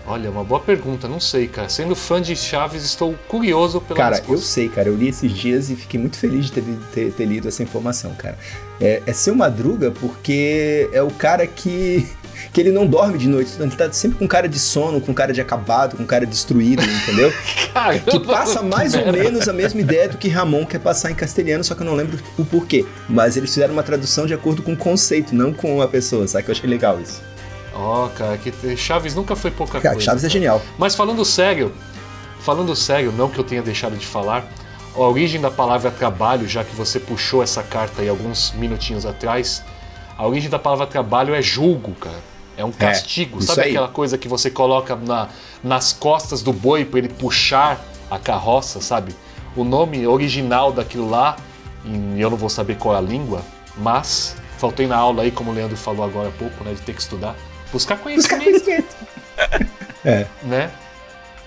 Olha, 0.06 0.30
uma 0.30 0.44
boa 0.44 0.60
pergunta, 0.60 1.08
não 1.08 1.20
sei, 1.20 1.48
cara. 1.48 1.70
Sendo 1.70 1.96
fã 1.96 2.22
de 2.22 2.36
Chaves, 2.36 2.84
estou 2.84 3.16
curioso 3.30 3.80
pela 3.80 3.98
Cara, 3.98 4.16
eu 4.18 4.20
resposta. 4.20 4.46
sei, 4.46 4.68
cara. 4.68 4.90
Eu 4.90 4.96
li 4.96 5.08
esses 5.08 5.32
dias 5.32 5.70
e 5.70 5.76
fiquei 5.78 5.98
muito 6.00 6.18
feliz 6.18 6.48
de 6.48 6.52
ter, 6.52 6.64
ter- 6.94 7.12
ter 7.14 7.26
lido 7.26 7.48
essa 7.48 7.64
informação, 7.64 8.14
cara. 8.16 8.38
É, 8.82 9.02
é 9.06 9.14
seu 9.14 9.34
Madruga 9.34 9.92
porque 9.92 10.90
é 10.92 11.02
o 11.02 11.10
cara 11.10 11.48
que, 11.48 12.06
que 12.52 12.60
ele 12.60 12.70
não 12.72 12.86
dorme 12.86 13.18
de 13.18 13.30
noite. 13.30 13.54
Ele 13.58 13.72
tá 13.72 13.90
sempre 13.94 14.18
com 14.20 14.28
cara 14.28 14.50
de 14.50 14.60
sono, 14.60 15.00
com 15.00 15.14
cara 15.14 15.32
de 15.32 15.40
acabado, 15.40 15.96
com 15.96 16.06
cara 16.06 16.26
destruído, 16.26 16.84
entendeu? 16.84 17.32
Caramba, 17.74 18.00
que 18.12 18.20
passa 18.20 18.62
mais 18.62 18.94
ou 18.96 19.10
menos 19.10 19.48
a 19.48 19.54
mesma 19.54 19.80
ideia 19.80 20.10
do 20.10 20.18
que 20.18 20.28
Ramon 20.28 20.66
quer 20.66 20.80
passar 20.80 21.12
em 21.12 21.16
castelhano, 21.16 21.64
só 21.64 21.76
que 21.76 21.82
eu 21.82 21.86
não 21.86 21.96
lembro 21.96 22.20
o 22.38 22.44
porquê. 22.44 22.86
Mas 23.08 23.38
eles 23.38 23.54
fizeram 23.54 23.72
uma 23.74 23.84
tradução 23.84 24.26
de 24.28 24.34
acordo 24.34 24.62
com 24.62 24.74
o 24.74 24.78
conceito, 24.78 25.34
não 25.34 25.54
com 25.54 25.82
a 25.82 25.88
pessoa, 25.88 26.28
sabe? 26.28 26.44
Que 26.44 26.52
eu 26.52 26.56
achei 26.56 26.70
legal 26.70 27.00
isso. 27.00 27.22
Ó, 27.76 28.08
cara, 28.10 28.38
que 28.38 28.78
Chaves 28.78 29.16
nunca 29.16 29.36
foi 29.36 29.50
pouca 29.52 29.80
Cara, 29.82 29.96
coisa. 29.96 30.06
Chaves 30.06 30.24
é 30.24 30.28
cara. 30.28 30.34
genial. 30.34 30.62
Mas 30.78 30.96
falando 30.96 31.24
sério, 31.26 31.74
falando 32.40 32.76
sério, 32.76 33.12
não 33.12 33.30
que 33.30 33.40
eu 33.40 33.44
tenha 33.44 33.62
deixado 33.62 33.98
de 33.98 34.06
falar, 34.06 34.46
a 34.96 35.00
origem 35.00 35.42
da 35.42 35.50
palavra 35.50 35.90
trabalho, 35.90 36.48
já 36.48 36.64
que 36.64 36.76
você 36.76 37.00
puxou 37.00 37.42
essa 37.42 37.64
carta 37.64 38.02
aí 38.04 38.10
alguns 38.10 38.52
minutinhos 38.52 39.06
atrás, 39.06 39.64
a 40.18 40.28
origem 40.28 40.50
da 40.50 40.60
palavra 40.60 40.86
trabalho 40.86 41.34
é 41.34 41.42
julgo, 41.42 41.94
cara. 41.96 42.20
É 42.56 42.64
um 42.64 42.72
castigo. 42.72 43.40
isso 43.40 43.48
Sabe 43.48 43.70
aquela 43.70 43.88
coisa 43.88 44.16
que 44.16 44.28
você 44.28 44.52
coloca 44.52 44.96
na- 44.96 45.28
nas 45.64 45.92
costas 45.92 46.44
do 46.44 46.54
boi 46.54 46.86
para 46.86 47.00
ele 47.00 47.10
puxar 47.10 47.84
a 48.12 48.20
carroça, 48.20 48.80
sabe? 48.80 49.16
O 49.56 49.64
nome 49.64 50.06
original 50.06 50.72
daquilo 50.72 51.10
lá, 51.10 51.36
e 51.84 52.22
eu 52.22 52.30
não 52.30 52.38
vou 52.38 52.50
saber 52.50 52.78
qual 52.78 52.94
é 52.94 53.00
a 53.00 53.02
língua, 53.02 53.42
mas 53.76 54.36
faltei 54.60 54.86
na 54.86 54.96
aula 54.96 55.24
aí, 55.24 55.32
como 55.32 55.50
o 55.50 55.54
Leandro 55.54 55.76
falou 55.76 56.06
agora 56.06 56.28
há 56.30 56.32
pouco, 56.32 56.64
né, 56.64 56.74
de 56.76 56.82
ter 56.82 56.94
que 56.94 57.02
estudar. 57.02 57.36
Buscar 57.74 57.98
conhecimento 57.98 58.64
É. 60.06 60.28
né? 60.44 60.70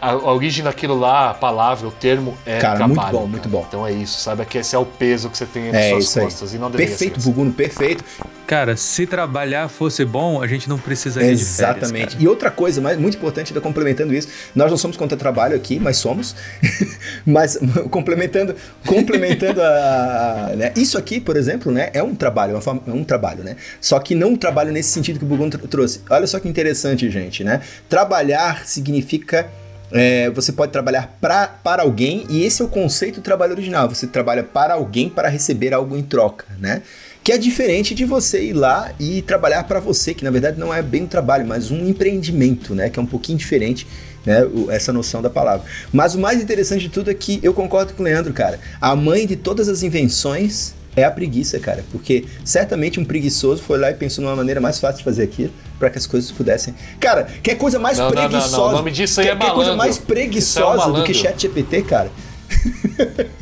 A, 0.01 0.11
a 0.11 0.33
origem 0.35 0.63
daquilo 0.63 0.99
lá, 0.99 1.31
a 1.31 1.35
palavra, 1.35 1.89
o 1.89 1.91
termo 1.91 2.37
é 2.45 2.59
Cara, 2.59 2.77
trabalho. 2.77 2.89
muito 2.95 3.11
bom, 3.13 3.19
cara. 3.19 3.27
muito 3.29 3.49
bom. 3.49 3.65
Então 3.69 3.87
é 3.87 3.93
isso, 3.93 4.21
sabe 4.21 4.45
que 4.45 4.59
esse 4.59 4.75
é 4.77 4.79
o 4.79 4.85
peso 4.85 5.31
que 5.31 5.39
você 5.39 5.47
tem 5.47 5.67
nas 5.73 5.75
É 5.75 5.91
suas 5.91 6.17
aí. 6.17 6.23
costas 6.25 6.53
e 6.55 6.59
não 6.59 6.71
Perfeito, 6.71 7.15
ser 7.15 7.21
assim. 7.21 7.31
Buguno, 7.31 7.53
perfeito. 7.53 8.05
Cara, 8.47 8.77
se 8.77 9.07
trabalhar 9.07 9.69
fosse 9.69 10.05
bom, 10.05 10.41
a 10.43 10.47
gente 10.47 10.69
não 10.69 10.79
precisaria 10.79 11.35
de 11.35 11.43
férias. 11.45 11.79
Exatamente. 11.83 12.17
e 12.21 12.29
outra 12.29 12.51
coisa 12.51 12.81
mais, 12.81 12.99
muito 12.99 13.17
importante, 13.17 13.53
ainda 13.53 13.61
complementando 13.61 14.15
isso, 14.15 14.29
nós 14.55 14.71
não 14.71 14.77
somos 14.79 14.97
contra 14.97 15.17
trabalho 15.17 15.57
aqui, 15.57 15.81
mas 15.81 15.97
somos. 15.97 16.37
mas 17.27 17.59
complementando, 17.91 18.55
complementando 18.87 19.61
a. 19.63 20.53
né, 20.57 20.73
Isso 20.77 20.97
aqui, 20.99 21.19
por 21.21 21.37
exemplo, 21.37 21.73
né, 21.73 21.91
é 21.93 22.03
um 22.03 22.15
trabalho, 22.15 22.53
é 22.53 22.55
uma 22.55 22.61
forma- 22.61 22.83
é 22.87 22.93
um 22.93 23.03
trabalho, 23.03 23.43
né? 23.43 23.57
Só 23.81 23.99
que 23.99 24.15
não 24.15 24.29
um 24.33 24.37
trabalho 24.37 24.71
nesse 24.73 24.91
sentido 24.91 25.19
que 25.19 25.25
o 25.25 25.29
Bugun 25.29 25.49
tr- 25.51 25.67
trouxe. 25.69 26.03
Olha 26.11 26.27
só 26.27 26.39
que 26.39 26.49
interessante, 26.49 27.11
gente, 27.11 27.43
né? 27.43 27.63
Trabalhar 27.89 28.67
significa. 28.67 29.49
É, 29.93 30.31
você 30.31 30.53
pode 30.53 30.73
trabalhar 30.73 31.17
pra, 31.21 31.47
para 31.47 31.83
alguém, 31.83 32.27
e 32.29 32.43
esse 32.45 32.63
é 32.63 32.65
o 32.65 32.69
conceito 32.69 33.17
do 33.17 33.23
trabalho 33.23 33.53
original. 33.53 33.89
Você 33.89 34.07
trabalha 34.07 34.43
para 34.43 34.75
alguém 34.75 35.09
para 35.09 35.29
receber 35.29 35.73
algo 35.73 35.97
em 35.97 36.03
troca, 36.03 36.47
né? 36.59 36.83
Que 37.23 37.33
é 37.33 37.39
diferente 37.39 37.95
de 37.95 38.05
você 38.05 38.45
ir 38.45 38.53
lá 38.53 38.93
e 39.01 39.21
trabalhar 39.23 39.65
para 39.65 39.81
você, 39.81 40.15
que 40.15 40.25
na 40.25 40.31
verdade 40.31 40.61
não 40.61 40.73
é 40.73 40.81
bem 40.81 41.03
um 41.03 41.07
trabalho, 41.07 41.47
mas 41.47 41.71
um 41.71 41.89
empreendimento, 41.89 42.75
né? 42.75 42.89
Que 42.89 42.99
é 42.99 43.03
um 43.03 43.07
pouquinho 43.07 43.39
diferente, 43.39 43.87
né? 44.25 44.43
essa 44.71 44.93
noção 44.93 45.21
da 45.21 45.31
palavra. 45.31 45.67
Mas 45.93 46.15
o 46.15 46.21
mais 46.21 46.41
interessante 46.41 46.83
de 46.83 46.89
tudo 46.89 47.11
é 47.11 47.15
que 47.15 47.41
eu 47.43 47.53
concordo 47.53 47.95
com 47.95 48.03
o 48.03 48.05
Leandro, 48.05 48.33
cara. 48.33 48.61
A 48.81 48.95
mãe 48.95 49.27
de 49.27 49.35
todas 49.35 49.69
as 49.69 49.83
invenções 49.83 50.75
é 50.97 51.05
a 51.05 51.11
preguiça, 51.11 51.59
cara. 51.61 51.85
Porque 51.93 52.25
certamente 52.45 52.99
um 52.99 53.05
preguiçoso 53.05 53.63
foi 53.63 53.79
lá 53.79 53.91
e 53.91 53.95
pensou 53.95 54.25
numa 54.25 54.35
maneira 54.35 54.61
mais 54.61 54.81
fácil 54.81 54.99
de 54.99 55.05
fazer 55.05 55.23
aquilo 55.25 55.53
para 55.79 55.91
que 55.91 55.99
as 55.99 56.07
coisas 56.07 56.31
pudessem. 56.33 56.75
Cara, 56.99 57.29
quer 57.43 57.55
coisa 57.57 57.79
mais 57.79 57.99
Não, 57.99 58.07
não, 58.09 58.15
não, 58.15 58.23
não. 58.23 58.29
preguiçosa? 58.31 58.63
O 58.63 58.73
nome 58.73 58.91
disso 58.91 59.21
aí 59.21 59.27
quer, 59.27 59.33
é 59.35 59.37
quer 59.37 59.45
coisa 59.53 59.71
malandro. 59.73 59.77
mais 59.77 59.99
é 59.99 60.01
um 60.01 60.05
preguiçosa 60.05 60.77
do 60.87 61.05
que 61.05 61.13
malandro. 61.13 61.15
chat 61.15 61.43
GPT, 61.43 61.83
cara? 61.83 62.11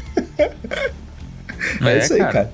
É, 1.80 1.98
isso 1.98 2.12
aí, 2.14 2.20
cara. 2.20 2.52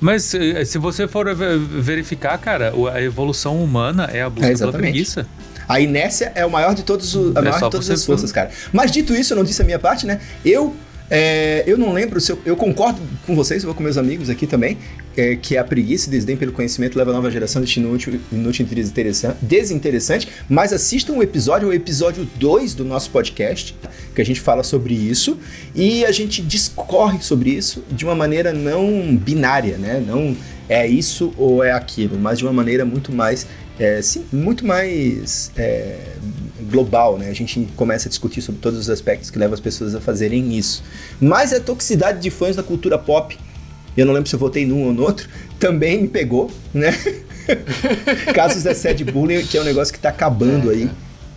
Mas 0.00 0.34
eh, 0.34 0.64
se 0.64 0.78
você 0.78 1.06
for 1.06 1.32
ve- 1.34 1.58
verificar, 1.58 2.36
cara, 2.38 2.72
a 2.92 3.02
evolução 3.02 3.62
humana 3.62 4.08
é 4.12 4.22
a 4.22 4.30
busca 4.30 4.46
É, 4.46 4.48
pela 4.48 4.52
exatamente. 4.52 4.80
preguiça. 4.92 5.26
A 5.68 5.78
inércia 5.80 6.32
é 6.34 6.44
o 6.44 6.50
maior 6.50 6.74
de 6.74 6.82
todos 6.82 7.14
os, 7.14 7.36
a 7.36 7.40
É 7.40 7.42
maior 7.42 7.54
de 7.60 7.70
todas 7.70 7.90
as 7.90 8.04
forças, 8.04 8.32
cara. 8.32 8.50
Mas 8.72 8.90
dito 8.90 9.14
isso, 9.14 9.32
eu 9.34 9.36
não 9.36 9.44
disse 9.44 9.62
a 9.62 9.64
minha 9.64 9.78
parte, 9.78 10.06
né? 10.06 10.20
Eu 10.44 10.74
é, 11.10 11.64
eu 11.66 11.76
não 11.76 11.92
lembro 11.92 12.20
se 12.20 12.30
eu, 12.30 12.38
eu 12.46 12.56
concordo 12.56 13.00
com 13.26 13.34
vocês, 13.34 13.64
eu 13.64 13.74
com 13.74 13.82
meus 13.82 13.98
amigos 13.98 14.30
aqui 14.30 14.46
também, 14.46 14.78
é, 15.16 15.34
que 15.34 15.56
a 15.56 15.64
preguiça 15.64 16.08
e 16.08 16.10
desdém 16.12 16.36
pelo 16.36 16.52
conhecimento 16.52 16.96
leva 16.96 17.10
a 17.10 17.14
nova 17.14 17.30
geração 17.30 17.60
de 17.62 17.80
inútil, 17.80 18.20
inútil 18.30 18.64
e 18.70 19.34
desinteressante, 19.42 20.28
mas 20.48 20.72
assistam 20.72 21.14
o 21.14 21.22
episódio, 21.22 21.68
o 21.68 21.72
episódio 21.72 22.28
2 22.36 22.74
do 22.74 22.84
nosso 22.84 23.10
podcast, 23.10 23.76
que 24.14 24.22
a 24.22 24.24
gente 24.24 24.40
fala 24.40 24.62
sobre 24.62 24.94
isso, 24.94 25.36
e 25.74 26.04
a 26.04 26.12
gente 26.12 26.40
discorre 26.40 27.20
sobre 27.20 27.50
isso 27.50 27.82
de 27.90 28.04
uma 28.04 28.14
maneira 28.14 28.52
não 28.52 29.16
binária, 29.16 29.76
né? 29.76 30.02
Não 30.06 30.36
é 30.68 30.86
isso 30.86 31.34
ou 31.36 31.64
é 31.64 31.72
aquilo, 31.72 32.16
mas 32.16 32.38
de 32.38 32.44
uma 32.44 32.52
maneira 32.52 32.84
muito 32.84 33.12
mais 33.12 33.46
é, 33.80 34.02
sim, 34.02 34.26
muito 34.30 34.64
mais 34.66 35.50
é, 35.56 35.96
global, 36.70 37.18
né? 37.18 37.28
A 37.28 37.34
gente 37.34 37.68
começa 37.76 38.08
a 38.08 38.10
discutir 38.10 38.40
sobre 38.40 38.60
todos 38.60 38.78
os 38.78 38.90
aspectos 38.90 39.30
que 39.30 39.38
levam 39.38 39.54
as 39.54 39.60
pessoas 39.60 39.94
a 39.94 40.00
fazerem 40.00 40.56
isso. 40.56 40.82
Mas 41.20 41.52
a 41.52 41.60
toxicidade 41.60 42.20
de 42.20 42.30
fãs 42.30 42.56
da 42.56 42.62
cultura 42.62 42.98
pop, 42.98 43.36
eu 43.96 44.06
não 44.06 44.12
lembro 44.12 44.28
se 44.28 44.34
eu 44.34 44.40
votei 44.40 44.64
num 44.64 44.84
ou 44.84 44.92
no 44.92 45.02
outro, 45.02 45.28
também 45.58 46.02
me 46.02 46.08
pegou, 46.08 46.50
né? 46.72 46.92
Casos 48.34 48.62
de 48.62 48.68
assédio 48.68 49.08
e 49.08 49.12
bullying, 49.12 49.44
que 49.44 49.58
é 49.58 49.60
um 49.60 49.64
negócio 49.64 49.92
que 49.92 50.00
tá 50.00 50.08
acabando 50.08 50.70
aí. 50.70 50.88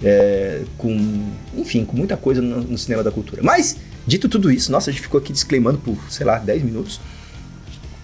é, 0.04 0.64
com, 0.78 1.32
enfim, 1.56 1.86
com 1.86 1.96
muita 1.96 2.18
coisa 2.18 2.42
no, 2.42 2.62
no 2.62 2.78
cinema 2.78 3.02
da 3.02 3.12
cultura. 3.12 3.42
Mas, 3.42 3.78
dito 4.06 4.28
tudo 4.28 4.52
isso, 4.52 4.72
nossa, 4.72 4.90
a 4.90 4.94
gente 4.94 5.02
ficou 5.02 5.20
aqui 5.20 5.32
disclaimando 5.32 5.78
por, 5.78 5.98
sei 6.10 6.26
lá, 6.26 6.38
10 6.38 6.64
minutos. 6.64 7.00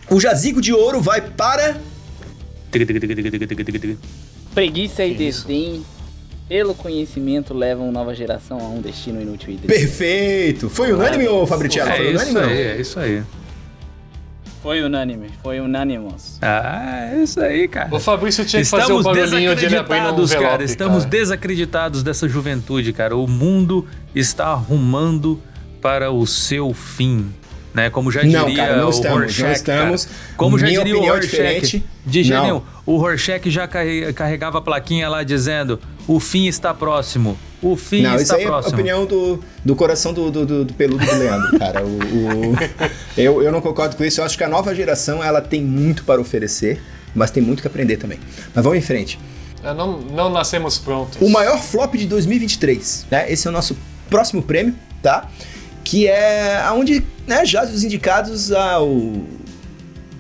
O 0.10 0.20
jazigo 0.20 0.62
de 0.62 0.74
ouro 0.74 1.02
vai 1.02 1.22
para. 1.22 1.80
Preguiça 4.54 5.06
e 5.06 5.14
desdém 5.14 5.84
pelo 6.50 6.74
conhecimento 6.74 7.54
levam 7.54 7.92
nova 7.92 8.14
geração 8.16 8.58
a 8.60 8.64
um 8.64 8.82
destino 8.82 9.22
inútil 9.22 9.54
e 9.54 9.58
desdém. 9.58 9.80
Perfeito! 9.80 10.68
Foi 10.68 10.92
unânime, 10.92 11.28
ô 11.28 11.46
Fabriciano? 11.46 11.92
Foi 11.92 12.08
É 12.08 12.10
unânime 12.10 12.24
isso 12.24 12.34
não? 12.34 12.50
aí, 12.50 12.62
é 12.62 12.82
isso 12.82 13.00
aí. 13.00 13.24
Foi 14.62 14.84
unânime, 14.84 15.30
foi 15.42 15.60
unânimos. 15.62 16.38
Ah, 16.42 17.12
é 17.14 17.24
isso 17.24 17.40
aí, 17.40 17.68
cara. 17.68 17.96
O 17.96 18.00
Fabrício 18.00 18.44
tinha 18.44 18.62
que 18.62 18.68
fazer 18.68 18.92
o 18.92 19.02
barulhinho 19.02 19.56
de 19.56 19.66
ele 19.66 19.78
abrindo 19.78 20.08
um 20.08 20.24
envelope, 20.24 20.36
cara. 20.36 20.64
Estamos 20.64 21.04
cara. 21.06 21.10
desacreditados 21.10 22.04
dessa 22.04 22.28
juventude, 22.28 22.92
cara. 22.92 23.16
O 23.16 23.26
mundo 23.26 23.88
está 24.14 24.48
arrumando 24.48 25.40
para 25.82 26.12
o 26.12 26.28
seu 26.28 26.74
fim. 26.74 27.32
Né? 27.74 27.90
Como 27.92 28.12
já 28.12 28.22
diria 28.22 28.40
Não, 28.42 28.54
cara, 28.56 28.78
não 28.78 28.88
o 28.88 28.90
estamos, 28.90 29.10
não 29.16 29.20
Rorschach, 29.22 29.52
estamos. 29.56 30.06
cara. 30.06 30.18
Como 30.36 30.58
já 30.58 30.66
Minha 30.68 30.80
diria 30.84 31.00
o 31.00 31.04
é 31.06 31.10
Rorschach, 31.10 31.30
diferente. 31.30 31.84
de 32.06 32.24
jeito 32.24 32.36
Não. 32.38 32.44
nenhum. 32.44 32.62
O 32.86 32.98
Rorschach 32.98 33.50
já 33.52 33.68
carre- 33.68 34.12
carregava 34.14 34.58
a 34.58 34.62
plaquinha 34.62 35.08
lá 35.08 35.22
dizendo: 35.24 35.80
o 36.08 36.20
fim 36.20 36.48
está 36.48 36.74
próximo. 36.74 37.38
O 37.62 37.76
fim 37.76 38.02
Não, 38.02 38.14
isso 38.16 38.24
está 38.24 38.36
aí 38.38 38.44
é 38.44 38.46
a 38.46 38.50
próximo. 38.50 38.74
opinião 38.74 39.06
do, 39.06 39.44
do 39.64 39.76
coração 39.76 40.14
do, 40.14 40.32
do, 40.32 40.46
do- 40.46 40.66
do 40.66 40.74
peludo 40.74 41.06
do 41.06 41.16
Leandro, 41.16 41.60
cara. 41.60 41.84
O, 41.86 41.90
o- 42.00 42.56
eu, 43.18 43.44
eu 43.44 43.52
não 43.52 43.62
concordo 43.62 43.96
com 43.96 44.04
isso. 44.04 44.20
Eu 44.22 44.26
acho 44.26 44.38
que 44.38 44.44
a 44.44 44.50
nova 44.50 44.74
geração 44.74 45.24
ela 45.24 45.40
tem 45.42 45.62
muito 45.62 46.04
para 46.06 46.20
oferecer, 46.20 46.82
mas 47.14 47.30
tem 47.30 47.44
muito 47.44 47.62
que 47.62 47.68
aprender 47.68 47.98
também. 47.98 48.18
Mas 48.56 48.64
vamos 48.64 48.80
em 48.80 48.82
frente. 48.82 49.20
É, 49.64 49.74
não, 49.74 50.00
não 50.00 50.30
nascemos 50.32 50.78
prontos. 50.80 51.18
O 51.22 51.30
maior 51.30 51.60
flop 51.62 51.94
de 51.96 52.08
2023, 52.08 53.06
né? 53.12 53.32
Esse 53.32 53.46
é 53.46 53.50
o 53.50 53.54
nosso 53.54 53.78
próximo 54.10 54.42
prêmio, 54.42 54.74
tá? 55.04 55.28
Que 55.90 56.08
é 56.08 56.62
aonde, 56.62 57.04
né, 57.26 57.44
jaz 57.44 57.74
os 57.74 57.84
indicados 57.84 58.52
ao 58.52 58.88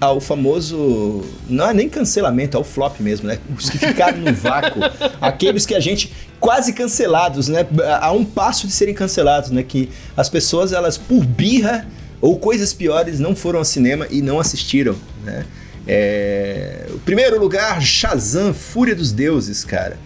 ao 0.01 0.19
famoso, 0.19 1.25
não 1.47 1.69
é 1.69 1.73
nem 1.73 1.87
cancelamento, 1.87 2.55
é 2.55 2.59
o 2.59 2.63
flop 2.63 2.99
mesmo, 3.01 3.27
né? 3.27 3.37
Os 3.55 3.69
que 3.69 3.77
ficaram 3.77 4.17
no 4.17 4.31
vácuo, 4.33 4.79
aqueles 5.21 5.65
que 5.65 5.75
a 5.75 5.79
gente 5.79 6.11
quase 6.39 6.73
cancelados, 6.73 7.49
né? 7.49 7.67
A 8.01 8.11
um 8.11 8.25
passo 8.25 8.65
de 8.65 8.73
serem 8.73 8.95
cancelados, 8.95 9.51
né? 9.51 9.61
Que 9.61 9.89
as 10.17 10.27
pessoas 10.27 10.73
elas 10.73 10.97
por 10.97 11.23
birra 11.23 11.85
ou 12.19 12.39
coisas 12.39 12.73
piores 12.73 13.19
não 13.19 13.35
foram 13.35 13.59
ao 13.59 13.65
cinema 13.65 14.07
e 14.09 14.23
não 14.23 14.39
assistiram, 14.39 14.95
né? 15.23 15.45
É... 15.85 16.87
O 16.93 16.99
primeiro 16.99 17.39
lugar, 17.39 17.79
Shazam, 17.79 18.55
Fúria 18.55 18.95
dos 18.95 19.11
Deuses, 19.11 19.63
cara. 19.63 19.99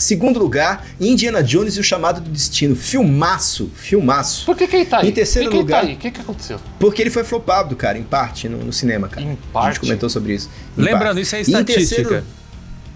Segundo 0.00 0.38
lugar, 0.38 0.86
Indiana 0.98 1.42
Jones 1.42 1.76
e 1.76 1.80
o 1.80 1.84
Chamado 1.84 2.20
do 2.22 2.30
Destino. 2.30 2.74
Filmaço, 2.74 3.70
filmaço. 3.74 4.46
Por 4.46 4.56
que, 4.56 4.66
que 4.66 4.76
ele 4.76 4.84
tá 4.86 5.00
aí? 5.00 5.08
Em 5.08 5.12
terceiro 5.12 5.50
Por 5.50 5.56
que 5.56 5.58
lugar- 5.62 5.80
Que 5.82 5.86
ele 5.88 5.96
tá 5.96 5.98
aí? 5.98 5.98
O 5.98 6.00
que, 6.00 6.10
que 6.10 6.20
aconteceu? 6.22 6.58
Porque 6.78 7.02
ele 7.02 7.10
foi 7.10 7.22
flopado, 7.22 7.76
cara, 7.76 7.98
em 7.98 8.02
parte, 8.02 8.48
no, 8.48 8.56
no 8.64 8.72
cinema, 8.72 9.08
cara. 9.08 9.20
Em 9.22 9.26
A 9.26 9.30
gente 9.32 9.40
parte? 9.52 9.80
comentou 9.80 10.08
sobre 10.08 10.34
isso. 10.34 10.48
Em 10.76 10.80
Lembrando, 10.80 11.04
parte. 11.16 11.20
isso 11.20 11.34
é 11.36 11.38
em 11.38 11.42
estatística. 11.42 12.02
terceiro- 12.02 12.24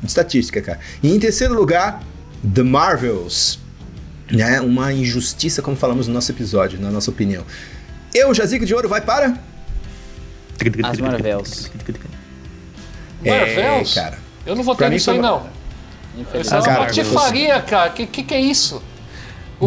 Estatística, 0.03 0.63
cara. 0.63 0.81
E 1.03 1.11
em 1.15 1.19
terceiro 1.19 1.55
lugar, 1.55 2.03
The 2.55 2.63
Marvels. 2.63 3.59
Né? 4.31 4.59
Uma 4.63 4.91
injustiça, 4.93 5.61
como 5.61 5.77
falamos 5.77 6.09
no 6.09 6.15
nosso 6.15 6.33
episódio, 6.33 6.81
na 6.81 6.91
nossa 6.91 7.11
opinião. 7.11 7.45
Eu, 8.15 8.33
Jazico 8.33 8.65
de 8.65 8.75
Ouro, 8.75 8.89
vai 8.89 9.03
para... 9.03 9.39
As 10.83 10.99
Marvels. 10.99 11.71
Marvels? 11.71 11.71
É, 13.25 13.85
cara. 13.95 14.19
Eu 14.47 14.55
não 14.55 14.63
vou 14.63 14.75
ter 14.75 14.99
foi 15.01 15.15
aí, 15.15 15.21
não. 15.21 15.47
É 16.17 16.21
Infelizmente. 16.21 16.55
uma 16.55 16.63
Cara, 16.63 16.87
patifaria, 16.87 17.61
cara. 17.63 17.91
Que, 17.91 18.07
que 18.07 18.23
que 18.23 18.35
é 18.35 18.41
isso? 18.41 18.83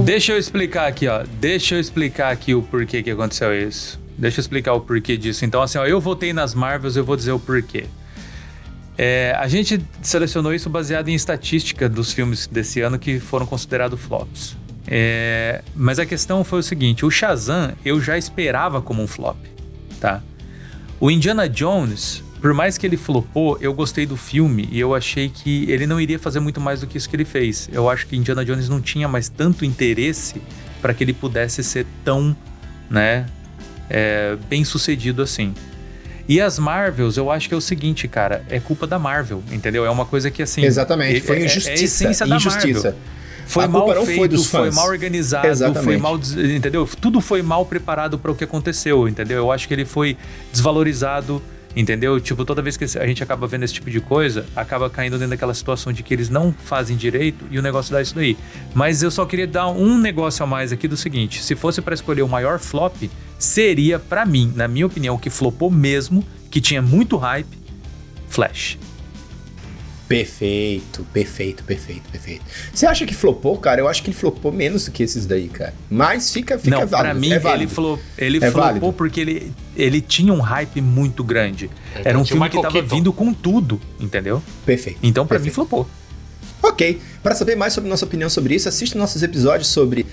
Deixa 0.03 0.33
eu 0.33 0.37
explicar 0.37 0.87
aqui, 0.87 1.07
ó. 1.07 1.23
Deixa 1.39 1.75
eu 1.75 1.79
explicar 1.79 2.31
aqui 2.31 2.53
o 2.53 2.61
porquê 2.61 3.01
que 3.01 3.11
aconteceu 3.11 3.53
isso. 3.53 3.99
Deixa 4.17 4.39
eu 4.39 4.41
explicar 4.41 4.73
o 4.73 4.81
porquê 4.81 5.17
disso. 5.17 5.45
Então, 5.45 5.61
assim, 5.61 5.77
ó, 5.77 5.85
eu 5.85 5.99
votei 5.99 6.33
nas 6.33 6.53
Marvels, 6.53 6.95
eu 6.95 7.05
vou 7.05 7.15
dizer 7.15 7.31
o 7.31 7.39
porquê. 7.39 7.85
É, 8.97 9.35
a 9.37 9.47
gente 9.47 9.79
selecionou 10.01 10.53
isso 10.53 10.69
baseado 10.69 11.07
em 11.09 11.13
estatística 11.13 11.87
dos 11.87 12.11
filmes 12.11 12.47
desse 12.47 12.81
ano 12.81 12.97
que 12.97 13.19
foram 13.19 13.45
considerados 13.45 13.99
flops. 13.99 14.57
É, 14.87 15.61
mas 15.75 15.99
a 15.99 16.05
questão 16.05 16.43
foi 16.43 16.59
o 16.59 16.63
seguinte: 16.63 17.05
o 17.05 17.11
Shazam 17.11 17.73
eu 17.85 18.01
já 18.01 18.17
esperava 18.17 18.81
como 18.81 19.03
um 19.03 19.07
flop, 19.07 19.37
tá? 19.99 20.23
O 20.99 21.11
Indiana 21.11 21.47
Jones, 21.47 22.23
por 22.41 22.53
mais 22.53 22.77
que 22.77 22.85
ele 22.85 22.97
flopou, 22.97 23.57
eu 23.59 23.73
gostei 23.73 24.05
do 24.05 24.15
filme 24.15 24.67
e 24.71 24.79
eu 24.79 24.93
achei 24.93 25.29
que 25.29 25.69
ele 25.71 25.88
não 25.88 25.99
iria 25.99 26.19
fazer 26.19 26.39
muito 26.39 26.59
mais 26.61 26.81
do 26.81 26.88
que 26.88 26.97
isso 26.97 27.09
que 27.09 27.15
ele 27.15 27.25
fez. 27.25 27.69
Eu 27.71 27.89
acho 27.89 28.05
que 28.07 28.15
Indiana 28.15 28.45
Jones 28.45 28.69
não 28.69 28.79
tinha 28.81 29.07
mais 29.07 29.27
tanto 29.29 29.65
interesse 29.65 30.41
para 30.81 30.93
que 30.93 31.03
ele 31.03 31.13
pudesse 31.13 31.63
ser 31.63 31.85
tão, 32.05 32.35
né, 32.89 33.25
é, 33.89 34.38
bem 34.49 34.63
sucedido 34.63 35.21
assim. 35.21 35.53
E 36.29 36.41
as 36.41 36.59
Marvels, 36.59 37.15
eu 37.15 37.31
acho 37.31 37.47
que 37.47 37.53
é 37.53 37.57
o 37.57 37.61
seguinte, 37.61 38.07
cara, 38.07 38.43
é 38.49 38.59
culpa 38.59 38.85
da 38.85 38.99
Marvel, 38.99 39.41
entendeu? 39.51 39.85
É 39.85 39.89
uma 39.89 40.05
coisa 40.05 40.29
que 40.29 40.43
assim. 40.43 40.63
Exatamente, 40.63 41.17
é- 41.17 41.21
foi 41.21 41.38
é- 41.38 41.39
é 41.39 41.41
a 41.43 41.45
injustiça. 41.45 41.83
essência 41.83 42.27
da 42.27 42.35
injustiça. 42.35 42.89
Marvel. 42.89 43.01
Foi 43.47 43.63
A 43.63 43.67
mal 43.69 44.05
feito, 44.05 44.43
foi 44.43 44.59
foi 44.63 44.71
mal 44.71 44.88
organizado, 44.89 45.47
Exatamente. 45.47 45.85
foi 45.85 45.95
mal, 45.97 46.19
entendeu? 46.53 46.85
Tudo 46.99 47.21
foi 47.21 47.41
mal 47.41 47.65
preparado 47.65 48.19
para 48.19 48.29
o 48.29 48.35
que 48.35 48.43
aconteceu, 48.43 49.07
entendeu? 49.07 49.38
Eu 49.38 49.51
acho 49.53 49.69
que 49.69 49.73
ele 49.73 49.85
foi 49.85 50.17
desvalorizado, 50.51 51.41
entendeu? 51.76 52.20
Tipo, 52.20 52.43
toda 52.45 52.61
vez 52.61 52.78
que 52.78 52.84
a 52.84 53.07
gente 53.07 53.22
acaba 53.22 53.47
vendo 53.47 53.63
esse 53.63 53.74
tipo 53.74 53.89
de 53.89 53.99
coisa, 53.99 54.45
acaba 54.55 54.89
caindo 54.89 55.13
dentro 55.18 55.32
daquela 55.32 55.53
situação 55.53 55.93
de 55.93 56.03
que 56.03 56.13
eles 56.13 56.30
não 56.30 56.53
fazem 56.53 56.97
direito 56.97 57.45
e 57.51 57.59
o 57.59 57.61
negócio 57.61 57.91
dá 57.91 58.01
isso 58.01 58.15
daí. 58.15 58.38
Mas 58.74 59.03
eu 59.03 59.11
só 59.11 59.26
queria 59.26 59.47
dar 59.47 59.68
um 59.68 59.97
negócio 59.97 60.43
a 60.43 60.47
mais 60.47 60.72
aqui 60.72 60.88
do 60.88 60.97
seguinte, 60.97 61.43
se 61.43 61.55
fosse 61.55 61.82
para 61.82 61.93
escolher 61.93 62.22
o 62.22 62.28
maior 62.28 62.59
flop, 62.59 62.95
seria 63.38 63.99
para 63.99 64.26
mim, 64.26 64.51
na 64.55 64.68
minha 64.68 64.86
opinião, 64.86 65.18
que 65.18 65.30
flopou 65.30 65.70
mesmo, 65.70 66.26
que 66.49 66.61
tinha 66.61 66.82
muito 66.82 67.18
hype, 67.18 67.57
Flash. 68.28 68.78
Perfeito, 70.08 71.05
perfeito, 71.14 71.64
perfeito, 71.64 72.10
perfeito. 72.12 72.43
Você 72.74 72.86
acha 72.86 73.05
que 73.05 73.14
flopou, 73.14 73.58
cara? 73.58 73.82
Eu 73.82 73.88
acho 73.88 74.01
que 74.01 74.10
ele 74.10 74.18
flopou 74.18 74.51
menos 74.51 74.86
do 74.86 74.91
que 74.91 75.03
esses 75.03 75.26
daí, 75.26 75.47
cara. 75.49 75.74
Mas 75.89 76.32
fica, 76.32 76.58
fica 76.58 76.72
não, 76.80 76.88
válido. 76.88 76.97
pra 77.12 77.14
mim 77.14 77.32
é 77.32 77.39
válido. 77.39 77.64
ele, 77.64 77.72
flop, 77.74 77.99
ele 78.18 78.38
É 78.38 78.41
flopou 78.51 78.62
válido. 78.64 78.93
porque 78.93 79.20
ele, 79.20 79.53
ele 79.76 79.99
tinha 80.01 80.32
um 80.34 80.39
hype 80.39 80.80
muito 80.82 81.24
grande. 81.24 81.70
É, 81.95 82.10
Era 82.10 82.18
um 82.20 82.26
filme 82.26 82.49
que 82.49 82.55
tava 82.62 82.72
Keaton. 82.72 82.95
vindo 82.95 83.12
com 83.14 83.34
tudo, 83.34 83.80
entendeu? 83.99 84.41
Perfeito. 84.66 84.99
Então 85.03 85.28
pra 85.28 85.39
mim 85.39 85.49
flopou. 85.49 85.88
Ok. 86.64 86.99
Para 87.22 87.36
saber 87.36 87.55
mais 87.55 87.74
sobre 87.74 87.89
nossa 87.89 88.05
opinião 88.05 88.30
sobre 88.30 88.55
isso, 88.55 88.68
assista 88.70 88.97
nossos 88.97 89.22
episódios 89.24 89.68
sobre 89.70 90.05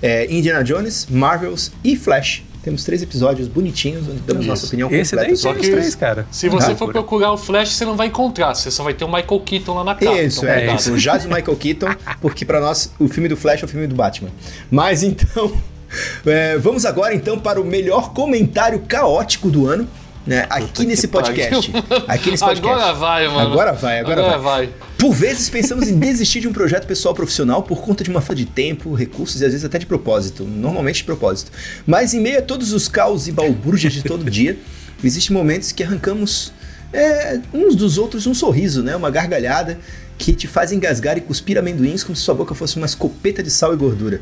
é, 0.00 0.32
Indiana 0.32 0.62
Jones, 0.64 1.06
Marvels 1.10 1.72
e 1.84 1.96
Flash. 1.96 2.44
Temos 2.62 2.84
três 2.84 3.02
episódios 3.02 3.48
bonitinhos 3.48 4.06
onde 4.06 4.18
damos 4.20 4.44
nossa 4.46 4.66
opinião 4.66 4.90
Esse 4.92 5.12
completa 5.12 5.28
daí 5.28 5.36
sobre 5.36 5.54
tem 5.60 5.62
que- 5.62 5.68
os 5.70 5.80
três, 5.80 5.94
cara. 5.94 6.26
Se 6.30 6.48
você 6.50 6.72
Ah, 6.72 6.76
for 6.76 6.92
procurar 6.92 7.32
o 7.32 7.38
Flash, 7.38 7.70
você 7.72 7.84
não 7.86 7.96
vai 7.96 8.08
encontrar. 8.08 8.54
Você 8.54 8.70
só 8.70 8.82
vai 8.84 8.92
ter 8.92 9.04
o 9.04 9.08
Michael 9.08 9.40
Keaton 9.40 9.74
lá 9.74 9.84
na 9.84 9.94
capa. 9.94 10.12
Isso, 10.20 10.44
Então, 10.44 10.54
é, 10.54 10.74
isso. 10.74 10.96
Jazz 10.98 11.24
o 11.24 11.28
Michael 11.28 11.56
Keaton, 11.56 11.94
porque 12.20 12.44
pra 12.44 12.60
nós 12.60 12.92
o 12.98 13.08
filme 13.08 13.28
do 13.28 13.36
Flash 13.36 13.62
é 13.62 13.64
o 13.64 13.68
filme 13.68 13.86
do 13.86 13.94
Batman. 13.94 14.28
Mas 14.70 15.02
então, 15.02 15.52
é, 16.26 16.58
vamos 16.58 16.84
agora 16.84 17.14
então 17.14 17.38
para 17.38 17.58
o 17.60 17.64
melhor 17.64 18.12
comentário 18.12 18.80
caótico 18.86 19.48
do 19.50 19.66
ano, 19.66 19.88
né? 20.30 20.46
Aqui 20.48 20.86
nesse 20.86 21.08
podcast. 21.08 21.72
Aqui 22.06 22.30
nesse 22.30 22.44
podcast. 22.46 22.68
Agora 22.68 22.92
vai, 22.92 23.26
mano. 23.26 23.50
Agora 23.50 23.72
vai, 23.72 23.98
agora, 23.98 24.38
vai. 24.38 24.66
vai. 24.66 24.74
Por 24.96 25.12
vezes 25.12 25.50
pensamos 25.50 25.88
em 25.88 25.98
desistir 25.98 26.38
de 26.38 26.46
um 26.46 26.52
projeto 26.52 26.86
pessoal 26.86 27.12
profissional 27.12 27.64
por 27.64 27.82
conta 27.82 28.04
de 28.04 28.10
uma 28.10 28.20
falta 28.20 28.36
de 28.36 28.46
tempo, 28.46 28.94
recursos 28.94 29.40
e 29.40 29.44
às 29.44 29.50
vezes 29.50 29.64
até 29.64 29.76
de 29.76 29.86
propósito, 29.86 30.44
normalmente 30.44 30.98
de 30.98 31.04
propósito. 31.04 31.50
Mas 31.84 32.14
em 32.14 32.20
meio 32.20 32.38
a 32.38 32.42
todos 32.42 32.72
os 32.72 32.86
caos 32.86 33.26
e 33.26 33.32
balbúrdias 33.32 33.92
de 33.92 34.04
todo 34.04 34.30
dia, 34.30 34.56
existem 35.02 35.36
momentos 35.36 35.72
que 35.72 35.82
arrancamos 35.82 36.52
é, 36.92 37.40
uns 37.52 37.74
dos 37.74 37.98
outros 37.98 38.24
um 38.28 38.34
sorriso, 38.34 38.84
né? 38.84 38.94
Uma 38.94 39.10
gargalhada 39.10 39.80
que 40.16 40.32
te 40.32 40.46
faz 40.46 40.70
engasgar 40.70 41.18
e 41.18 41.22
cuspir 41.22 41.58
amendoins 41.58 42.04
como 42.04 42.14
se 42.14 42.22
sua 42.22 42.36
boca 42.36 42.54
fosse 42.54 42.76
uma 42.76 42.86
escopeta 42.86 43.42
de 43.42 43.50
sal 43.50 43.74
e 43.74 43.76
gordura. 43.76 44.20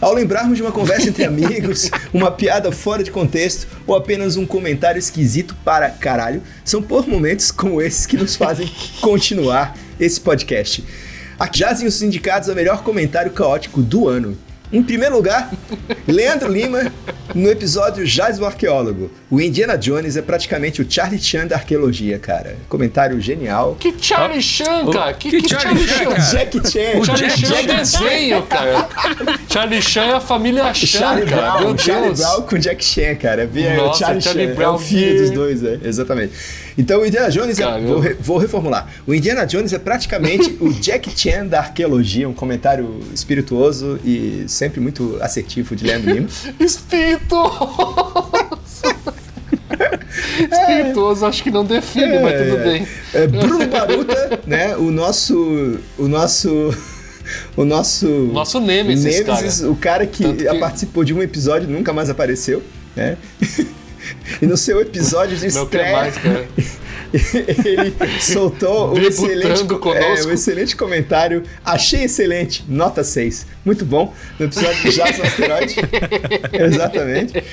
Ao 0.00 0.14
lembrarmos 0.14 0.56
de 0.56 0.62
uma 0.62 0.72
conversa 0.72 1.10
entre 1.10 1.24
amigos, 1.24 1.90
uma 2.10 2.30
piada 2.30 2.72
fora 2.72 3.04
de 3.04 3.10
contexto 3.10 3.66
ou 3.86 3.94
apenas 3.94 4.34
um 4.34 4.46
comentário 4.46 4.98
esquisito 4.98 5.54
para 5.62 5.90
caralho, 5.90 6.42
são 6.64 6.82
por 6.82 7.06
momentos 7.06 7.50
como 7.50 7.82
esses 7.82 8.06
que 8.06 8.16
nos 8.16 8.34
fazem 8.34 8.70
continuar 9.02 9.76
esse 9.98 10.18
podcast. 10.18 10.82
Aqui 11.38 11.58
jazem 11.58 11.86
os 11.86 11.94
sindicatos 11.94 12.48
ao 12.48 12.54
melhor 12.54 12.82
comentário 12.82 13.30
caótico 13.32 13.82
do 13.82 14.08
ano. 14.08 14.38
Em 14.72 14.82
primeiro 14.82 15.16
lugar, 15.16 15.50
Leandro 16.06 16.48
Lima, 16.50 16.92
no 17.34 17.50
episódio 17.50 18.04
Jazz 18.06 18.38
o 18.38 18.44
Arqueólogo. 18.46 19.10
O 19.28 19.40
Indiana 19.40 19.76
Jones 19.76 20.16
é 20.16 20.22
praticamente 20.22 20.80
o 20.80 20.86
Charlie 20.88 21.20
Chan 21.20 21.46
da 21.48 21.56
arqueologia, 21.56 22.18
cara. 22.18 22.56
Comentário 22.68 23.20
genial. 23.20 23.76
Que 23.80 23.92
Charlie 24.00 24.40
Chan, 24.42 24.82
o- 24.84 24.90
cara? 24.92 25.12
Que, 25.14 25.30
que 25.30 25.42
que 25.42 25.48
Charlie 25.48 25.86
Charlie 25.86 25.88
Chan, 25.88 25.98
Chan? 25.98 26.10
cara? 26.10 26.30
Jack 26.30 26.70
Chan. 26.70 27.04
Charlie 27.04 27.30
Chan 27.30 27.56
é 27.56 27.76
desenho, 27.76 28.42
cara. 28.42 28.88
Charlie 29.48 29.82
Chan 29.82 30.04
é 30.04 30.12
a 30.14 30.20
família 30.20 30.74
Chan, 30.74 30.86
Charlie 30.86 31.26
cara. 31.26 31.50
Brown, 31.52 31.60
Meu 31.68 31.78
Charlie 31.78 32.06
Deus. 32.08 32.20
Brown 32.20 32.42
com 32.42 32.58
Jack 32.58 32.84
Chan, 32.84 33.14
cara. 33.16 33.46
Via 33.46 33.70
o 33.72 33.76
Nossa, 33.76 33.98
Charlie, 34.04 34.22
Charlie 34.22 34.44
Chan, 34.46 34.50
é 34.52 34.54
Brown 34.54 34.74
o 34.74 34.78
filho 34.78 35.14
que- 35.14 35.20
dos 35.22 35.30
dois, 35.30 35.64
é. 35.64 35.78
Exatamente. 35.84 36.32
Então 36.80 37.02
o 37.02 37.06
Indiana 37.06 37.28
Jones, 37.30 37.58
é, 37.58 37.80
vou, 37.82 37.98
re- 38.00 38.16
vou 38.18 38.38
reformular. 38.38 38.88
O 39.06 39.12
Indiana 39.14 39.44
Jones 39.44 39.72
é 39.72 39.78
praticamente 39.78 40.56
o 40.60 40.72
Jack 40.72 41.10
Chan 41.14 41.46
da 41.46 41.58
arqueologia, 41.58 42.26
um 42.28 42.32
comentário 42.32 43.00
espirituoso 43.14 44.00
e 44.04 44.44
sempre 44.48 44.80
muito 44.80 45.18
assertivo 45.20 45.76
de 45.76 45.84
Leandro 45.84 46.10
Lima. 46.14 46.28
Espirituoso. 46.58 47.74
Espirituoso, 50.50 51.26
acho 51.26 51.42
que 51.42 51.50
não 51.50 51.64
define, 51.64 52.18
mas 52.18 52.42
tudo 52.42 52.64
bem. 52.64 52.86
É, 53.14 53.26
Bruno 53.26 53.66
Baruta, 53.66 54.40
né? 54.46 54.76
O 54.76 54.90
nosso. 54.90 55.78
O 55.98 56.08
nosso. 56.08 56.74
O 57.56 57.64
nosso. 57.64 58.06
Nosso 58.32 58.58
Nemesis, 58.60 59.62
o 59.62 59.74
cara 59.76 60.06
que, 60.06 60.32
que- 60.32 60.54
participou 60.58 61.04
de 61.04 61.12
um 61.14 61.22
episódio 61.22 61.68
e 61.68 61.72
nunca 61.72 61.92
mais 61.92 62.08
apareceu, 62.10 62.62
né? 62.96 63.16
e 64.40 64.46
no 64.46 64.56
seu 64.56 64.80
episódio 64.80 65.36
de 65.36 65.46
estreia. 65.46 65.92
mais, 65.92 66.14
ele 67.64 67.92
soltou 68.20 68.94
um 68.94 68.98
excelente, 68.98 69.66
é, 69.96 70.24
um 70.26 70.32
excelente 70.32 70.76
comentário. 70.76 71.42
Achei 71.64 72.04
excelente, 72.04 72.64
nota 72.68 73.02
6. 73.02 73.46
Muito 73.64 73.84
bom. 73.84 74.14
No 74.38 74.46
episódio 74.46 74.82
do 74.82 74.90
Jason 74.92 75.22
Asteroid. 75.22 75.76
Exatamente. 76.52 77.44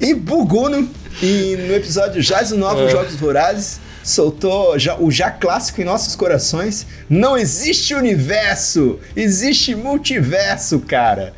E 0.00 0.14
Buguno, 0.14 0.88
e 1.20 1.56
no 1.56 1.74
episódio 1.74 2.22
Jason 2.22 2.56
Novos 2.56 2.84
É. 2.84 2.88
Jogos 2.90 3.14
Vorazes, 3.16 3.80
soltou 4.02 4.78
já, 4.78 4.96
o 4.98 5.10
já 5.10 5.30
clássico 5.30 5.80
em 5.80 5.84
nossos 5.84 6.14
corações. 6.14 6.86
Não 7.08 7.36
existe 7.36 7.94
universo, 7.94 8.98
existe 9.16 9.74
multiverso, 9.74 10.78
cara. 10.80 11.34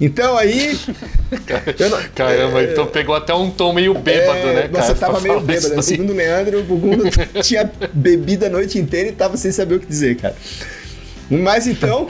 Então 0.00 0.36
aí. 0.36 0.76
não- 1.90 2.02
Caramba, 2.14 2.62
então 2.64 2.86
pegou 2.86 3.14
até 3.14 3.32
um 3.34 3.50
tom 3.50 3.72
meio 3.72 3.94
bêbado, 3.94 4.38
é, 4.38 4.54
né, 4.54 4.68
cara? 4.68 4.84
Você 4.86 4.94
tava 4.94 5.20
meio 5.20 5.40
bêbado. 5.40 5.68
né? 5.70 5.76
aí. 5.76 5.82
Segundo 5.82 6.10
o 6.10 6.16
Leandro, 6.16 6.60
o 6.60 6.62
Buguno 6.64 7.04
tinha 7.42 7.70
bebido 7.92 8.44
a 8.46 8.48
noite 8.48 8.78
inteira 8.78 9.08
e 9.08 9.12
tava 9.12 9.36
sem 9.36 9.52
saber 9.52 9.76
o 9.76 9.80
que 9.80 9.86
dizer, 9.86 10.16
cara. 10.16 10.34
Mas 11.30 11.66
então. 11.66 12.06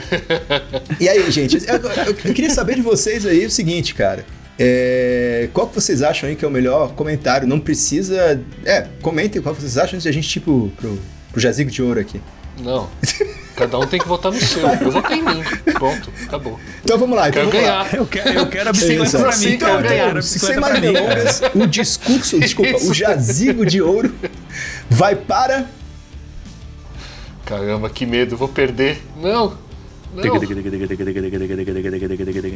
e 0.99 1.09
aí, 1.09 1.30
gente? 1.30 1.59
Eu, 1.68 1.76
eu- 1.76 2.16
eu 2.26 2.35
queria 2.35 2.51
saber 2.51 2.74
de 2.76 2.82
vocês 2.82 3.24
aí 3.26 3.45
o 3.47 3.51
seguinte, 3.51 3.95
cara. 3.95 4.24
É, 4.59 5.49
qual 5.53 5.66
que 5.68 5.74
vocês 5.74 6.01
acham 6.03 6.28
aí 6.28 6.37
que 6.37 6.45
é 6.45 6.49
o 6.49 6.51
melhor 6.51 6.93
comentário? 6.95 7.47
Não 7.47 7.61
precisa. 7.61 8.41
É, 8.64 8.87
comentem 9.03 9.43
qual 9.43 9.55
vocês 9.55 9.76
acham 9.76 9.95
antes 9.97 10.05
de 10.05 10.09
a 10.09 10.12
gente, 10.12 10.28
tipo, 10.28 10.70
pro, 10.76 10.99
pro 11.32 11.41
jazigo 11.41 11.70
de 11.70 11.82
ouro 11.82 12.01
aqui. 12.01 12.20
Não. 12.61 12.89
Cada 13.57 13.78
um 13.78 13.86
tem 13.86 14.00
que 14.00 14.09
votar 14.09 14.32
no 14.32 14.40
seu. 14.40 14.66
Eu 14.66 14.90
votei 14.90 15.18
em 15.18 15.22
mim. 15.22 15.42
Pronto, 15.74 16.11
acabou. 16.26 16.59
Então 16.82 16.98
vamos 16.98 17.16
lá. 17.16 17.28
Então 17.28 17.48
Quero 17.48 17.52
vamos 17.64 17.68
lá. 17.68 17.82
ganhar. 17.84 17.94
Eu 17.94 18.07
quero, 18.07 18.28
eu 18.30 18.46
quero 18.48 18.68
a 18.68 18.72
bicicleta 18.72 19.11
pra 19.11 19.20
mim, 19.20 19.28
Assim, 19.28 19.59
cara. 19.59 19.72
quero 19.72 19.84
Eu 19.84 19.88
quero 19.88 19.88
ganhar. 19.88 20.05
a 20.18 20.22
Sem 20.22 20.32
bicicleta 20.32 20.61
mais 20.61 20.80
delongas, 20.80 21.42
o 21.55 21.66
discurso, 21.66 22.40
desculpa, 22.40 22.70
Isso. 22.72 22.90
o 22.90 22.94
jazigo 22.94 23.64
de 23.64 23.80
ouro 23.80 24.12
vai 24.90 25.14
para. 25.14 25.66
Caramba, 27.44 27.90
que 27.90 28.07
medo, 28.07 28.36
vou 28.36 28.48
perder. 28.48 29.02
Não. 29.16 29.57
Não. 30.15 30.39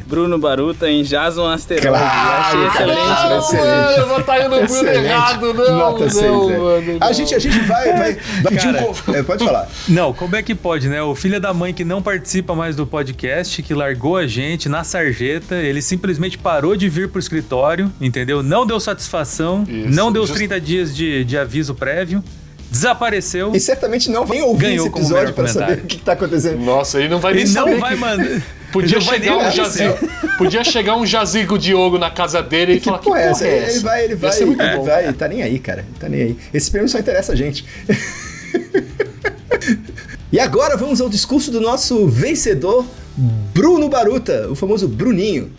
Bruno 0.07 0.39
Baruta 0.39 0.89
em 0.89 1.03
Jason 1.03 1.47
Asteroide. 1.49 1.89
Claro, 1.89 2.07
Achei 2.07 2.59
cara. 2.59 2.93
excelente. 2.93 3.29
Não, 3.29 3.39
excelente. 3.39 3.67
mano, 3.67 3.91
eu 3.99 4.09
vou 4.09 4.21
estar 4.21 4.39
indo 4.39 4.45
no 4.45 4.57
Bruno 4.57 4.65
Excelente. 4.65 5.05
errado, 5.07 5.55
não. 5.55 5.79
Nota 5.79 6.05
não, 6.05 6.11
6, 6.11 6.25
é. 6.25 6.29
mano, 6.59 6.97
A 7.01 7.07
não. 7.07 7.13
gente, 7.13 7.35
a 7.35 7.39
gente 7.39 7.59
vai, 7.61 7.93
vai, 7.93 8.15
vai 8.15 8.53
pedir 8.53 8.69
um. 8.69 8.73
Cara. 8.73 8.87
co- 9.05 9.15
é, 9.15 9.23
pode 9.23 9.45
falar. 9.45 9.69
Não, 9.89 10.13
como 10.13 10.37
é 10.37 10.43
que 10.43 10.55
pode, 10.55 10.89
né? 10.89 11.03
O 11.03 11.15
filho 11.15 11.41
da 11.41 11.53
mãe 11.53 11.73
que 11.75 11.85
não 11.85 12.01
participa 12.03 12.55
mais 12.55 12.77
do 12.77 12.87
podcast, 12.87 13.63
que 13.63 13.75
largou 13.75 14.17
a 14.17 14.27
gente 14.27 14.69
na 14.69 14.85
sarjeta, 14.85 15.55
ele 15.57 15.83
simplesmente 15.83 16.39
parou 16.39 16.77
de 16.77 16.89
vir 16.89 17.09
pro 17.09 17.19
escritório, 17.19 17.93
entendeu? 18.01 18.43
Não 18.43 18.67
deu 18.67 18.79
satisfação, 18.81 19.65
Isso, 19.69 19.89
não 19.95 20.13
deu 20.13 20.23
os 20.23 20.29
just- 20.29 20.39
30 20.39 20.61
dias 20.61 20.95
de, 20.95 21.25
de 21.25 21.37
aviso 21.37 21.75
prévio, 21.75 22.23
desapareceu 22.71 23.53
E 23.55 23.61
certamente 23.61 24.11
não 24.11 24.27
vem 24.27 24.43
ouvir 24.43 24.75
esse 24.77 24.87
episódio 24.87 25.33
para 25.35 25.49
saber 25.49 25.79
o 25.79 25.87
que, 25.87 25.97
que 25.97 26.03
tá 26.05 26.13
acontecendo. 26.13 26.59
Nossa, 26.63 26.99
ele 26.99 27.09
não 27.09 27.19
vai 27.21 27.35
nem 27.35 27.45
e 27.45 27.47
saber. 27.47 27.71
não 27.73 27.81
vai 27.81 27.95
que- 27.95 28.01
mandar. 28.01 28.43
Podia 28.71 28.99
Ele 28.99 29.05
vai 29.07 29.19
chegar, 29.19 29.37
nem 29.39 29.47
um 29.47 29.51
jazigo, 29.51 29.99
podia 30.37 30.63
chegar 30.65 30.97
um 30.97 31.07
jazigo 31.07 31.59
de 31.59 31.73
ouro 31.73 31.99
na 31.99 32.11
casa 32.11 32.43
dele 32.43 32.75
e 32.75 32.79
Que 32.81 32.85
falar 32.85 32.99
que 32.99 33.05
porra 33.07 33.21
é 33.21 33.29
essa? 33.31 33.47
é 33.47 33.57
Ele 33.57 33.65
essa? 33.65 33.81
vai, 33.81 34.05
ele 34.05 34.15
vai, 34.15 34.41
muito 34.45 34.63
ele 34.63 34.77
bom. 34.77 34.85
vai, 34.85 35.13
tá 35.15 35.27
nem 35.27 35.43
aí, 35.43 35.59
cara. 35.59 35.87
Tá 35.99 36.07
nem 36.07 36.21
aí. 36.23 36.37
Esse 36.53 36.71
prêmio 36.71 36.87
só 36.87 36.99
interessa 36.99 37.33
a 37.33 37.35
gente. 37.35 37.65
e 40.31 40.39
agora 40.39 40.77
vamos 40.77 41.01
ao 41.01 41.09
discurso 41.09 41.51
do 41.51 41.63
nosso 41.63 42.07
vencedor, 42.09 42.85
Bruno 43.17 43.89
Baruta, 43.89 44.49
o 44.51 44.55
famoso 44.55 44.87
Bruninho. 44.87 45.51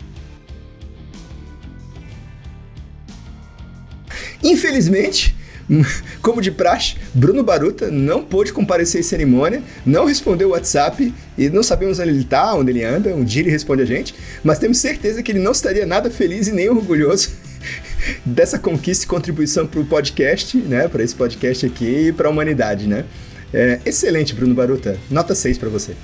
Infelizmente, 4.42 5.34
como 6.20 6.42
de 6.42 6.50
praxe, 6.50 6.96
Bruno 7.14 7.42
Baruta 7.42 7.90
não 7.90 8.22
pôde 8.24 8.52
comparecer 8.52 9.00
à 9.00 9.04
cerimônia, 9.04 9.62
não 9.84 10.04
respondeu 10.04 10.48
o 10.48 10.50
WhatsApp 10.52 11.14
e 11.38 11.48
não 11.48 11.62
sabemos 11.62 11.98
onde 11.98 12.10
ele 12.10 12.24
tá, 12.24 12.54
onde 12.54 12.70
ele 12.70 12.84
anda. 12.84 13.14
Um 13.14 13.24
dia 13.24 13.42
ele 13.42 13.50
responde 13.50 13.82
a 13.82 13.86
gente, 13.86 14.14
mas 14.42 14.58
temos 14.58 14.78
certeza 14.78 15.22
que 15.22 15.32
ele 15.32 15.38
não 15.38 15.52
estaria 15.52 15.86
nada 15.86 16.10
feliz 16.10 16.48
e 16.48 16.52
nem 16.52 16.68
orgulhoso 16.68 17.30
dessa 18.24 18.58
conquista 18.58 19.04
e 19.04 19.08
contribuição 19.08 19.66
para 19.66 19.80
o 19.80 19.84
podcast, 19.84 20.56
né? 20.56 20.88
Para 20.88 21.02
esse 21.02 21.14
podcast 21.14 21.66
aqui 21.66 22.08
e 22.08 22.12
para 22.12 22.28
a 22.28 22.30
humanidade, 22.30 22.86
né? 22.86 23.04
É, 23.52 23.80
excelente, 23.84 24.34
Bruno 24.34 24.54
Baruta. 24.54 24.98
Nota 25.10 25.34
6 25.34 25.58
para 25.58 25.68
você. 25.68 25.94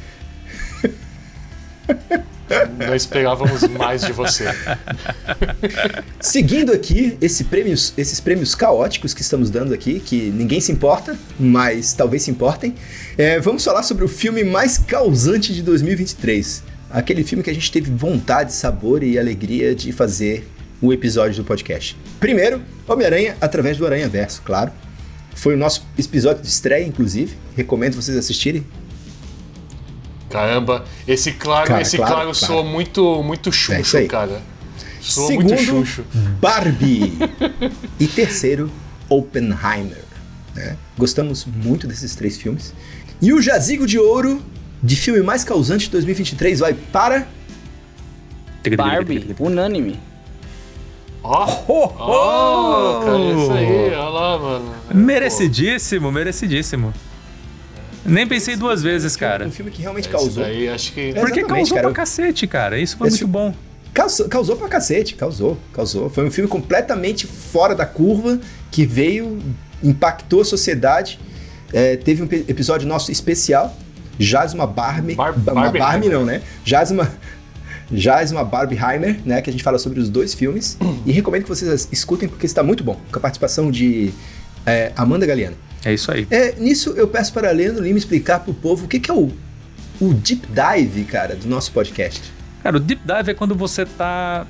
Nós 2.79 3.03
esperávamos 3.03 3.63
mais 3.69 4.03
de 4.03 4.13
você. 4.13 4.45
Seguindo 6.21 6.73
aqui 6.73 7.17
esse 7.21 7.45
prêmios, 7.45 7.93
esses 7.97 8.21
prêmios 8.21 8.55
caóticos 8.55 9.13
que 9.13 9.23
estamos 9.23 9.51
dando 9.51 9.75
aqui, 9.75 10.01
que 10.01 10.31
ninguém 10.31 10.61
se 10.61 10.71
importa, 10.71 11.17
mas 11.39 11.93
talvez 11.93 12.23
se 12.23 12.31
importem, 12.31 12.75
é, 13.19 13.41
vamos 13.41 13.65
falar 13.65 13.83
sobre 13.83 14.05
o 14.05 14.09
filme 14.09 14.45
mais 14.45 14.79
causante 14.79 15.53
de 15.53 15.63
2023. 15.63 16.63
Aquele 16.91 17.25
filme 17.25 17.43
que 17.43 17.51
a 17.51 17.55
gente 17.55 17.71
teve 17.71 17.91
vontade, 17.91 18.53
sabor 18.53 19.03
e 19.03 19.19
alegria 19.19 19.75
de 19.75 19.91
fazer 19.93 20.49
o 20.81 20.93
episódio 20.93 21.43
do 21.43 21.45
podcast. 21.45 21.97
Primeiro, 22.21 22.63
Homem-Aranha 22.87 23.37
através 23.41 23.77
do 23.77 23.85
Aranha 23.85 24.09
Verso, 24.09 24.43
claro. 24.43 24.71
Foi 25.35 25.55
o 25.55 25.57
nosso 25.57 25.87
episódio 25.99 26.43
de 26.43 26.49
estreia, 26.49 26.87
inclusive. 26.87 27.37
Recomendo 27.55 27.95
vocês 27.95 28.17
assistirem. 28.17 28.65
Caramba, 30.31 30.85
esse 31.07 31.33
claro, 31.33 31.69
Cara, 31.69 31.83
esse 31.83 31.97
claro, 31.97 32.13
claro, 32.15 32.31
claro. 32.33 32.47
soa 32.47 32.63
muito, 32.65 33.23
muito 33.23 33.49
É 33.49 33.53
Xuxo, 33.53 33.97
aí. 33.97 34.09
cara. 34.09 34.43
Soa 35.01 35.29
Segundo, 35.29 35.49
muito 35.49 35.63
Xuxo. 35.63 36.05
Barbie. 36.41 37.17
e 38.01 38.07
terceiro, 38.09 38.71
Oppenheimer. 39.09 40.03
né? 40.55 40.77
Gostamos 40.99 41.45
muito 41.47 41.87
desses 41.87 42.15
três 42.17 42.37
filmes. 42.37 42.75
E 43.23 43.33
o 43.33 43.41
Jazigo 43.41 43.87
de 43.87 43.99
Ouro 43.99 44.43
de 44.83 44.97
filme 44.97 45.23
mais 45.23 45.45
causante 45.45 45.85
de 45.87 45.91
2023 45.93 46.59
vai 46.61 46.75
para. 46.75 47.27
Barbie, 48.77 49.35
unânime. 49.39 50.01
Ó, 51.23 51.47
Oh, 51.69 51.93
ó, 51.99 53.01
cara, 53.05 53.19
isso 53.19 53.53
aí, 53.53 53.87
olha 53.95 54.09
lá, 54.09 54.39
mano. 54.39 54.75
Merecidíssimo, 54.95 56.11
merecidíssimo. 56.13 56.93
Nem 58.07 58.27
pensei 58.27 58.57
duas 58.57 58.83
vezes, 58.83 59.17
cara. 59.17 59.47
Um 59.47 59.51
filme 59.51 59.71
que 59.71 59.83
realmente 59.83 60.09
causou. 60.09 60.43
daí 60.43 60.69
acho 60.69 60.93
que. 60.93 61.11
É. 61.11 61.21
Porque 61.21 61.45
causou 61.45 61.77
cara. 61.77 61.89
pra 61.89 61.97
cacete, 61.97 62.47
cara. 62.47 62.79
Isso 62.79 62.97
foi 62.97 63.09
Esse 63.09 63.23
muito 63.25 63.33
bom. 63.33 63.55
Causou, 63.93 64.29
causou 64.29 64.57
pra 64.57 64.69
cacete, 64.69 65.15
causou, 65.15 65.59
causou. 65.73 66.11
Foi 66.11 66.27
um 66.27 66.31
filme 66.31 66.49
completamente 66.49 67.27
fora 67.27 67.75
da 67.75 67.87
curva, 67.87 68.39
que 68.71 68.85
veio, 68.85 69.39
impactou 69.83 70.43
a 70.43 70.45
sociedade. 70.45 71.19
É, 71.73 71.97
teve 71.97 72.23
um 72.23 72.27
episódio 72.49 72.87
nosso 72.87 73.11
especial, 73.11 73.75
Jaz 74.19 74.55
uma 74.55 74.67
Barbie. 74.67 75.15
Bar- 75.15 75.35
uma. 75.51 75.71
Barbie 75.71 76.09
não, 76.09 76.25
né? 76.25 76.43
Jaz 76.65 76.91
uma. 76.91 77.11
Jaz 77.93 78.33
uma 78.33 78.43
Barbieheimer, 78.43 79.21
né? 79.25 79.41
Que 79.41 79.49
a 79.49 79.53
gente 79.53 79.63
fala 79.63 79.79
sobre 79.79 80.01
os 80.01 80.09
dois 80.09 80.35
filmes. 80.35 80.77
E 81.05 81.13
recomendo 81.13 81.45
que 81.45 81.49
vocês 81.49 81.89
escutem, 81.93 82.29
porque 82.29 82.45
está 82.45 82.63
muito 82.63 82.83
bom. 82.83 83.01
Com 83.13 83.19
a 83.19 83.21
participação 83.21 83.71
de 83.71 84.13
é, 84.65 84.91
Amanda 84.97 85.25
Galeano. 85.25 85.57
É 85.87 85.95
isso 85.95 86.11
aí. 86.11 86.27
É, 86.33 86.57
nisso 86.59 86.91
eu 86.97 87.07
peço 87.07 87.33
para 87.33 87.49
a 87.49 87.53
Leandro 87.53 87.85
Lima 87.85 87.97
explicar 87.97 88.41
pro 88.41 88.53
povo 88.53 88.87
o 88.87 88.89
que, 88.89 88.99
que 88.99 89.09
é 89.09 89.15
o, 89.15 89.31
o 90.01 90.13
deep 90.15 90.45
dive, 90.49 91.05
cara, 91.05 91.37
do 91.37 91.47
nosso 91.47 91.71
podcast. 91.71 92.33
Cara, 92.61 92.77
o 92.77 92.81
deep 92.81 93.01
dive 93.07 93.31
é 93.31 93.35
quando 93.35 93.55
você 93.55 93.87
tá 93.87 94.45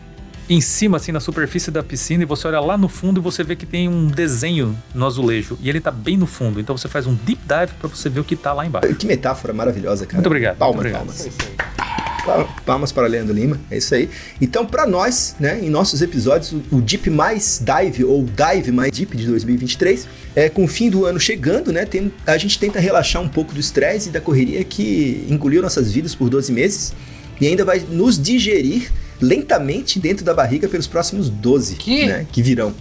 em 0.49 0.63
cima, 0.63 0.97
assim, 0.97 1.13
na 1.13 1.21
superfície 1.21 1.71
da 1.71 1.83
piscina 1.83 2.23
e 2.23 2.27
você 2.27 2.49
olha 2.49 2.61
lá 2.61 2.79
no 2.79 2.89
fundo 2.89 3.21
e 3.21 3.23
você 3.23 3.45
vê 3.45 3.55
que 3.55 3.67
tem 3.67 3.87
um 3.87 4.07
desenho 4.07 4.75
no 4.95 5.05
azulejo. 5.05 5.59
E 5.61 5.69
ele 5.69 5.79
tá 5.79 5.91
bem 5.91 6.17
no 6.17 6.27
fundo. 6.27 6.59
Então 6.59 6.75
você 6.75 6.89
faz 6.89 7.07
um 7.07 7.15
deep 7.15 7.43
dive 7.47 7.75
pra 7.79 7.89
você 7.89 8.09
ver 8.09 8.21
o 8.21 8.25
que 8.25 8.35
tá 8.35 8.55
lá 8.55 8.65
embaixo. 8.65 8.95
Que 8.95 9.07
metáfora 9.07 9.53
maravilhosa, 9.53 10.07
cara. 10.07 10.17
Muito 10.17 10.27
obrigado, 10.29 10.57
Palmas, 10.57 10.85
muito 10.85 10.97
obrigado. 10.97 11.19
palmas. 11.19 11.86
Isso 12.27 12.31
aí. 12.31 12.45
Pal- 12.45 12.57
Palmas 12.67 12.93
para 12.93 13.07
Leandro 13.07 13.33
Lima, 13.35 13.61
é 13.71 13.79
isso 13.79 13.95
aí. 13.95 14.09
Então, 14.41 14.67
para 14.67 14.87
nós, 14.87 15.37
né, 15.39 15.61
em 15.63 15.71
nossos 15.71 16.03
episódios, 16.03 16.53
o, 16.53 16.77
o 16.77 16.81
Deep 16.81 17.09
mais 17.11 17.63
Dive, 17.65 18.05
ou 18.05 18.25
Dive 18.25 18.73
mais 18.73 18.91
Deep 18.93 19.17
de 19.17 19.27
2023, 19.27 20.07
é, 20.35 20.49
com 20.49 20.65
o 20.65 20.69
fim 20.69 20.91
do 20.91 21.05
ano 21.05 21.19
chegando, 21.21 21.73
né, 21.73 21.85
tem- 21.85 22.13
a 22.27 22.37
gente 22.37 22.59
tenta 22.59 22.81
relaxar 22.81 23.23
um 23.23 23.29
pouco 23.29 23.55
do 23.55 23.61
estresse 23.61 24.09
e 24.09 24.13
da 24.13 24.21
correria 24.21 24.63
que 24.65 25.25
engoliu 25.29 25.63
nossas 25.63 25.93
vidas 25.93 26.15
por 26.15 26.29
12 26.29 26.53
meses 26.53 26.93
e 27.41 27.47
ainda 27.47 27.65
vai 27.65 27.81
nos 27.91 28.21
digerir 28.21 28.91
lentamente 29.21 29.99
dentro 29.99 30.25
da 30.25 30.35
barriga 30.35 30.69
pelos 30.69 30.87
próximos 30.87 31.29
12, 31.29 31.77
Que? 31.77 32.07
né, 32.07 32.27
que 32.31 32.43
virão. 32.43 32.75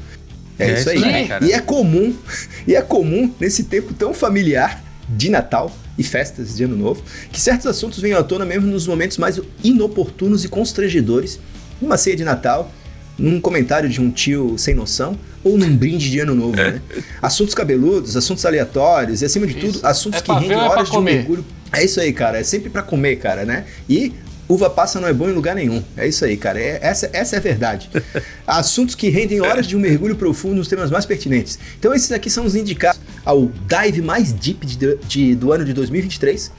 É, 0.58 0.70
É 0.70 0.74
isso 0.74 0.90
isso 0.94 1.06
aí. 1.06 1.14
aí, 1.14 1.28
cara. 1.28 1.46
e 1.46 1.52
é 1.52 1.60
comum, 1.60 2.14
e 2.68 2.76
é 2.76 2.82
comum 2.82 3.34
nesse 3.40 3.64
tempo 3.66 3.94
tão 3.94 4.14
familiar 4.14 4.84
de 5.10 5.30
Natal 5.30 5.72
e 5.98 6.04
festas 6.04 6.56
de 6.56 6.64
Ano 6.64 6.76
Novo, 6.76 7.04
que 7.32 7.40
certos 7.40 7.68
assuntos 7.68 8.00
venham 8.00 8.20
à 8.20 8.24
tona 8.24 8.46
mesmo 8.46 8.68
nos 8.68 8.88
momentos 8.88 9.18
mais 9.18 9.40
inoportunos 9.64 10.44
e 10.44 10.50
constrangedores, 10.50 11.40
numa 11.82 11.98
ceia 11.98 12.16
de 12.16 12.24
Natal, 12.24 12.72
num 13.18 13.40
comentário 13.40 13.90
de 13.90 14.02
um 14.02 14.12
tio 14.12 14.56
sem 14.58 14.74
noção 14.76 15.18
ou 15.44 15.58
num 15.58 15.76
brinde 15.76 16.10
de 16.10 16.20
Ano 16.20 16.36
Novo, 16.36 16.56
né? 16.56 16.82
Assuntos 17.22 17.54
cabeludos, 17.54 18.18
assuntos 18.18 18.46
aleatórios 18.46 19.22
e 19.22 19.26
acima 19.26 19.46
de 19.48 19.58
Isso. 19.58 19.74
tudo, 19.74 19.86
assuntos 19.86 20.20
É 20.20 20.24
que 20.24 20.32
rendem 20.32 20.50
ver 20.50 20.56
é 20.56 20.58
horas 20.58 20.90
de 20.90 20.98
um 20.98 21.02
mergulho. 21.02 21.46
É 21.72 21.84
isso 21.84 22.00
aí, 22.00 22.12
cara, 22.14 22.40
é 22.40 22.44
sempre 22.44 22.70
pra 22.70 22.82
comer, 22.82 23.18
cara, 23.18 23.46
né? 23.46 23.66
E 23.88 24.14
uva 24.48 24.70
passa 24.70 25.00
não 25.00 25.08
é 25.08 25.14
bom 25.14 25.30
em 25.30 25.34
lugar 25.34 25.56
nenhum. 25.56 25.84
É 25.98 26.08
isso 26.08 26.24
aí, 26.26 26.38
cara. 26.38 26.60
É- 26.60 26.80
essa, 26.82 27.10
essa 27.14 27.36
é 27.36 27.40
a 27.40 27.42
verdade. 27.42 27.90
Assuntos 28.46 28.94
que 28.96 29.10
rendem 29.10 29.42
horas 29.42 29.66
de 29.68 29.76
um 29.76 29.80
mergulho 29.80 30.16
profundo 30.16 30.56
nos 30.56 30.68
temas 30.68 30.92
mais 30.92 31.06
pertinentes. 31.06 31.58
Então, 31.80 31.94
esses 31.94 32.12
aqui 32.12 32.30
são 32.30 32.46
os 32.46 32.56
indicados 32.56 33.00
ao 33.24 33.52
dive 33.68 34.02
mais 34.02 34.32
deep 34.32 34.66
de- 34.66 34.98
de- 35.08 35.36
do 35.36 35.52
ano 35.52 35.66
de 35.66 35.74
2023. 35.74 36.52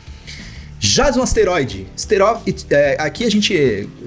Jason 0.78 1.22
Asteroide. 1.22 1.86
Estero- 1.96 2.40
é, 2.70 2.96
aqui 3.00 3.24
a 3.24 3.30
gente 3.30 3.56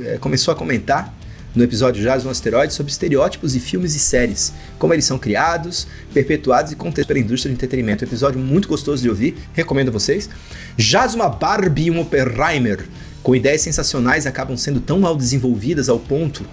é, 0.05 0.17
começou 0.19 0.51
a 0.51 0.55
comentar 0.55 1.13
no 1.55 1.63
episódio 1.63 2.03
Jason 2.03 2.29
Asteroide 2.29 2.73
sobre 2.73 2.91
estereótipos 2.91 3.55
e 3.55 3.59
filmes 3.59 3.95
e 3.95 3.99
séries, 3.99 4.53
como 4.77 4.93
eles 4.93 5.03
são 5.05 5.17
criados, 5.17 5.87
perpetuados 6.13 6.71
e 6.71 6.75
contextos 6.75 7.07
pela 7.07 7.19
indústria 7.19 7.51
do 7.51 7.55
entretenimento. 7.55 8.03
Episódio 8.03 8.39
muito 8.39 8.67
gostoso 8.67 9.01
de 9.01 9.09
ouvir, 9.09 9.35
recomendo 9.53 9.89
a 9.89 9.91
vocês. 9.91 10.29
Jaz 10.77 11.15
uma 11.15 11.27
Barbie 11.27 11.85
e 11.85 11.91
um 11.91 11.99
Oppenheimer, 12.01 12.85
com 13.29 13.35
ideias 13.35 13.61
sensacionais 13.61 14.25
acabam 14.25 14.57
sendo 14.57 14.79
tão 14.79 14.99
mal 14.99 15.15
desenvolvidas 15.15 15.87
ao 15.87 15.99
ponto 15.99 16.43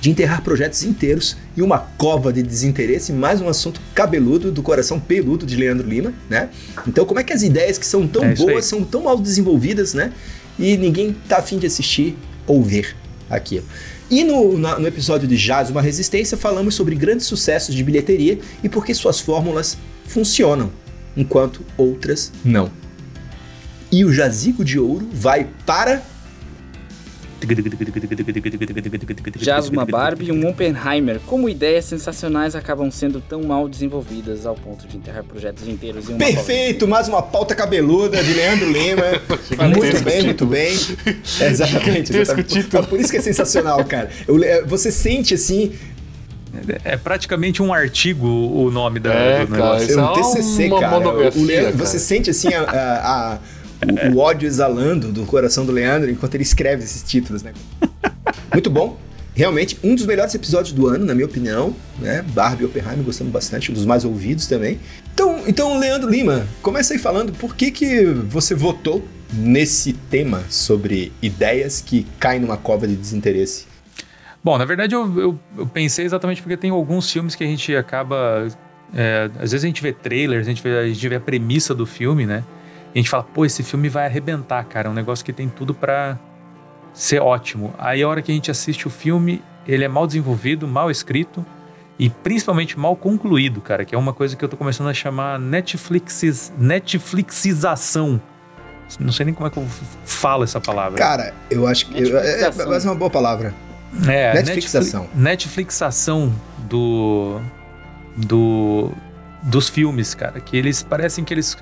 de 0.00 0.10
enterrar 0.10 0.42
projetos 0.42 0.82
inteiros 0.82 1.36
e 1.56 1.62
uma 1.62 1.78
cova 1.78 2.32
de 2.32 2.42
desinteresse, 2.42 3.12
mais 3.12 3.40
um 3.40 3.48
assunto 3.48 3.80
cabeludo 3.94 4.50
do 4.50 4.60
coração 4.60 4.98
peludo 4.98 5.46
de 5.46 5.54
Leandro 5.54 5.88
Lima, 5.88 6.12
né? 6.28 6.48
Então, 6.84 7.06
como 7.06 7.20
é 7.20 7.22
que 7.22 7.32
as 7.32 7.44
ideias 7.44 7.78
que 7.78 7.86
são 7.86 8.08
tão 8.08 8.24
É 8.24 8.34
boas, 8.34 8.64
são 8.64 8.82
tão 8.82 9.04
mal 9.04 9.16
desenvolvidas, 9.16 9.94
né? 9.94 10.12
E 10.58 10.76
ninguém 10.76 11.14
tá 11.28 11.36
afim 11.36 11.58
de 11.60 11.66
assistir 11.68 12.16
ou 12.44 12.60
ver 12.60 12.96
aquilo. 13.30 13.64
E 14.10 14.24
no, 14.24 14.58
na- 14.58 14.80
no 14.80 14.88
episódio 14.88 15.28
de 15.28 15.36
Jazz 15.36 15.70
Uma 15.70 15.80
Resistência, 15.80 16.36
falamos 16.36 16.74
sobre 16.74 16.96
grandes 16.96 17.26
sucessos 17.26 17.72
de 17.72 17.84
bilheteria 17.84 18.40
e 18.64 18.68
por 18.68 18.84
que 18.84 18.92
suas 18.94 19.20
fórmulas 19.20 19.78
funcionam, 20.08 20.72
enquanto 21.16 21.60
outras 21.78 22.32
não. 22.44 22.68
E 23.92 24.04
o 24.04 24.12
jazigo 24.12 24.64
de 24.64 24.80
ouro 24.80 25.08
vai 25.12 25.46
para. 25.64 26.02
Jazz 29.38 29.68
uma 29.68 29.84
Barbie 29.84 30.26
e 30.28 30.32
um 30.32 30.48
Oppenheimer. 30.48 31.20
Como 31.26 31.48
ideias 31.48 31.84
sensacionais 31.84 32.54
acabam 32.54 32.90
sendo 32.90 33.20
tão 33.20 33.42
mal 33.42 33.68
desenvolvidas 33.68 34.46
ao 34.46 34.54
ponto 34.54 34.86
de 34.86 34.96
enterrar 34.96 35.22
projetos 35.24 35.66
inteiros 35.68 36.08
em 36.08 36.12
uma 36.14 36.18
Perfeito! 36.18 36.88
Mais 36.88 37.08
uma 37.08 37.22
pauta 37.22 37.54
cabeluda 37.54 38.22
de 38.22 38.32
Leandro 38.32 38.70
Lima. 38.70 39.02
muito 39.74 40.02
bem, 40.02 40.22
muito 40.24 40.46
bem. 40.46 40.76
É, 41.40 41.46
exatamente. 41.48 42.16
Exatamente. 42.16 42.48
título. 42.62 42.82
É 42.82 42.86
por 42.86 43.00
isso 43.00 43.10
que 43.10 43.18
é 43.18 43.20
sensacional, 43.20 43.84
cara. 43.84 44.10
Eu- 44.26 44.42
é, 44.42 44.62
você 44.62 44.90
sente 44.90 45.34
assim. 45.34 45.72
É 46.84 46.96
praticamente 46.96 47.62
um 47.62 47.72
artigo 47.72 48.26
o 48.26 48.70
nome 48.70 48.98
da, 48.98 49.12
É, 49.12 49.40
do 49.44 49.48
cara, 49.48 49.62
negócio. 49.62 49.90
Isso 49.90 49.98
É 49.98 50.02
é 50.02 50.06
um 50.06 50.12
TCC, 50.14 50.66
uma 50.68 50.80
cara. 50.80 50.96
O 50.96 51.00
monografia, 51.00 51.44
Leandro- 51.44 51.72
cara. 51.72 51.86
Você 51.86 51.98
sente 51.98 52.30
assim 52.30 52.48
a- 52.54 52.62
a- 52.62 53.32
a- 53.34 53.38
o, 53.86 54.14
o 54.14 54.18
ódio 54.18 54.46
exalando 54.46 55.12
do 55.12 55.24
coração 55.24 55.64
do 55.64 55.72
Leandro 55.72 56.10
enquanto 56.10 56.34
ele 56.34 56.42
escreve 56.42 56.84
esses 56.84 57.02
títulos, 57.02 57.42
né? 57.42 57.52
Muito 58.52 58.70
bom. 58.70 58.98
Realmente, 59.34 59.78
um 59.84 59.94
dos 59.94 60.06
melhores 60.06 60.34
episódios 60.34 60.72
do 60.72 60.86
ano, 60.86 61.04
na 61.04 61.14
minha 61.14 61.26
opinião, 61.26 61.74
né? 61.98 62.24
Barbie 62.28 62.62
e 62.62 62.66
Oppenheimer, 62.66 63.04
gostamos 63.04 63.30
bastante, 63.30 63.70
um 63.70 63.74
dos 63.74 63.84
mais 63.84 64.02
ouvidos 64.04 64.46
também. 64.46 64.80
Então, 65.12 65.42
então, 65.46 65.78
Leandro 65.78 66.08
Lima, 66.08 66.46
começa 66.62 66.94
aí 66.94 66.98
falando 66.98 67.32
por 67.32 67.54
que, 67.54 67.70
que 67.70 68.04
você 68.06 68.54
votou 68.54 69.06
nesse 69.32 69.92
tema 69.92 70.42
sobre 70.48 71.12
ideias 71.20 71.82
que 71.82 72.06
caem 72.18 72.40
numa 72.40 72.56
cova 72.56 72.86
de 72.86 72.96
desinteresse. 72.96 73.66
Bom, 74.42 74.56
na 74.56 74.64
verdade 74.64 74.94
eu, 74.94 75.20
eu, 75.20 75.40
eu 75.58 75.66
pensei 75.66 76.04
exatamente 76.04 76.40
porque 76.40 76.56
tem 76.56 76.70
alguns 76.70 77.10
filmes 77.10 77.34
que 77.34 77.42
a 77.42 77.46
gente 77.46 77.74
acaba. 77.74 78.46
é, 78.94 79.28
às 79.34 79.50
vezes 79.50 79.64
a 79.64 79.66
gente 79.66 79.82
vê 79.82 79.92
trailers, 79.92 80.46
a 80.46 80.50
gente 80.50 80.62
vê, 80.62 80.78
a 80.78 80.86
gente 80.86 81.08
vê 81.08 81.16
a 81.16 81.20
premissa 81.20 81.74
do 81.74 81.84
filme, 81.84 82.24
né? 82.24 82.44
E 82.96 82.98
a 82.98 83.02
gente 83.02 83.10
fala, 83.10 83.24
pô, 83.24 83.44
esse 83.44 83.62
filme 83.62 83.90
vai 83.90 84.06
arrebentar, 84.06 84.64
cara. 84.64 84.88
É 84.88 84.90
um 84.90 84.94
negócio 84.94 85.22
que 85.22 85.30
tem 85.30 85.50
tudo 85.50 85.74
pra 85.74 86.18
ser 86.94 87.20
ótimo. 87.20 87.74
Aí 87.76 88.02
a 88.02 88.08
hora 88.08 88.22
que 88.22 88.32
a 88.32 88.34
gente 88.34 88.50
assiste 88.50 88.86
o 88.86 88.90
filme, 88.90 89.42
ele 89.68 89.84
é 89.84 89.88
mal 89.88 90.06
desenvolvido, 90.06 90.66
mal 90.66 90.90
escrito 90.90 91.44
e 91.98 92.08
principalmente 92.08 92.78
mal 92.78 92.96
concluído, 92.96 93.60
cara. 93.60 93.84
Que 93.84 93.94
é 93.94 93.98
uma 93.98 94.14
coisa 94.14 94.34
que 94.34 94.42
eu 94.42 94.48
tô 94.48 94.56
começando 94.56 94.88
a 94.88 94.94
chamar 94.94 95.38
Netflixis, 95.38 96.50
Netflixização. 96.56 98.18
Não 98.98 99.12
sei 99.12 99.26
nem 99.26 99.34
como 99.34 99.46
é 99.46 99.50
que 99.50 99.58
eu 99.58 99.66
falo 100.06 100.42
essa 100.44 100.58
palavra. 100.58 100.96
Cara, 100.96 101.34
eu 101.50 101.66
acho 101.66 101.86
que. 101.88 102.00
eu- 102.02 102.16
é, 102.18 102.44
é, 102.44 102.50
mas 102.66 102.86
é 102.86 102.88
uma 102.88 102.94
boa 102.94 103.10
palavra. 103.10 103.52
É, 104.08 104.32
Netflixação. 104.32 105.02
Netfli- 105.02 105.22
Netflixação 105.22 106.32
do, 106.68 107.40
do 108.16 108.90
dos 109.42 109.68
filmes, 109.68 110.14
cara, 110.14 110.40
que 110.40 110.56
eles 110.56 110.82
parecem 110.82 111.24
que 111.24 111.34
eles 111.34 111.56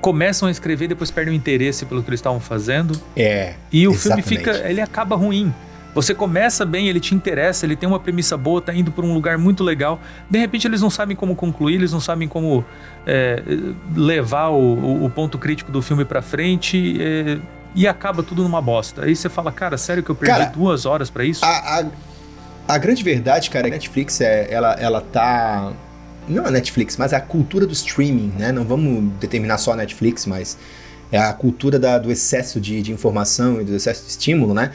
começam 0.00 0.48
a 0.48 0.50
escrever 0.50 0.88
depois 0.88 1.10
perdem 1.10 1.34
o 1.34 1.36
interesse 1.36 1.84
pelo 1.86 2.02
que 2.02 2.08
eles 2.10 2.20
estavam 2.20 2.40
fazendo 2.40 2.98
É. 3.16 3.54
e 3.72 3.86
o 3.86 3.92
Exatamente. 3.92 4.28
filme 4.28 4.44
fica, 4.44 4.68
ele 4.68 4.80
acaba 4.80 5.14
ruim. 5.16 5.52
Você 5.92 6.14
começa 6.14 6.64
bem, 6.64 6.88
ele 6.88 7.00
te 7.00 7.16
interessa, 7.16 7.66
ele 7.66 7.74
tem 7.74 7.88
uma 7.88 7.98
premissa 7.98 8.36
boa, 8.36 8.62
tá 8.62 8.72
indo 8.72 8.92
por 8.92 9.04
um 9.04 9.12
lugar 9.12 9.36
muito 9.36 9.64
legal. 9.64 10.00
De 10.30 10.38
repente 10.38 10.64
eles 10.66 10.80
não 10.80 10.88
sabem 10.88 11.16
como 11.16 11.34
concluir, 11.34 11.74
eles 11.74 11.92
não 11.92 11.98
sabem 12.00 12.28
como 12.28 12.64
é, 13.04 13.42
levar 13.96 14.50
o, 14.50 15.04
o- 15.04 15.10
ponto 15.10 15.36
crítico 15.36 15.72
do 15.72 15.82
filme 15.82 16.04
pra 16.04 16.22
frente 16.22 16.96
é, 17.02 17.38
e 17.74 17.88
acaba 17.88 18.22
tudo 18.22 18.42
numa 18.44 18.62
bosta. 18.62 19.04
Aí 19.04 19.16
você 19.16 19.28
fala, 19.28 19.50
cara, 19.50 19.76
sério 19.76 20.00
que 20.02 20.10
eu 20.10 20.14
perdi 20.14 20.32
Cara, 20.32 20.44
duas 20.50 20.86
horas 20.86 21.10
pra 21.10 21.24
isso? 21.24 21.44
A, 21.44 21.80
a, 21.80 21.84
a 22.68 22.78
grande 22.78 23.02
verdade, 23.02 23.50
cara, 23.50 23.64
que 23.64 23.70
a 23.70 23.74
Netflix, 23.74 24.20
é, 24.20 24.46
ela, 24.48 24.74
ela 24.74 25.00
tá. 25.00 25.72
Não 26.30 26.46
a 26.46 26.50
Netflix, 26.50 26.96
mas 26.96 27.12
a 27.12 27.20
cultura 27.20 27.66
do 27.66 27.72
streaming, 27.72 28.32
né? 28.38 28.52
Não 28.52 28.64
vamos 28.64 29.12
determinar 29.20 29.58
só 29.58 29.72
a 29.72 29.76
Netflix, 29.76 30.26
mas 30.26 30.56
é 31.12 31.18
a 31.18 31.32
cultura 31.32 31.78
da- 31.78 31.98
do 31.98 32.10
excesso 32.10 32.60
de, 32.60 32.80
de 32.82 32.92
informação 32.92 33.60
e 33.60 33.64
do 33.64 33.74
excesso 33.74 34.04
de 34.04 34.10
estímulo, 34.10 34.54
né? 34.54 34.70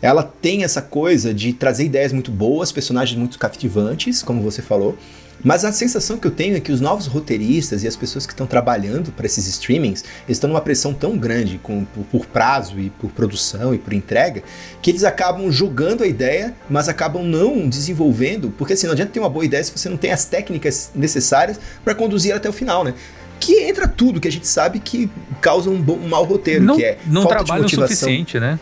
Ela 0.00 0.22
tem 0.22 0.62
essa 0.62 0.80
coisa 0.82 1.34
de 1.34 1.52
trazer 1.52 1.84
ideias 1.84 2.12
muito 2.12 2.30
boas, 2.30 2.70
personagens 2.70 3.18
muito 3.18 3.38
cativantes, 3.38 4.22
como 4.22 4.42
você 4.42 4.62
falou. 4.62 4.96
Mas 5.44 5.64
a 5.64 5.70
sensação 5.72 6.18
que 6.18 6.26
eu 6.26 6.30
tenho 6.32 6.56
é 6.56 6.60
que 6.60 6.72
os 6.72 6.80
novos 6.80 7.06
roteiristas 7.06 7.84
e 7.84 7.88
as 7.88 7.94
pessoas 7.94 8.26
que 8.26 8.32
estão 8.32 8.46
trabalhando 8.46 9.12
para 9.12 9.24
esses 9.24 9.46
streamings 9.46 10.04
estão 10.28 10.48
numa 10.50 10.60
pressão 10.60 10.92
tão 10.92 11.16
grande 11.16 11.58
com, 11.62 11.84
por, 11.84 12.04
por 12.04 12.26
prazo 12.26 12.78
e 12.80 12.90
por 12.90 13.10
produção 13.12 13.72
e 13.72 13.78
por 13.78 13.92
entrega 13.92 14.42
que 14.82 14.90
eles 14.90 15.04
acabam 15.04 15.50
jogando 15.52 16.02
a 16.02 16.06
ideia, 16.08 16.54
mas 16.68 16.88
acabam 16.88 17.22
não 17.22 17.68
desenvolvendo, 17.68 18.52
porque 18.58 18.72
assim, 18.72 18.86
não 18.86 18.94
adianta 18.94 19.12
ter 19.12 19.20
uma 19.20 19.30
boa 19.30 19.44
ideia 19.44 19.62
se 19.62 19.70
você 19.70 19.88
não 19.88 19.96
tem 19.96 20.10
as 20.10 20.24
técnicas 20.24 20.90
necessárias 20.94 21.58
para 21.84 21.94
conduzir 21.94 22.34
até 22.34 22.48
o 22.48 22.52
final, 22.52 22.82
né? 22.82 22.94
Que 23.38 23.60
entra 23.60 23.86
tudo 23.86 24.20
que 24.20 24.26
a 24.26 24.32
gente 24.32 24.48
sabe 24.48 24.80
que 24.80 25.08
causa 25.40 25.70
um, 25.70 25.80
bom- 25.80 25.98
um 26.02 26.08
mau 26.08 26.24
roteiro, 26.24 26.64
não, 26.64 26.74
que 26.76 26.84
é 26.84 26.98
não 27.06 27.22
falta 27.22 27.44
de 27.44 27.52
o 27.52 27.54
motivação. 27.62 27.88
suficiente, 27.96 28.40
né? 28.40 28.58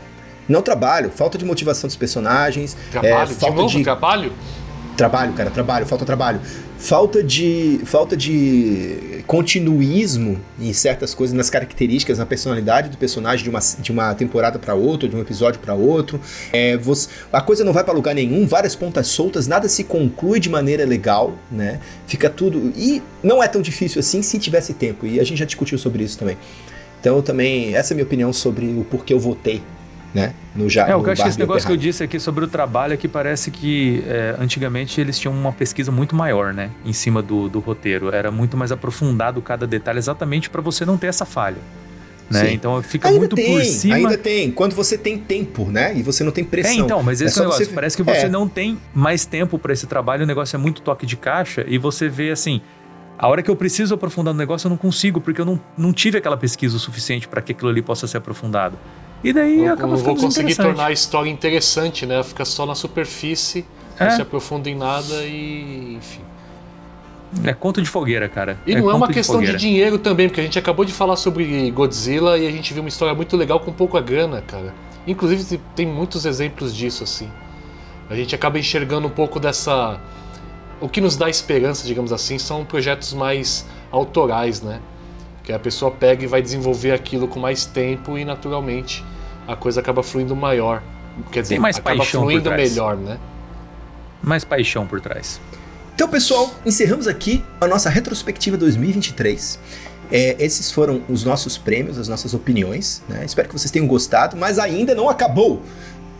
Não 0.46 0.60
trabalho, 0.60 1.10
falta 1.10 1.38
de 1.38 1.44
motivação 1.46 1.88
dos 1.88 1.96
personagens, 1.96 2.76
Trabalho? 2.92 3.14
é, 3.14 3.24
de 3.24 3.34
falta 3.34 3.56
novo, 3.56 3.76
de 3.78 3.82
trabalho? 3.82 4.32
Trabalho, 4.96 5.32
cara, 5.32 5.50
trabalho, 5.50 5.86
falta 5.86 6.04
trabalho. 6.04 6.40
Falta 6.78 7.22
de 7.22 7.80
falta 7.84 8.14
de 8.16 9.22
continuismo 9.26 10.38
em 10.60 10.72
certas 10.74 11.14
coisas, 11.14 11.34
nas 11.34 11.48
características, 11.48 12.18
na 12.18 12.26
personalidade 12.26 12.90
do 12.90 12.98
personagem 12.98 13.42
de 13.42 13.50
uma, 13.50 13.60
de 13.80 13.90
uma 13.90 14.14
temporada 14.14 14.58
pra 14.58 14.74
outra, 14.74 15.08
de 15.08 15.16
um 15.16 15.20
episódio 15.20 15.58
pra 15.58 15.72
outro. 15.74 16.20
É, 16.52 16.76
você- 16.76 17.08
a 17.32 17.40
coisa 17.40 17.64
não 17.64 17.72
vai 17.72 17.82
pra 17.82 17.94
lugar 17.94 18.14
nenhum, 18.14 18.46
várias 18.46 18.76
pontas 18.76 19.08
soltas, 19.08 19.46
nada 19.48 19.68
se 19.68 19.84
conclui 19.84 20.38
de 20.38 20.50
maneira 20.50 20.84
legal, 20.84 21.34
né? 21.50 21.80
Fica 22.06 22.28
tudo 22.28 22.70
e 22.76 23.02
não 23.22 23.42
é 23.42 23.48
tão 23.48 23.62
difícil 23.62 23.98
assim 23.98 24.20
se 24.22 24.38
tivesse 24.38 24.74
tempo. 24.74 25.06
E 25.06 25.18
a 25.18 25.24
gente 25.24 25.38
já 25.38 25.44
discutiu 25.46 25.78
sobre 25.78 26.04
isso 26.04 26.18
também. 26.18 26.36
Então, 27.00 27.22
também 27.22 27.74
essa 27.74 27.92
é 27.92 27.94
a 27.94 27.96
minha 27.96 28.04
opinião 28.06 28.32
sobre 28.32 28.66
o 28.66 28.84
porquê 28.84 29.14
eu 29.14 29.18
votei, 29.18 29.62
né? 30.16 30.34
No 30.54 30.68
já. 30.68 30.88
É, 30.88 30.94
o 30.94 30.98
no 30.98 31.04
que 31.04 31.08
eu 31.10 31.12
acho 31.12 31.22
que 31.22 31.28
esse 31.28 31.38
negócio 31.38 31.66
que 31.66 31.72
eu 31.72 31.76
disse 31.76 32.02
aqui 32.02 32.18
sobre 32.18 32.44
o 32.44 32.48
trabalho 32.48 32.94
é 32.94 32.96
que 32.96 33.06
parece 33.06 33.50
que 33.50 34.02
é, 34.06 34.34
antigamente 34.38 35.00
eles 35.00 35.18
tinham 35.18 35.34
uma 35.34 35.52
pesquisa 35.52 35.92
muito 35.92 36.16
maior, 36.16 36.52
né? 36.54 36.70
Em 36.84 36.92
cima 36.92 37.22
do, 37.22 37.48
do 37.48 37.60
roteiro. 37.60 38.12
Era 38.14 38.30
muito 38.30 38.56
mais 38.56 38.72
aprofundado 38.72 39.40
cada 39.42 39.66
detalhe 39.66 39.98
exatamente 39.98 40.48
para 40.50 40.60
você 40.62 40.84
não 40.84 40.96
ter 40.96 41.08
essa 41.08 41.24
falha. 41.24 41.58
Né? 42.28 42.52
Então 42.54 42.82
fica 42.82 43.06
Ainda 43.06 43.20
muito 43.20 43.36
tem, 43.36 43.52
por 43.52 43.64
cima. 43.64 43.94
ainda 43.94 44.18
tem. 44.18 44.50
Quando 44.50 44.74
você 44.74 44.98
tem 44.98 45.16
tempo, 45.16 45.66
né? 45.70 45.96
E 45.96 46.02
você 46.02 46.24
não 46.24 46.32
tem 46.32 46.42
pressão. 46.42 46.72
É, 46.72 46.74
então, 46.76 47.00
mas 47.02 47.20
esse 47.20 47.24
É 47.24 47.26
é 47.28 47.30
só 47.34 47.40
o 47.40 47.44
negócio. 47.44 47.66
você- 47.66 47.72
Parece 47.72 47.96
que 47.96 48.02
você 48.02 48.26
é. 48.26 48.28
não 48.28 48.48
tem 48.48 48.78
mais 48.92 49.24
tempo 49.24 49.58
para 49.60 49.72
esse 49.72 49.86
trabalho, 49.86 50.24
o 50.24 50.26
negócio 50.26 50.56
é 50.56 50.58
muito 50.58 50.82
toque 50.82 51.06
de 51.06 51.16
caixa 51.16 51.64
e 51.68 51.78
você 51.78 52.08
vê 52.08 52.30
assim. 52.30 52.60
A 53.18 53.28
hora 53.28 53.42
que 53.42 53.50
eu 53.50 53.54
preciso 53.56 53.94
aprofundar 53.94 54.34
no 54.34 54.38
negócio, 54.38 54.66
eu 54.66 54.70
não 54.70 54.76
consigo, 54.76 55.20
porque 55.22 55.40
eu 55.40 55.44
não, 55.44 55.58
não 55.78 55.90
tive 55.92 56.18
aquela 56.18 56.36
pesquisa 56.36 56.76
o 56.76 56.78
suficiente 56.80 57.26
para 57.28 57.40
que 57.40 57.52
aquilo 57.52 57.70
ali 57.70 57.80
possa 57.80 58.06
ser 58.06 58.16
aprofundado. 58.18 58.76
E 59.26 59.32
daí 59.32 59.64
Eu 59.64 59.72
acaba 59.74 59.88
não 59.88 59.96
vou 59.96 60.14
conseguir 60.14 60.54
tornar 60.54 60.86
a 60.86 60.92
história 60.92 61.28
interessante, 61.28 62.06
né? 62.06 62.22
Fica 62.22 62.44
só 62.44 62.64
na 62.64 62.76
superfície, 62.76 63.64
É. 63.98 64.04
não 64.04 64.10
se 64.12 64.22
aprofunda 64.22 64.70
em 64.70 64.76
nada 64.76 65.24
e. 65.24 65.96
enfim. 65.98 66.20
É 67.44 67.52
conto 67.52 67.82
de 67.82 67.88
fogueira, 67.88 68.28
cara. 68.28 68.56
E 68.64 68.76
não 68.76 68.88
é 68.88 68.94
uma 68.94 69.08
questão 69.08 69.40
de 69.40 69.46
fogueira. 69.46 69.58
dinheiro 69.58 69.98
também, 69.98 70.28
porque 70.28 70.40
a 70.40 70.44
gente 70.44 70.56
acabou 70.58 70.84
de 70.84 70.92
falar 70.92 71.16
sobre 71.16 71.68
Godzilla 71.72 72.38
e 72.38 72.46
a 72.46 72.50
gente 72.52 72.72
viu 72.72 72.84
uma 72.84 72.88
história 72.88 73.14
muito 73.16 73.36
legal 73.36 73.58
com 73.58 73.72
pouca 73.72 74.00
grana, 74.00 74.42
cara. 74.42 74.72
Inclusive 75.08 75.60
tem 75.74 75.86
muitos 75.86 76.24
exemplos 76.24 76.72
disso, 76.74 77.02
assim. 77.02 77.28
A 78.08 78.14
gente 78.14 78.32
acaba 78.32 78.60
enxergando 78.60 79.08
um 79.08 79.10
pouco 79.10 79.40
dessa. 79.40 79.98
O 80.80 80.88
que 80.88 81.00
nos 81.00 81.16
dá 81.16 81.28
esperança, 81.28 81.84
digamos 81.84 82.12
assim, 82.12 82.38
são 82.38 82.64
projetos 82.64 83.12
mais 83.12 83.66
autorais, 83.90 84.62
né? 84.62 84.78
Que 85.42 85.52
a 85.52 85.58
pessoa 85.58 85.90
pega 85.90 86.22
e 86.22 86.26
vai 86.28 86.40
desenvolver 86.40 86.92
aquilo 86.92 87.26
com 87.26 87.40
mais 87.40 87.66
tempo 87.66 88.16
e 88.16 88.24
naturalmente 88.24 89.04
a 89.46 89.56
coisa 89.56 89.80
acaba 89.80 90.02
fluindo 90.02 90.34
maior. 90.34 90.82
Quer 91.30 91.42
dizer, 91.42 91.54
Tem 91.54 91.60
mais 91.60 91.76
acaba 91.78 91.96
paixão 91.98 92.22
por 92.22 92.26
fluindo 92.26 92.50
trás. 92.50 92.70
melhor, 92.70 92.96
né? 92.96 93.18
Mais 94.22 94.44
paixão 94.44 94.86
por 94.86 95.00
trás. 95.00 95.40
Então, 95.94 96.08
pessoal, 96.08 96.54
encerramos 96.64 97.06
aqui 97.06 97.42
a 97.60 97.66
nossa 97.66 97.88
retrospectiva 97.88 98.56
2023. 98.56 99.58
É, 100.10 100.36
esses 100.38 100.70
foram 100.70 101.02
os 101.08 101.24
nossos 101.24 101.56
prêmios, 101.56 101.98
as 101.98 102.06
nossas 102.08 102.34
opiniões. 102.34 103.02
né? 103.08 103.24
Espero 103.24 103.48
que 103.48 103.58
vocês 103.58 103.70
tenham 103.70 103.86
gostado, 103.86 104.36
mas 104.36 104.58
ainda 104.58 104.94
não 104.94 105.08
acabou. 105.08 105.62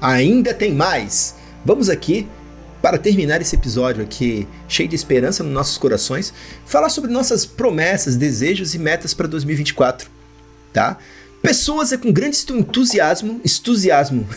Ainda 0.01 0.55
tem 0.55 0.73
mais. 0.73 1.37
Vamos 1.65 1.89
aqui 1.91 2.27
para 2.81 2.99
terminar 2.99 3.41
esse 3.41 3.55
episódio 3.57 4.03
aqui 4.03 4.47
cheio 4.69 4.89
de 4.89 4.95
esperança 4.95 5.43
nos 5.43 5.53
nossos 5.53 5.77
corações, 5.79 6.33
falar 6.65 6.89
sobre 6.89 7.11
nossas 7.11 7.45
promessas, 7.45 8.17
desejos 8.17 8.75
e 8.75 8.79
metas 8.79 9.13
para 9.13 9.27
2024, 9.27 10.09
tá? 10.73 10.97
Pessoas 11.47 11.93
é 11.93 11.97
com 11.97 12.13
grande 12.13 12.39
entusiasmo, 12.51 13.41
entusiasmo 13.45 14.29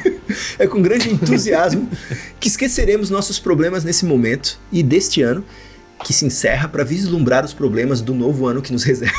é 0.58 0.66
com 0.66 0.82
grande 0.82 1.08
entusiasmo 1.08 1.88
que 2.38 2.48
esqueceremos 2.48 3.08
nossos 3.08 3.38
problemas 3.38 3.84
nesse 3.84 4.04
momento 4.04 4.60
e 4.70 4.82
deste 4.82 5.22
ano 5.22 5.42
que 6.04 6.12
se 6.12 6.26
encerra 6.26 6.68
para 6.68 6.84
vislumbrar 6.84 7.42
os 7.42 7.54
problemas 7.54 8.02
do 8.02 8.14
novo 8.14 8.46
ano 8.46 8.60
que 8.60 8.70
nos 8.70 8.84
reserva. 8.84 9.16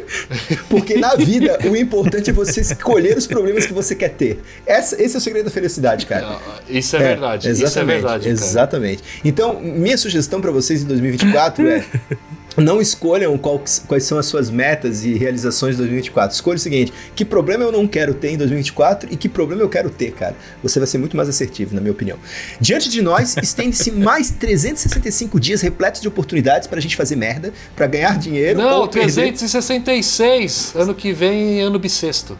Porque 0.68 0.98
na 0.98 1.14
vida 1.14 1.58
o 1.64 1.74
importante 1.74 2.28
é 2.28 2.32
você 2.32 2.60
escolher 2.60 3.16
os 3.16 3.26
problemas 3.26 3.64
que 3.64 3.72
você 3.72 3.94
quer 3.94 4.10
ter. 4.10 4.40
Essa, 4.66 5.02
esse 5.02 5.14
é 5.14 5.18
o 5.18 5.20
segredo 5.20 5.46
da 5.46 5.50
felicidade, 5.50 6.04
cara. 6.04 6.38
Isso 6.68 6.94
é, 6.96 6.98
verdade. 6.98 7.50
Isso 7.50 7.62
é 7.62 7.64
Exatamente. 7.64 7.94
verdade. 7.94 8.24
cara. 8.24 8.34
exatamente. 8.34 9.02
Então, 9.24 9.60
minha 9.60 9.96
sugestão 9.96 10.42
para 10.42 10.50
vocês 10.50 10.82
em 10.82 10.86
2024 10.86 11.66
é 11.68 11.84
não 12.56 12.80
escolham 12.80 13.36
qual- 13.36 13.62
quais 13.86 14.04
são 14.04 14.18
as 14.18 14.26
suas 14.26 14.50
metas 14.50 15.04
e 15.04 15.14
realizações 15.14 15.72
de 15.76 15.78
2024. 15.82 16.34
Escolha 16.34 16.56
o 16.56 16.58
seguinte: 16.58 16.92
que 17.14 17.24
problema 17.24 17.64
eu 17.64 17.70
não 17.72 17.86
quero 17.86 18.14
ter 18.14 18.30
em 18.30 18.36
2024 18.36 19.08
e 19.12 19.16
que 19.16 19.28
problema 19.28 19.62
eu 19.62 19.68
quero 19.68 19.90
ter, 19.90 20.12
cara. 20.12 20.34
Você 20.62 20.78
vai 20.78 20.86
ser 20.86 20.98
muito 20.98 21.16
mais 21.16 21.28
assertivo, 21.28 21.74
na 21.74 21.80
minha 21.80 21.92
opinião. 21.92 22.18
Diante 22.60 22.88
de 22.88 23.02
nós, 23.02 23.36
estende-se 23.42 23.90
mais 23.92 24.30
365 24.30 25.38
dias 25.38 25.60
repletos 25.60 26.00
de 26.00 26.08
oportunidades 26.08 26.66
pra 26.66 26.80
gente 26.80 26.96
fazer 26.96 27.16
merda, 27.16 27.52
pra 27.74 27.86
ganhar 27.86 28.18
dinheiro 28.18 28.58
Não, 28.58 28.80
ou 28.80 28.88
perder. 28.88 29.12
366. 29.32 30.74
Ano 30.74 30.94
que 30.94 31.12
vem, 31.12 31.60
ano 31.60 31.78
bissexto. 31.78 32.38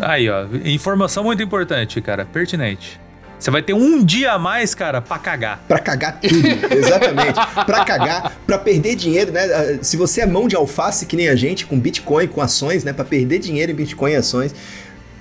Aí, 0.00 0.28
ó. 0.30 0.46
Informação 0.64 1.22
muito 1.24 1.42
importante, 1.42 2.00
cara. 2.00 2.24
Pertinente. 2.24 2.98
Você 3.42 3.50
vai 3.50 3.60
ter 3.60 3.74
um 3.74 4.04
dia 4.04 4.34
a 4.34 4.38
mais, 4.38 4.72
cara, 4.72 5.00
pra 5.00 5.18
cagar. 5.18 5.64
Pra 5.66 5.80
cagar 5.80 6.20
tudo, 6.20 6.46
exatamente. 6.72 7.34
Pra 7.66 7.84
cagar, 7.84 8.40
pra 8.46 8.56
perder 8.56 8.94
dinheiro, 8.94 9.32
né? 9.32 9.42
Ah, 9.46 9.78
Se 9.82 9.96
você 9.96 10.20
é 10.20 10.26
mão 10.26 10.46
de 10.46 10.54
alface 10.54 11.06
que 11.06 11.16
nem 11.16 11.28
a 11.28 11.34
gente, 11.34 11.66
com 11.66 11.76
Bitcoin, 11.76 12.28
com 12.28 12.40
ações, 12.40 12.84
né? 12.84 12.92
Pra 12.92 13.04
perder 13.04 13.40
dinheiro 13.40 13.72
em 13.72 13.74
Bitcoin 13.74 14.12
e 14.12 14.14
ações. 14.14 14.54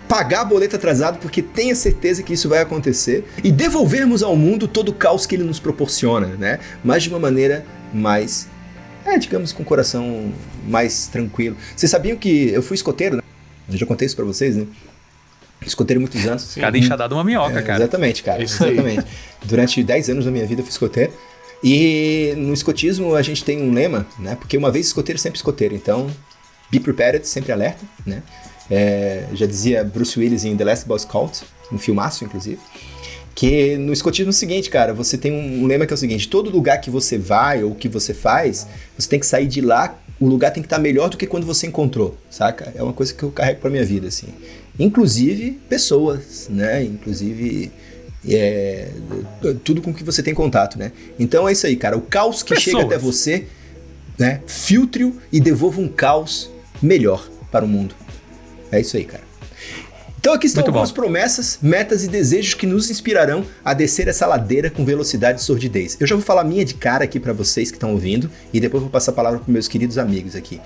Pagar 0.07 0.45
boleto 0.45 0.76
atrasado, 0.76 1.17
porque 1.17 1.41
tenha 1.41 1.74
certeza 1.74 2.22
que 2.22 2.34
isso 2.34 2.47
vai 2.47 2.59
acontecer. 2.59 3.26
E 3.43 3.51
devolvermos 3.51 4.22
ao 4.22 4.36
mundo 4.36 4.67
todo 4.67 4.89
o 4.89 4.93
caos 4.93 5.26
que 5.26 5.34
ele 5.34 5.43
nos 5.43 5.59
proporciona, 5.59 6.28
né? 6.28 6.59
Mas 6.84 7.01
de 7.01 7.09
uma 7.09 7.17
maneira 7.19 7.65
mais. 7.91 8.47
É, 9.03 9.17
digamos, 9.17 9.51
com 9.51 9.63
o 9.63 9.65
coração 9.65 10.32
mais 10.67 11.07
tranquilo. 11.07 11.57
Vocês 11.76 11.89
sabiam 11.89 12.15
que 12.15 12.51
eu 12.53 12.61
fui 12.61 12.76
escoteiro, 12.76 13.15
né? 13.15 13.24
Eu 13.67 13.78
já 13.78 13.86
contei 13.88 14.05
isso 14.05 14.15
pra 14.15 14.26
vocês, 14.26 14.55
né? 14.55 14.67
Escoteiro 15.66 16.01
muitos 16.01 16.26
anos. 16.26 16.55
Cada 16.55 16.78
enxadada 16.78 17.14
uma 17.14 17.24
minhoca, 17.24 17.59
É, 17.59 17.62
cara. 17.62 17.84
Exatamente, 17.84 18.24
cara. 18.24 18.43
Isso 18.43 18.64
aí. 18.64 18.74
exatamente. 18.74 19.05
Durante 19.43 19.84
10 19.84 20.09
anos 20.09 20.26
da 20.26 20.32
minha 20.32 20.45
vida 20.45 20.62
eu 20.62 20.66
fui 20.66 20.72
escoteiro. 20.72 21.14
E 21.64 22.34
no 22.38 22.53
escotismo 22.53 23.16
a 23.16 23.22
gente 23.22 23.43
tem 23.43 23.62
um 23.62 23.72
lema, 23.72 24.07
né? 24.18 24.36
Porque 24.36 24.57
uma 24.57 24.72
vez 24.72 24.88
escoteiro, 24.88 25.20
sempre 25.20 25.38
escoteiro. 25.38 25.76
Então, 25.76 26.09
be 26.72 26.80
prepared, 26.80 27.28
sempre 27.28 27.51
alerta, 27.51 27.86
né? 28.05 28.24
É, 28.70 29.26
já 29.34 29.45
dizia 29.45 29.84
Bruce 29.84 30.18
Willis 30.20 30.43
em 30.45 30.55
The 30.55 30.64
Last 30.64 30.88
Boy 30.88 30.97
Scout, 30.97 31.41
um 31.72 31.78
filmaço, 31.78 32.24
inclusive. 32.24 32.59
Que 33.36 33.78
no 33.78 33.93
escotismo 33.93 34.30
é 34.30 34.32
o 34.32 34.34
seguinte, 34.34 34.70
cara, 34.70 34.93
você 34.93 35.18
tem 35.18 35.32
um 35.32 35.66
lema 35.68 35.86
que 35.86 35.93
é 35.93 35.95
o 35.95 35.97
seguinte: 35.97 36.28
todo 36.28 36.49
lugar 36.49 36.80
que 36.82 36.89
você 36.89 37.18
vai 37.18 37.64
ou 37.64 37.76
que 37.76 37.88
você 37.88 38.14
faz, 38.14 38.68
você 38.97 39.07
tem 39.07 39.20
que 39.20 39.26
sair 39.26 39.47
de 39.47 39.62
lá, 39.62 39.95
o 40.20 40.28
lugar 40.28 40.51
tem 40.51 40.62
que 40.64 40.68
estar 40.68 40.80
melhor 40.80 41.09
do 41.09 41.18
que 41.18 41.26
quando 41.28 41.45
você 41.45 41.68
encontrou, 41.68 42.18
saca? 42.30 42.72
É 42.76 42.82
uma 42.82 42.93
coisa 42.93 43.14
que 43.14 43.24
eu 43.24 43.32
carrego 43.32 43.59
pra 43.62 43.70
minha 43.70 43.86
vida, 43.86 44.07
assim. 44.07 44.28
Inclusive 44.80 45.59
pessoas, 45.69 46.47
né? 46.49 46.84
Inclusive 46.84 47.72
é, 48.28 48.89
tudo 49.63 49.82
com 49.82 49.93
que 49.93 50.03
você 50.03 50.22
tem 50.22 50.34
contato, 50.34 50.78
né? 50.78 50.91
Então 51.19 51.47
é 51.47 51.51
isso 51.51 51.65
aí, 51.65 51.76
cara. 51.76 51.97
O 51.97 52.01
caos 52.01 52.43
que 52.43 52.53
Pessoas. 52.53 52.76
chega 52.76 52.86
até 52.86 52.97
você, 52.97 53.47
né? 54.17 54.41
Filtre-o 54.47 55.15
e 55.32 55.39
devolva 55.39 55.82
um 55.82 55.88
caos 55.88 56.49
melhor 56.82 57.30
para 57.51 57.65
o 57.65 57.67
mundo. 57.67 57.95
É 58.72 58.80
isso 58.80 58.95
aí, 58.95 59.05
cara. 59.05 59.24
Então 60.19 60.34
aqui 60.34 60.45
estão 60.45 60.61
Muito 60.61 60.69
algumas 60.69 60.91
bom. 60.91 60.97
promessas, 60.97 61.57
metas 61.63 62.03
e 62.03 62.07
desejos 62.07 62.53
que 62.53 62.67
nos 62.67 62.91
inspirarão 62.91 63.43
a 63.65 63.74
descer 63.74 64.07
essa 64.07 64.28
ladeira 64.28 64.69
com 64.69 64.86
velocidade 64.86 65.41
e 65.41 65.43
sordidez. 65.43 65.97
Eu 65.99 66.05
já 66.05 66.13
vou 66.13 66.24
falar 66.24 66.43
minha 66.43 66.63
de 66.63 66.76
cara 66.76 67.05
aqui 67.05 67.19
para 67.19 67.34
vocês 67.34 67.72
que 67.72 67.78
estão 67.78 67.91
ouvindo 67.91 68.30
e 68.53 68.59
depois 68.59 68.82
vou 68.82 68.91
passar 68.91 69.11
a 69.11 69.15
palavra 69.15 69.39
para 69.39 69.51
meus 69.51 69.67
queridos 69.67 69.97
amigos 69.97 70.36
aqui. 70.36 70.61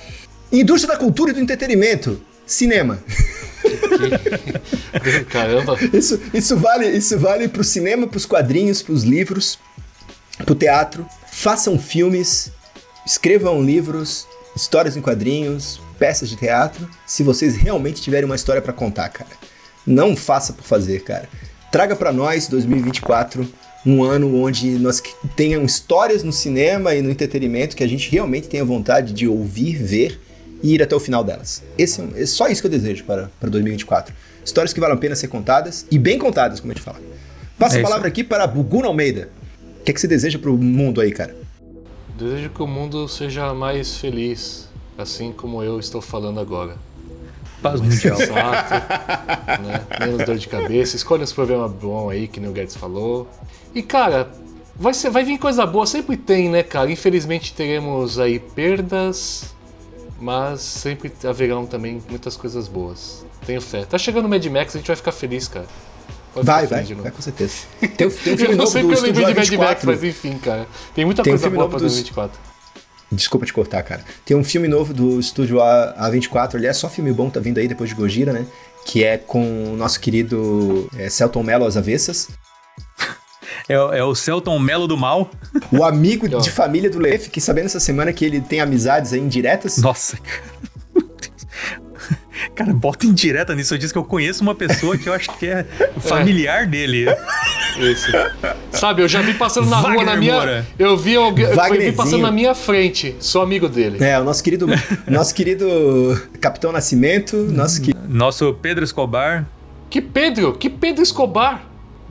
Indústria 0.52 0.94
da 0.94 1.00
cultura 1.00 1.32
e 1.32 1.34
do 1.34 1.40
entretenimento. 1.40 2.22
Cinema. 2.46 3.00
Caramba. 5.30 5.78
Isso, 5.94 6.20
isso 6.34 6.58
vale, 6.58 6.88
isso 6.88 7.18
vale 7.18 7.48
pro 7.48 7.64
cinema, 7.64 8.08
pros 8.08 8.26
quadrinhos, 8.26 8.82
pros 8.82 9.04
livros, 9.04 9.60
pro 10.46 10.56
teatro. 10.56 11.06
Façam 11.32 11.80
filmes, 11.80 12.52
escrevam 13.06 13.64
livros, 13.64 14.28
histórias 14.56 14.96
em 14.96 15.02
quadrinhos, 15.02 15.82
peças 15.98 16.30
de 16.30 16.36
teatro, 16.36 16.88
se 17.06 17.24
vocês 17.24 17.56
realmente 17.56 18.02
tiverem 18.02 18.26
uma 18.26 18.36
história 18.36 18.62
pra 18.62 18.74
contar, 18.74 19.10
cara. 19.10 19.32
Não 19.86 20.16
faça 20.16 20.54
por 20.54 20.64
fazer, 20.64 21.04
cara. 21.04 21.30
Traga 21.72 21.96
pra 21.96 22.12
nós 22.12 22.48
2024 22.48 23.48
um 23.86 24.04
ano 24.04 24.42
onde 24.42 24.80
nós 24.80 25.02
tenham 25.36 25.64
histórias 25.64 26.24
no 26.24 26.32
cinema 26.32 26.96
e 26.96 27.02
no 27.02 27.12
entretenimento 27.12 27.76
que 27.76 27.84
a 27.84 27.88
gente 27.88 28.10
realmente 28.10 28.48
tenha 28.48 28.66
vontade 28.66 29.14
de 29.14 29.28
ouvir, 29.28 29.76
ver 29.76 30.20
e 30.66 30.74
ir 30.74 30.82
até 30.82 30.96
o 30.96 31.00
final 31.00 31.24
delas. 31.24 31.62
Esse, 31.78 32.02
é- 32.02 32.24
é 32.24 32.26
só 32.26 32.48
isso 32.48 32.60
que 32.60 32.66
eu 32.66 32.72
desejo 32.72 33.04
para, 33.04 33.30
para 33.40 33.50
2024. 33.52 34.12
Histórias 34.44 34.74
que 34.74 34.80
valem 34.80 34.96
a 34.96 35.00
pena 35.00 35.16
ser 35.16 35.28
contadas 35.28 35.86
e 35.92 36.00
bem 36.00 36.18
contadas, 36.18 36.60
como 36.60 36.72
a 36.72 36.76
gente 36.76 36.84
fala. 36.84 37.00
Passa 37.60 37.78
É 37.78 37.82
a 37.82 37.84
palavra 37.84 38.08
aqui 38.08 38.24
para 38.24 38.48
Buguna 38.48 38.88
Almeida. 38.88 39.30
O 39.80 39.84
que, 39.84 39.92
é 39.92 39.94
que 39.94 40.02
você 40.02 40.08
deseja 40.08 40.40
pro 40.40 40.58
mundo 40.58 41.02
aí, 41.02 41.12
cara? 41.12 41.36
Desejo 42.18 42.50
que 42.50 42.64
o 42.64 42.68
mundo 42.68 43.08
seja 43.08 43.54
mais 43.54 43.98
feliz, 43.98 44.68
assim 44.98 45.32
como 45.32 45.62
eu 45.62 45.80
estou 45.80 46.02
falando 46.02 46.40
agora. 46.40 46.76
Paz 47.62 47.80
mundial. 47.80 48.20
Exato. 48.20 48.74
né? 49.62 49.82
Menos 50.00 50.26
dor 50.26 50.38
de 50.38 50.48
cabeça. 50.48 50.96
Escolha 50.96 51.24
uns 51.24 51.34
programas 51.34 51.72
bons 51.72 52.10
aí, 52.10 52.28
que 52.28 52.40
o 52.40 52.52
Guedes 52.52 52.76
falou. 52.76 53.30
E, 53.74 53.84
cara, 53.84 54.30
vai, 54.76 54.96
ser, 54.96 55.12
vai 55.12 55.24
vir 55.24 55.38
coisa 55.38 55.64
boa. 55.66 55.86
Sempre 55.86 56.18
tem, 56.18 56.50
né, 56.50 56.64
cara? 56.64 56.92
Infelizmente 56.92 57.54
teremos 57.54 58.18
aí 58.18 58.40
perdas, 58.40 59.55
mas 60.26 60.62
sempre 60.62 61.12
haverão 61.24 61.68
também 61.68 62.02
muitas 62.10 62.36
coisas 62.36 62.68
boas. 62.68 63.24
Tenho 63.46 63.62
fé. 63.62 63.86
Tá 63.86 63.96
chegando 64.00 64.26
o 64.26 64.30
Mad 64.30 64.44
Max, 64.48 64.76
a 64.76 64.80
gente 64.80 64.88
vai 64.88 64.96
ficar 64.96 65.12
feliz, 65.12 65.48
cara. 65.48 65.68
Pode 66.34 66.48
Vai, 66.48 66.66
vai, 66.66 66.84
vai 66.84 67.12
com 67.12 67.22
certeza. 67.22 67.54
Tem, 67.80 68.08
um- 68.08 68.10
tem 68.10 68.10
um 68.10 68.12
filme 68.38 68.44
Eu 68.44 68.50
não 68.50 68.56
novo 68.58 68.72
sei 68.72 68.82
porque 68.82 68.98
eu 68.98 69.02
lembrei 69.04 69.26
de 69.26 69.36
Mad 69.36 69.52
Max, 69.70 69.84
A24. 69.84 69.86
mas 69.86 70.04
enfim, 70.04 70.38
cara. 70.40 70.68
Tem 70.96 71.06
muita 71.06 71.22
Tem 71.22 71.32
um 71.32 71.36
coisa 71.36 71.44
filme 71.44 71.58
boa 71.58 71.70
pra 71.70 71.78
dos- 71.78 71.94
2024. 71.94 72.40
Desculpa 73.12 73.46
te 73.46 73.54
cortar, 73.54 73.84
cara. 73.84 74.04
Tem 74.26 74.36
um 74.36 74.44
filme 74.44 74.68
novo 74.68 74.92
do 74.94 75.20
estúdio 75.20 75.62
A- 75.62 75.94
A24, 76.10 76.56
aliás, 76.56 76.76
só 76.78 76.90
filme 76.90 77.14
bom 77.14 77.30
tá 77.30 77.40
vindo 77.40 77.60
aí 77.60 77.68
depois 77.68 77.88
de 77.90 77.96
Gojira, 77.96 78.34
né? 78.34 78.46
Que 78.84 79.04
é 79.04 79.18
com 79.18 79.74
o 79.74 79.78
nosso 79.78 80.00
querido 80.00 80.90
é, 80.98 81.08
Celton 81.08 81.44
Mello 81.44 81.66
às 81.66 81.78
avessas. 81.78 82.30
É, 83.70 83.80
o- 83.80 83.94
é 83.94 84.04
o 84.04 84.14
Celton 84.16 84.58
Melo 84.60 84.88
do 84.88 84.98
Mal. 84.98 85.30
O 85.72 85.84
amigo 85.84 86.28
de 86.28 86.50
família 86.52 86.90
do 86.90 87.00
Leif, 87.00 87.26
fiquei 87.26 87.42
sabendo 87.42 87.66
essa 87.66 87.80
semana 87.80 88.12
que 88.14 88.24
ele 88.26 88.42
tem 88.42 88.60
amizades 88.62 89.14
aí 89.14 89.20
indiretas. 89.20 89.78
Nossa, 89.78 90.18
cara. 92.56 92.74
Bota 92.74 93.06
indireta 93.06 93.54
nisso. 93.56 93.74
Eu 93.74 93.78
disse 93.78 93.92
que 93.94 94.00
eu 94.00 94.04
conheço 94.04 94.42
uma 94.44 94.56
pessoa 94.56 94.98
que 94.98 95.08
eu 95.10 95.14
acho 95.14 95.30
que 95.38 95.48
é 95.48 95.64
familiar 96.00 96.66
dele. 96.68 97.06
Isso. 97.78 98.08
Sabe, 98.72 99.02
eu 99.02 99.08
já 99.08 99.22
vi 99.22 99.34
passando 99.34 99.70
na 99.70 99.78
rua 99.78 99.90
Wagner 99.90 100.06
na 100.06 100.16
minha. 100.16 100.34
Moura. 100.34 100.68
Eu 100.78 100.96
vi 100.98 101.16
alguém. 101.16 101.46
Eu 101.46 101.80
vi 101.80 101.92
passando 101.92 102.22
na 102.22 102.32
minha 102.32 102.54
frente. 102.56 103.16
Sou 103.20 103.42
amigo 103.42 103.68
dele. 103.68 104.04
É, 104.04 104.20
o 104.20 104.24
nosso 104.24 104.44
querido, 104.44 104.68
nosso 105.08 105.34
querido 105.34 105.68
Capitão 106.40 106.72
Nascimento, 106.72 107.36
nosso 107.38 107.82
que 107.82 107.94
Nosso 108.08 108.54
Pedro 108.62 108.84
Escobar. 108.84 109.46
Que 109.90 110.02
Pedro? 110.02 110.54
Que 110.54 110.70
Pedro 110.70 111.02
Escobar? 111.04 111.64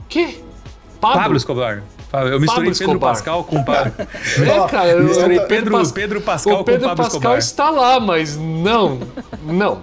Que? 0.09 0.43
Pablo? 1.07 1.21
Pablo 1.21 1.37
Escobar. 1.37 1.83
Eu 2.13 2.39
misturei 2.39 2.45
Pablo 2.47 2.63
Pedro 2.63 2.71
Escobar. 2.71 3.09
Pascal 3.11 3.43
com 3.43 3.63
Pablo. 3.63 3.91
É, 4.45 4.67
cara, 4.69 4.87
eu, 4.89 5.03
Misturei 5.03 5.39
Pedro, 5.41 5.71
Pas- 5.77 5.91
Pedro 5.91 6.21
Pascal 6.21 6.61
o 6.61 6.63
Pedro 6.63 6.81
com 6.89 6.95
Pablo 6.95 7.03
Pascal 7.03 7.37
Escobar. 7.37 7.37
está 7.39 7.69
lá, 7.69 7.99
mas 7.99 8.37
não. 8.37 8.99
Não. 9.43 9.81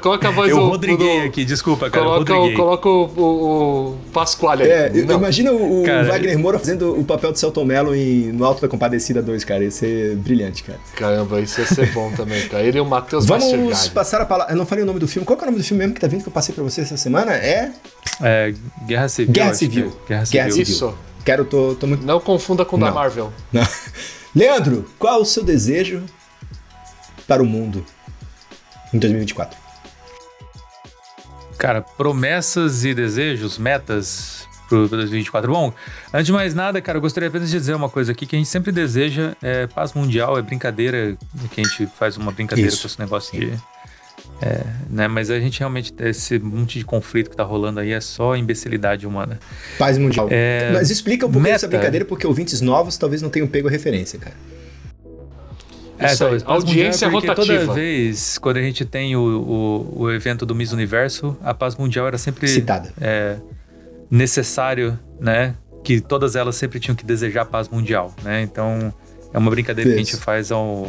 Coloca 0.00 0.28
a 0.28 0.30
voz 0.30 0.50
Eu 0.50 0.58
do- 0.58 0.68
rodriguei 0.68 1.20
do- 1.20 1.26
aqui, 1.26 1.44
desculpa, 1.44 1.88
cara. 1.90 2.04
Coloca, 2.04 2.34
o, 2.36 2.54
coloca 2.54 2.88
o, 2.88 3.04
o, 3.16 3.88
o 3.92 3.98
Pasquale 4.12 4.64
aí. 4.64 4.70
É, 4.70 4.92
imagina 4.96 5.52
o, 5.52 5.82
o 5.82 5.84
Cara, 5.86 6.04
Wagner 6.04 6.38
Moura 6.38 6.58
fazendo 6.58 6.98
o 6.98 7.04
papel 7.04 7.32
de 7.32 7.38
Celton 7.38 7.64
Mello 7.64 7.94
em, 7.94 8.32
no 8.32 8.44
Alto 8.44 8.60
da 8.62 8.68
Compadecida 8.68 9.22
2, 9.22 9.44
cara. 9.44 9.62
Ia 9.64 9.70
ser 9.70 10.16
brilhante, 10.16 10.62
cara. 10.64 10.78
Caramba, 10.96 11.40
isso 11.40 11.60
ia 11.60 11.66
ser 11.66 11.92
bom 11.92 12.10
também, 12.12 12.46
cara. 12.48 12.64
Ele 12.64 12.78
e 12.78 12.80
o 12.80 12.84
Matheus 12.84 13.26
Vamos 13.26 13.88
passar 13.88 14.20
a 14.20 14.26
palavra. 14.26 14.52
Eu 14.52 14.56
não 14.56 14.66
falei 14.66 14.82
o 14.84 14.86
nome 14.86 14.98
do 14.98 15.06
filme. 15.08 15.24
Qual 15.26 15.36
que 15.36 15.44
é 15.44 15.46
o 15.46 15.50
nome 15.50 15.62
do 15.62 15.66
filme 15.66 15.78
mesmo 15.82 15.94
que 15.94 16.00
tá 16.00 16.06
vindo 16.06 16.22
que 16.22 16.28
eu 16.28 16.32
passei 16.32 16.54
pra 16.54 16.64
você 16.64 16.80
essa 16.80 16.96
semana? 16.96 17.32
É 17.32 17.70
É, 18.22 18.54
Guerra 18.86 19.08
Civil. 19.08 19.32
Guerra 19.32 19.50
é. 19.50 19.54
Civil. 19.54 19.92
Guerra 20.08 20.24
Guerra 20.30 20.50
Civil. 20.50 20.66
Civil. 20.66 20.88
Isso. 20.88 20.94
Quero, 21.24 21.44
tô, 21.44 21.74
tô 21.74 21.86
muito. 21.86 22.04
Não 22.04 22.20
confunda 22.20 22.64
com 22.64 22.76
o 22.76 22.80
da. 22.80 22.90
Marvel. 22.90 23.32
Não. 23.52 23.66
Leandro, 24.34 24.84
qual 24.98 25.20
o 25.22 25.24
seu 25.24 25.42
desejo 25.44 26.02
para 27.26 27.42
o 27.42 27.46
mundo 27.46 27.84
em 28.94 28.98
2024? 28.98 29.58
Cara, 31.58 31.82
promessas 31.82 32.84
e 32.84 32.94
desejos, 32.94 33.58
metas 33.58 34.46
pro 34.68 34.88
2024. 34.88 35.50
Bom, 35.50 35.72
antes 36.12 36.26
de 36.26 36.32
mais 36.32 36.54
nada, 36.54 36.80
cara, 36.80 36.98
eu 36.98 37.02
gostaria 37.02 37.28
apenas 37.28 37.50
de 37.50 37.56
dizer 37.56 37.74
uma 37.74 37.88
coisa 37.88 38.12
aqui 38.12 38.26
que 38.26 38.34
a 38.36 38.38
gente 38.38 38.48
sempre 38.48 38.72
deseja 38.72 39.34
é 39.42 39.66
paz 39.66 39.92
mundial, 39.92 40.38
é 40.38 40.42
brincadeira, 40.42 41.16
que 41.50 41.60
a 41.60 41.64
gente 41.64 41.86
faz 41.98 42.16
uma 42.16 42.32
brincadeira 42.32 42.68
Isso. 42.68 42.82
com 42.82 42.86
esse 42.86 42.98
negócio 42.98 43.38
de 43.38 43.52
É, 44.42 44.64
né? 44.90 45.08
Mas 45.08 45.30
a 45.30 45.38
gente 45.38 45.58
realmente, 45.58 45.94
esse 46.00 46.38
monte 46.38 46.78
de 46.78 46.84
conflito 46.84 47.30
que 47.30 47.36
tá 47.36 47.44
rolando 47.44 47.80
aí 47.80 47.92
é 47.92 48.00
só 48.00 48.36
imbecilidade 48.36 49.06
humana. 49.06 49.38
Paz 49.78 49.96
mundial. 49.96 50.28
É, 50.30 50.70
Mas 50.72 50.90
explica 50.90 51.26
um 51.26 51.30
pouco 51.30 51.42
meta. 51.42 51.56
essa 51.56 51.68
brincadeira, 51.68 52.04
porque 52.04 52.26
ouvintes 52.26 52.60
novos 52.60 52.96
talvez 52.96 53.22
não 53.22 53.30
tenham 53.30 53.46
pego 53.46 53.68
a 53.68 53.70
referência, 53.70 54.18
cara. 54.18 54.34
Isso 56.00 56.06
aí, 56.12 56.18
talvez 56.18 56.42
audiência 56.44 57.08
mundial 57.08 57.34
é 57.34 57.36
rotativa. 57.36 57.66
Toda 57.66 57.74
vez, 57.74 58.38
quando 58.38 58.56
a 58.56 58.62
gente 58.62 58.84
tem 58.84 59.16
o, 59.16 59.20
o, 59.20 60.02
o 60.02 60.10
evento 60.10 60.44
do 60.44 60.54
Miss 60.54 60.72
Universo, 60.72 61.36
a 61.42 61.54
paz 61.54 61.76
mundial 61.76 62.06
era 62.06 62.18
sempre 62.18 62.48
Citada. 62.48 62.92
é, 63.00 63.36
necessário, 64.10 64.98
né? 65.20 65.54
Que 65.82 66.00
todas 66.00 66.34
elas 66.34 66.56
sempre 66.56 66.80
tinham 66.80 66.94
que 66.94 67.04
desejar 67.04 67.44
paz 67.44 67.68
mundial, 67.68 68.14
né? 68.22 68.42
Então, 68.42 68.92
é 69.32 69.38
uma 69.38 69.50
brincadeira 69.50 69.90
que 69.90 69.94
a 69.94 69.98
gente 69.98 70.14
Isso. 70.14 70.22
faz 70.22 70.50
ao, 70.50 70.88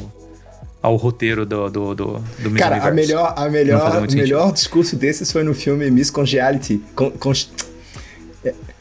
ao 0.82 0.96
roteiro 0.96 1.46
do, 1.46 1.70
do, 1.70 1.96
do, 1.96 2.06
do 2.40 2.52
Miss 2.52 2.62
Cara, 2.62 2.76
Universo. 2.76 2.88
a 2.88 2.92
melhor, 2.92 3.34
a 3.36 3.50
melhor, 3.50 4.08
melhor 4.12 4.52
discurso 4.54 4.96
desses 4.96 5.32
foi 5.32 5.44
no 5.44 5.54
filme 5.54 5.90
Miss 5.92 6.10
Congeniality. 6.10 6.82
Con, 6.96 7.12
con, 7.12 7.34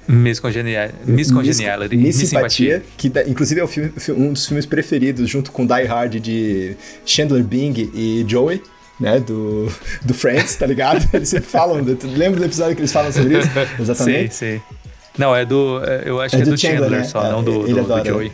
Miss, 0.08 0.38
Congenia 0.40 0.90
Miss 1.06 1.30
Congeniality. 1.30 1.96
Miss, 1.96 2.18
Miss 2.18 2.28
Simpatia, 2.30 2.82
que 2.96 3.08
da- 3.08 3.24
inclusive 3.24 3.60
é 3.60 3.66
filme- 3.66 3.92
um 4.10 4.32
dos 4.32 4.46
filmes 4.46 4.66
preferidos, 4.66 5.28
junto 5.28 5.50
com 5.52 5.66
Die 5.66 5.84
Hard 5.84 6.14
de 6.20 6.76
Chandler 7.06 7.42
Bing 7.42 7.90
e 7.94 8.24
Joey, 8.28 8.62
né, 9.00 9.18
do, 9.20 9.68
do 10.04 10.14
Friends, 10.14 10.56
tá 10.56 10.66
ligado? 10.66 11.04
Eles 11.12 11.28
sempre 11.28 11.48
falam, 11.48 11.76
lembra 12.16 12.40
do 12.40 12.44
episódio 12.46 12.74
que 12.76 12.80
eles 12.82 12.92
falam 12.92 13.10
sobre 13.12 13.38
isso? 13.38 13.48
Sim, 13.76 13.82
Exatamente. 13.82 14.34
sim. 14.34 14.60
Não, 15.18 15.34
é 15.34 15.44
do. 15.44 15.80
é, 15.84 16.02
Eu 16.06 16.20
acho 16.20 16.34
É 16.34 16.38
que 16.38 16.42
é 16.42 16.44
do 16.44 16.50
do 16.52 16.58
Chandler, 16.58 16.80
Chandler, 16.82 17.00
né? 17.00 17.04
só, 17.06 17.24
É, 17.26 17.30
não 17.30 17.42
do, 17.44 17.66
do, 17.66 17.80
adora. 17.80 18.02
do 18.02 18.08
Joey. 18.08 18.32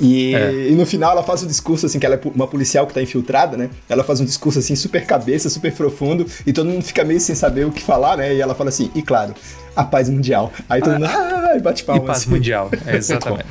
E, 0.00 0.34
É. 0.34 0.68
e 0.70 0.74
no 0.74 0.86
final 0.86 1.12
ela 1.12 1.22
faz 1.22 1.42
um 1.42 1.46
discurso 1.46 1.86
assim, 1.86 1.98
que 1.98 2.06
ela 2.06 2.14
é 2.16 2.20
uma 2.34 2.46
policial 2.46 2.86
que 2.86 2.94
tá 2.94 3.02
infiltrada, 3.02 3.56
né? 3.56 3.70
Ela 3.88 4.02
faz 4.02 4.20
um 4.20 4.24
discurso 4.24 4.58
assim, 4.58 4.74
super 4.74 5.04
cabeça, 5.06 5.48
super 5.50 5.72
profundo, 5.72 6.26
e 6.46 6.52
todo 6.52 6.68
mundo 6.68 6.82
fica 6.84 7.04
meio 7.04 7.20
sem 7.20 7.34
saber 7.34 7.66
o 7.66 7.70
que 7.70 7.82
falar, 7.82 8.16
né? 8.16 8.34
E 8.34 8.40
ela 8.40 8.54
fala 8.54 8.70
assim, 8.70 8.90
e 8.94 9.02
claro, 9.02 9.34
a 9.76 9.84
paz 9.84 10.08
mundial. 10.08 10.52
Aí 10.68 10.80
todo 10.80 10.94
mundo, 10.94 11.06
ah, 11.06 11.54
e 11.56 11.60
bate 11.60 11.82
E 11.82 11.86
palmas. 11.86 12.06
paz 12.06 12.26
mundial, 12.26 12.70
é, 12.86 12.96
exatamente. 12.96 13.46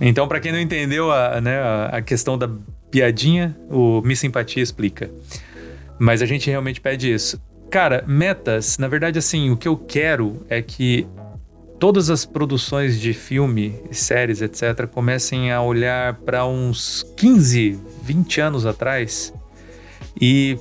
Então, 0.00 0.26
pra 0.28 0.40
quem 0.40 0.52
não 0.52 0.60
entendeu 0.60 1.10
a, 1.10 1.40
né, 1.40 1.58
a, 1.90 2.02
questão 2.02 2.36
da 2.36 2.50
piadinha, 2.90 3.56
o 3.70 4.02
Miss 4.02 4.18
Simpatia 4.18 4.62
explica. 4.62 5.10
Mas 5.98 6.20
a 6.20 6.26
gente 6.26 6.50
realmente 6.50 6.80
pede 6.80 7.12
isso. 7.12 7.40
Cara, 7.70 8.04
metas, 8.06 8.76
na 8.78 8.88
verdade, 8.88 9.18
assim, 9.18 9.50
o 9.50 9.56
que 9.56 9.66
eu 9.66 9.76
quero 9.76 10.44
é 10.48 10.60
que 10.60 11.06
todas 11.84 12.08
as 12.08 12.24
produções 12.24 12.98
de 12.98 13.12
filme, 13.12 13.78
séries, 13.90 14.40
etc., 14.40 14.86
comecem 14.86 15.52
a 15.52 15.60
olhar 15.60 16.14
para 16.14 16.46
uns 16.46 17.04
15, 17.14 17.78
20 18.02 18.40
anos 18.40 18.64
atrás 18.64 19.34
e 20.18 20.58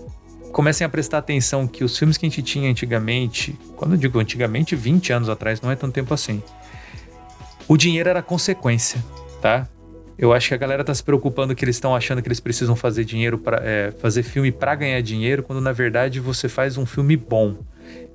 comecem 0.51 0.83
a 0.83 0.89
prestar 0.89 1.19
atenção 1.19 1.65
que 1.65 1.81
os 1.81 1.97
filmes 1.97 2.17
que 2.17 2.25
a 2.25 2.29
gente 2.29 2.41
tinha 2.41 2.69
antigamente, 2.69 3.57
quando 3.77 3.93
eu 3.93 3.97
digo 3.97 4.19
antigamente, 4.19 4.75
20 4.75 5.13
anos 5.13 5.29
atrás, 5.29 5.61
não 5.61 5.71
é 5.71 5.77
tanto 5.77 5.93
tempo 5.93 6.13
assim. 6.13 6.43
O 7.69 7.77
dinheiro 7.77 8.09
era 8.09 8.21
consequência, 8.21 9.01
tá? 9.41 9.65
Eu 10.17 10.33
acho 10.33 10.49
que 10.49 10.53
a 10.55 10.57
galera 10.57 10.83
tá 10.83 10.93
se 10.93 11.01
preocupando 11.01 11.55
que 11.55 11.63
eles 11.63 11.77
estão 11.77 11.95
achando 11.95 12.21
que 12.21 12.27
eles 12.27 12.41
precisam 12.41 12.75
fazer 12.75 13.05
dinheiro 13.05 13.37
para 13.37 13.61
fazer 13.97 14.23
filme 14.23 14.51
para 14.51 14.75
ganhar 14.75 14.99
dinheiro, 14.99 15.41
quando 15.41 15.61
na 15.61 15.71
verdade 15.71 16.19
você 16.19 16.49
faz 16.49 16.75
um 16.75 16.85
filme 16.85 17.15
bom. 17.15 17.55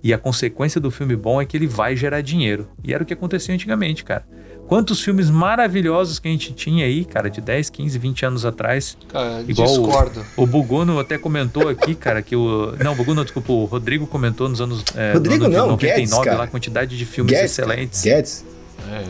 E 0.03 0.13
a 0.15 0.19
consequência 0.19 0.81
do 0.81 0.91
filme 0.91 1.17
bom 1.17 1.41
é 1.41 1.45
que 1.45 1.57
ele 1.57 1.67
vai 1.67 1.97
gerar 1.97 2.21
dinheiro. 2.21 2.69
E 2.85 2.95
era 2.95 3.03
o 3.03 3.07
que 3.07 3.13
acontecia 3.13 3.55
antigamente, 3.55 4.05
cara. 4.05 4.25
Quantos 4.69 5.01
filmes 5.01 5.31
maravilhosos 5.31 6.19
que 6.19 6.29
a 6.29 6.31
gente 6.31 6.53
tinha 6.53 6.85
aí, 6.85 7.05
cara, 7.05 7.31
de 7.31 7.41
10, 7.41 7.71
15, 7.71 7.99
20 7.99 8.27
anos 8.27 8.45
atrás. 8.45 8.99
Cara, 9.09 9.43
Igual 9.49 9.67
o- 9.67 9.71
discordo. 9.87 10.25
O 10.37 10.47
Buguno 10.47 11.01
até 11.01 11.17
comentou 11.17 11.69
aqui, 11.71 11.95
cara, 11.95 12.21
que 12.21 12.37
o. 12.37 12.75
Não, 12.85 12.93
o 12.93 12.95
Buguno, 12.95 13.25
desculpa, 13.25 13.51
o 13.51 13.65
Rodrigo 13.65 14.07
comentou 14.07 14.47
nos 14.49 14.61
anos. 14.61 14.85
É, 14.95 15.15
Rodrigo 15.15 15.39
no 15.39 15.45
ano 15.47 15.53
de 15.55 15.57
não, 15.57 15.67
99 15.71 15.97
Guedes, 15.97 16.25
cara. 16.25 16.37
lá, 16.39 16.45
a 16.45 16.47
quantidade 16.47 16.99
de 16.99 17.05
filmes 17.07 17.33
Guedes, 17.33 17.57
cara, 17.57 17.69
excelentes. 17.73 18.03
Guedes, 18.05 18.45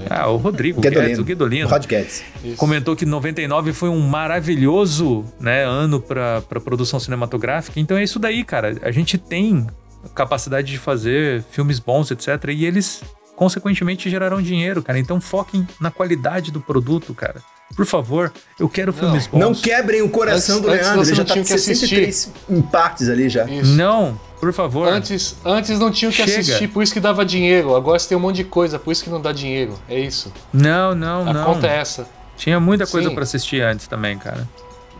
Ah, 0.08 0.28
o 0.28 0.36
Rodrigo, 0.36 0.78
o 0.78 0.80
Guedes, 0.80 0.96
Guedolino, 0.98 1.20
o 1.20 1.24
Guedolino. 1.24 1.68
Rod 1.68 1.86
Guedes. 1.86 2.22
Isso. 2.44 2.56
Comentou 2.56 2.94
que 2.96 3.04
99 3.04 3.72
foi 3.72 3.88
um 3.88 4.00
maravilhoso 4.00 5.24
né, 5.40 5.64
ano 5.64 6.00
para 6.00 6.40
produção 6.64 6.98
cinematográfica. 7.00 7.78
Então 7.80 7.96
é 7.96 8.02
isso 8.04 8.18
daí, 8.18 8.44
cara. 8.44 8.76
A 8.82 8.90
gente 8.90 9.18
tem 9.18 9.66
capacidade 10.14 10.70
de 10.70 10.78
fazer 10.78 11.42
filmes 11.50 11.78
bons, 11.78 12.10
etc. 12.10 12.28
E 12.50 12.64
eles, 12.64 13.02
consequentemente, 13.36 14.08
gerarão 14.10 14.40
dinheiro, 14.42 14.82
cara. 14.82 14.98
Então 14.98 15.20
foquem 15.20 15.66
na 15.80 15.90
qualidade 15.90 16.50
do 16.50 16.60
produto, 16.60 17.14
cara. 17.14 17.42
Por 17.76 17.84
favor, 17.84 18.32
eu 18.58 18.68
quero 18.68 18.92
filmes 18.92 19.26
bons. 19.26 19.38
Não 19.38 19.54
quebrem 19.54 20.00
o 20.02 20.08
coração 20.08 20.56
Antes- 20.56 20.66
do 20.66 20.72
antes 20.72 20.86
Leandro, 20.86 21.02
ele 21.06 21.14
já 21.14 21.16
não 21.22 21.24
tá 21.26 21.32
tinha 21.34 21.44
com 21.44 21.52
que 21.52 21.58
63 21.60 22.32
em 22.48 22.62
partes 22.62 23.08
ali 23.10 23.28
já. 23.28 23.44
Isso. 23.44 23.72
Não, 23.72 24.18
por 24.40 24.52
favor. 24.54 24.88
Antes, 24.88 25.36
antes 25.44 25.78
não 25.78 25.90
tinham 25.90 26.10
que 26.10 26.16
Chega. 26.24 26.40
assistir, 26.40 26.68
por 26.68 26.82
isso 26.82 26.92
que 26.94 26.98
dava 27.00 27.24
dinheiro. 27.26 27.76
Agora 27.76 27.98
você 27.98 28.08
tem 28.08 28.16
um 28.16 28.20
monte 28.20 28.36
de 28.36 28.44
coisa, 28.44 28.78
por 28.78 28.90
isso 28.90 29.04
que 29.04 29.10
não 29.10 29.20
dá 29.20 29.32
dinheiro. 29.32 29.74
É 29.88 30.00
isso. 30.00 30.32
Não, 30.52 30.94
não, 30.94 31.28
A 31.28 31.32
não. 31.34 31.44
conta 31.44 31.66
é 31.66 31.76
essa. 31.76 32.06
Tinha 32.38 32.58
muita 32.58 32.86
coisa 32.86 33.10
pra 33.10 33.22
assistir 33.24 33.60
antes 33.62 33.86
também, 33.86 34.16
cara. 34.16 34.48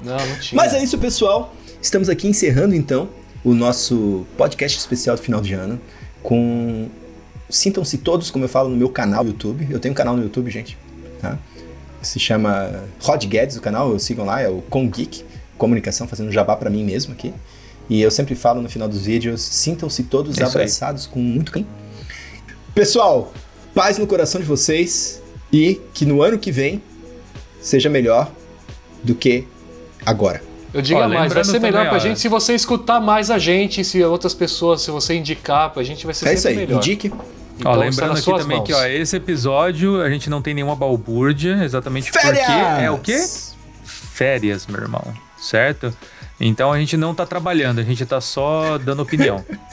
Não, 0.03 0.14
não 0.16 0.38
tinha. 0.38 0.61
Mas 0.61 0.74
é 0.74 0.82
isso, 0.82 0.99
pessoal. 0.99 1.55
Estamos 1.80 2.09
aqui 2.11 2.28
encerrando 2.28 2.74
então 2.74 3.09
o 3.45 3.55
nosso 3.55 4.26
podcast 4.36 4.78
especial 4.78 5.16
do 5.16 5.22
final 5.22 5.41
de 5.41 5.55
ano 5.55 5.80
com 6.22 6.89
sintam-se 7.49 7.99
todos, 7.99 8.30
como 8.30 8.45
eu 8.45 8.49
falo 8.49 8.68
no 8.68 8.76
meu 8.76 8.89
canal 8.89 9.24
no 9.24 9.30
YouTube. 9.30 9.66
Eu 9.70 9.80
tenho 9.80 9.93
um 9.93 9.97
canal 9.97 10.16
no 10.16 10.22
YouTube, 10.22 10.51
gente, 10.51 10.76
tá? 11.20 11.39
Se 12.03 12.18
chama 12.20 12.84
Rod 13.01 13.24
Guedes, 13.24 13.57
o 13.57 13.61
canal, 13.61 13.99
sigam 13.99 14.24
lá, 14.24 14.41
é 14.41 14.49
o 14.49 14.62
Com 14.62 14.89
Geek, 14.89 15.24
comunicação, 15.57 16.07
fazendo 16.07 16.30
jabá 16.30 16.57
pra 16.57 16.70
mim 16.70 16.84
mesmo 16.84 17.12
aqui. 17.12 17.32
E 17.89 18.01
eu 18.01 18.11
sempre 18.11 18.34
falo 18.34 18.61
no 18.61 18.68
final 18.68 18.89
dos 18.89 19.07
vídeos, 19.07 19.41
sintam-se 19.41 20.05
todos 20.05 20.39
É 20.39 20.43
isso 20.43 20.59
aí. 20.59 20.64
abraçados 20.64 21.07
com 21.07 21.20
muito 21.20 21.51
carinho. 21.51 21.70
Pessoal, 22.74 23.32
paz 23.74 23.99
no 23.99 24.07
coração 24.07 24.41
de 24.41 24.47
vocês 24.47 25.22
e 25.53 25.80
que 25.95 26.05
no 26.05 26.22
ano 26.22 26.39
que 26.39 26.53
vem 26.53 26.82
seja 27.61 27.89
melhor 27.89 28.30
do 29.03 29.14
que 29.14 29.47
agora. 30.05 30.47
Eu 30.73 30.83
digo 30.83 31.01
Ó, 31.01 31.09
mais, 31.09 31.33
vai 31.33 31.45
ser 31.45 31.59
melhor 31.61 31.85
também, 31.87 31.91
pra 31.91 31.99
gente 31.99 32.21
se 32.21 32.29
você 32.29 32.55
escutar 32.55 33.01
mais 33.01 33.31
a 33.31 33.39
gente, 33.39 33.83
se 33.85 34.03
outras 34.05 34.35
pessoas, 34.35 34.83
se 34.83 34.91
você 34.91 35.14
indicar 35.14 35.71
pra 35.71 35.83
gente, 35.83 36.05
vai 36.05 36.14
ser 36.14 36.29
É 36.29 36.35
isso 36.35 36.43
sempre 36.43 36.61
aí, 36.61 36.66
melhor. 36.66 36.79
indique. 36.79 37.12
Então, 37.59 37.73
ó, 37.73 37.75
lembrando 37.75 38.19
aqui 38.19 38.25
também 38.33 38.59
mãos. 38.59 38.66
que 38.66 38.73
ó, 38.75 38.85
esse 38.87 39.16
episódio 39.16 40.01
a 40.01 40.11
gente 40.11 40.29
não 40.31 40.41
tem 40.43 40.55
nenhuma 40.55 40.77
balbúrdia, 40.77 41.59
exatamente 41.64 42.11
Férias! 42.12 42.39
porque 42.45 42.53
é 42.85 42.91
o 42.91 42.99
quê? 42.99 43.19
Férias, 43.85 44.66
meu 44.66 44.81
irmão, 44.81 45.03
certo? 45.41 45.93
Então 46.41 46.73
a 46.73 46.79
gente 46.79 46.97
não 46.97 47.14
tá 47.14 47.27
trabalhando, 47.27 47.81
a 47.81 47.83
gente 47.83 48.05
tá 48.07 48.21
só 48.21 48.79
dando 48.79 49.03
opinião. 49.03 49.45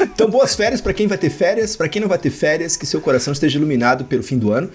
Então, 0.00 0.28
boas 0.28 0.54
férias 0.54 0.80
pra 0.80 0.92
quem 0.92 1.06
vai 1.06 1.16
ter 1.16 1.30
férias, 1.30 1.76
pra 1.76 1.88
quem 1.88 2.02
não 2.02 2.08
vai 2.08 2.18
ter 2.18 2.30
férias, 2.30 2.76
que 2.76 2.84
seu 2.84 3.00
coração 3.00 3.32
esteja 3.32 3.56
iluminado 3.56 4.04
pelo 4.04 4.22
fim 4.22 4.36
do 4.36 4.52
ano. 4.52 4.68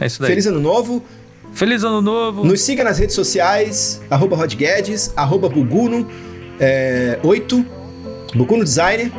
É 0.00 0.06
isso 0.06 0.18
daí. 0.18 0.30
Feliz 0.30 0.46
ano 0.46 0.60
novo. 0.60 1.04
Feliz 1.52 1.82
ano 1.82 2.00
novo. 2.00 2.44
Nos 2.44 2.60
siga 2.60 2.84
nas 2.84 2.98
redes 2.98 3.14
sociais, 3.14 4.00
arroba 4.10 4.36
Rod 4.36 4.54
Guedes, 4.54 5.12
arroba 5.16 5.48
Buguno, 5.48 6.06
é, 6.60 7.18
8, 7.22 7.64
Buguno 8.34 8.62
Designer 8.64 9.10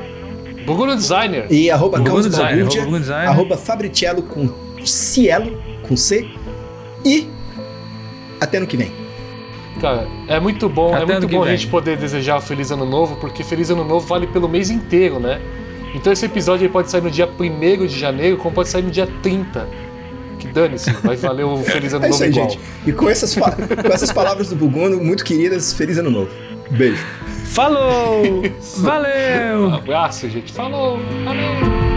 Buguno 0.65 0.95
Designer. 0.95 1.47
e 1.49 1.69
arroba 1.71 1.97
Buguno 1.97 2.29
Designer, 2.29 2.45
Balbúrdia, 2.49 2.65
arroba 2.81 2.85
Buguno 2.85 2.99
Designer. 2.99 3.27
arroba 3.27 3.57
Fabricielo 3.57 4.21
com 4.23 4.49
Cielo, 4.85 5.61
com 5.87 5.97
C. 5.97 6.27
E 7.03 7.27
até 8.39 8.57
ano 8.57 8.67
que 8.67 8.77
vem. 8.77 8.91
Cara, 9.81 10.07
é 10.27 10.39
muito 10.39 10.67
bom, 10.67 10.93
Até 10.93 11.03
é 11.03 11.05
muito 11.05 11.27
bom 11.27 11.43
a 11.43 11.49
gente 11.55 11.67
poder 11.67 11.97
desejar 11.97 12.37
o 12.37 12.41
Feliz 12.41 12.69
Ano 12.69 12.85
Novo, 12.85 13.15
porque 13.15 13.43
Feliz 13.43 13.69
Ano 13.69 13.85
Novo 13.85 14.05
vale 14.05 14.27
pelo 14.27 14.47
mês 14.49 14.69
inteiro, 14.69 15.19
né? 15.19 15.41
Então 15.95 16.11
esse 16.11 16.25
episódio 16.25 16.69
pode 16.69 16.91
sair 16.91 17.01
no 17.01 17.09
dia 17.09 17.27
1 17.27 17.87
de 17.87 17.97
janeiro, 17.99 18.37
como 18.37 18.53
pode 18.53 18.69
sair 18.69 18.81
no 18.83 18.91
dia 18.91 19.07
30 19.23 19.67
dane-se, 20.59 20.93
mas 21.03 21.21
valeu, 21.21 21.59
é 21.65 21.71
feliz 21.71 21.93
ano 21.93 22.05
é 22.05 22.09
novo 22.09 22.23
aí, 22.23 22.29
igual. 22.29 22.49
Gente. 22.49 22.59
E 22.85 22.91
com 22.91 23.09
essas, 23.09 23.35
com 23.35 23.93
essas 23.93 24.11
palavras 24.11 24.49
do 24.49 24.55
Buguno, 24.55 25.01
muito 25.01 25.23
queridas, 25.23 25.73
feliz 25.73 25.97
ano 25.97 26.11
novo. 26.11 26.31
Beijo. 26.71 27.03
Falou! 27.45 28.43
valeu! 28.77 29.67
Um 29.69 29.73
abraço, 29.73 30.29
gente. 30.29 30.53
Falou! 30.53 30.99
Falou! 31.23 31.89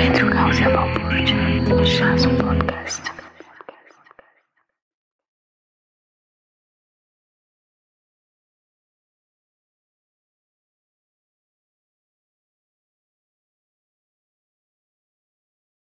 Entre 0.00 0.24
o 0.24 0.30
caos 0.30 0.58
e 0.58 0.64
a 0.64 0.70
balbúrdia, 0.70 1.36
o 1.74 1.84
chá 1.84 2.14
é 2.14 2.28
um 2.28 2.36
bloco 2.36 2.69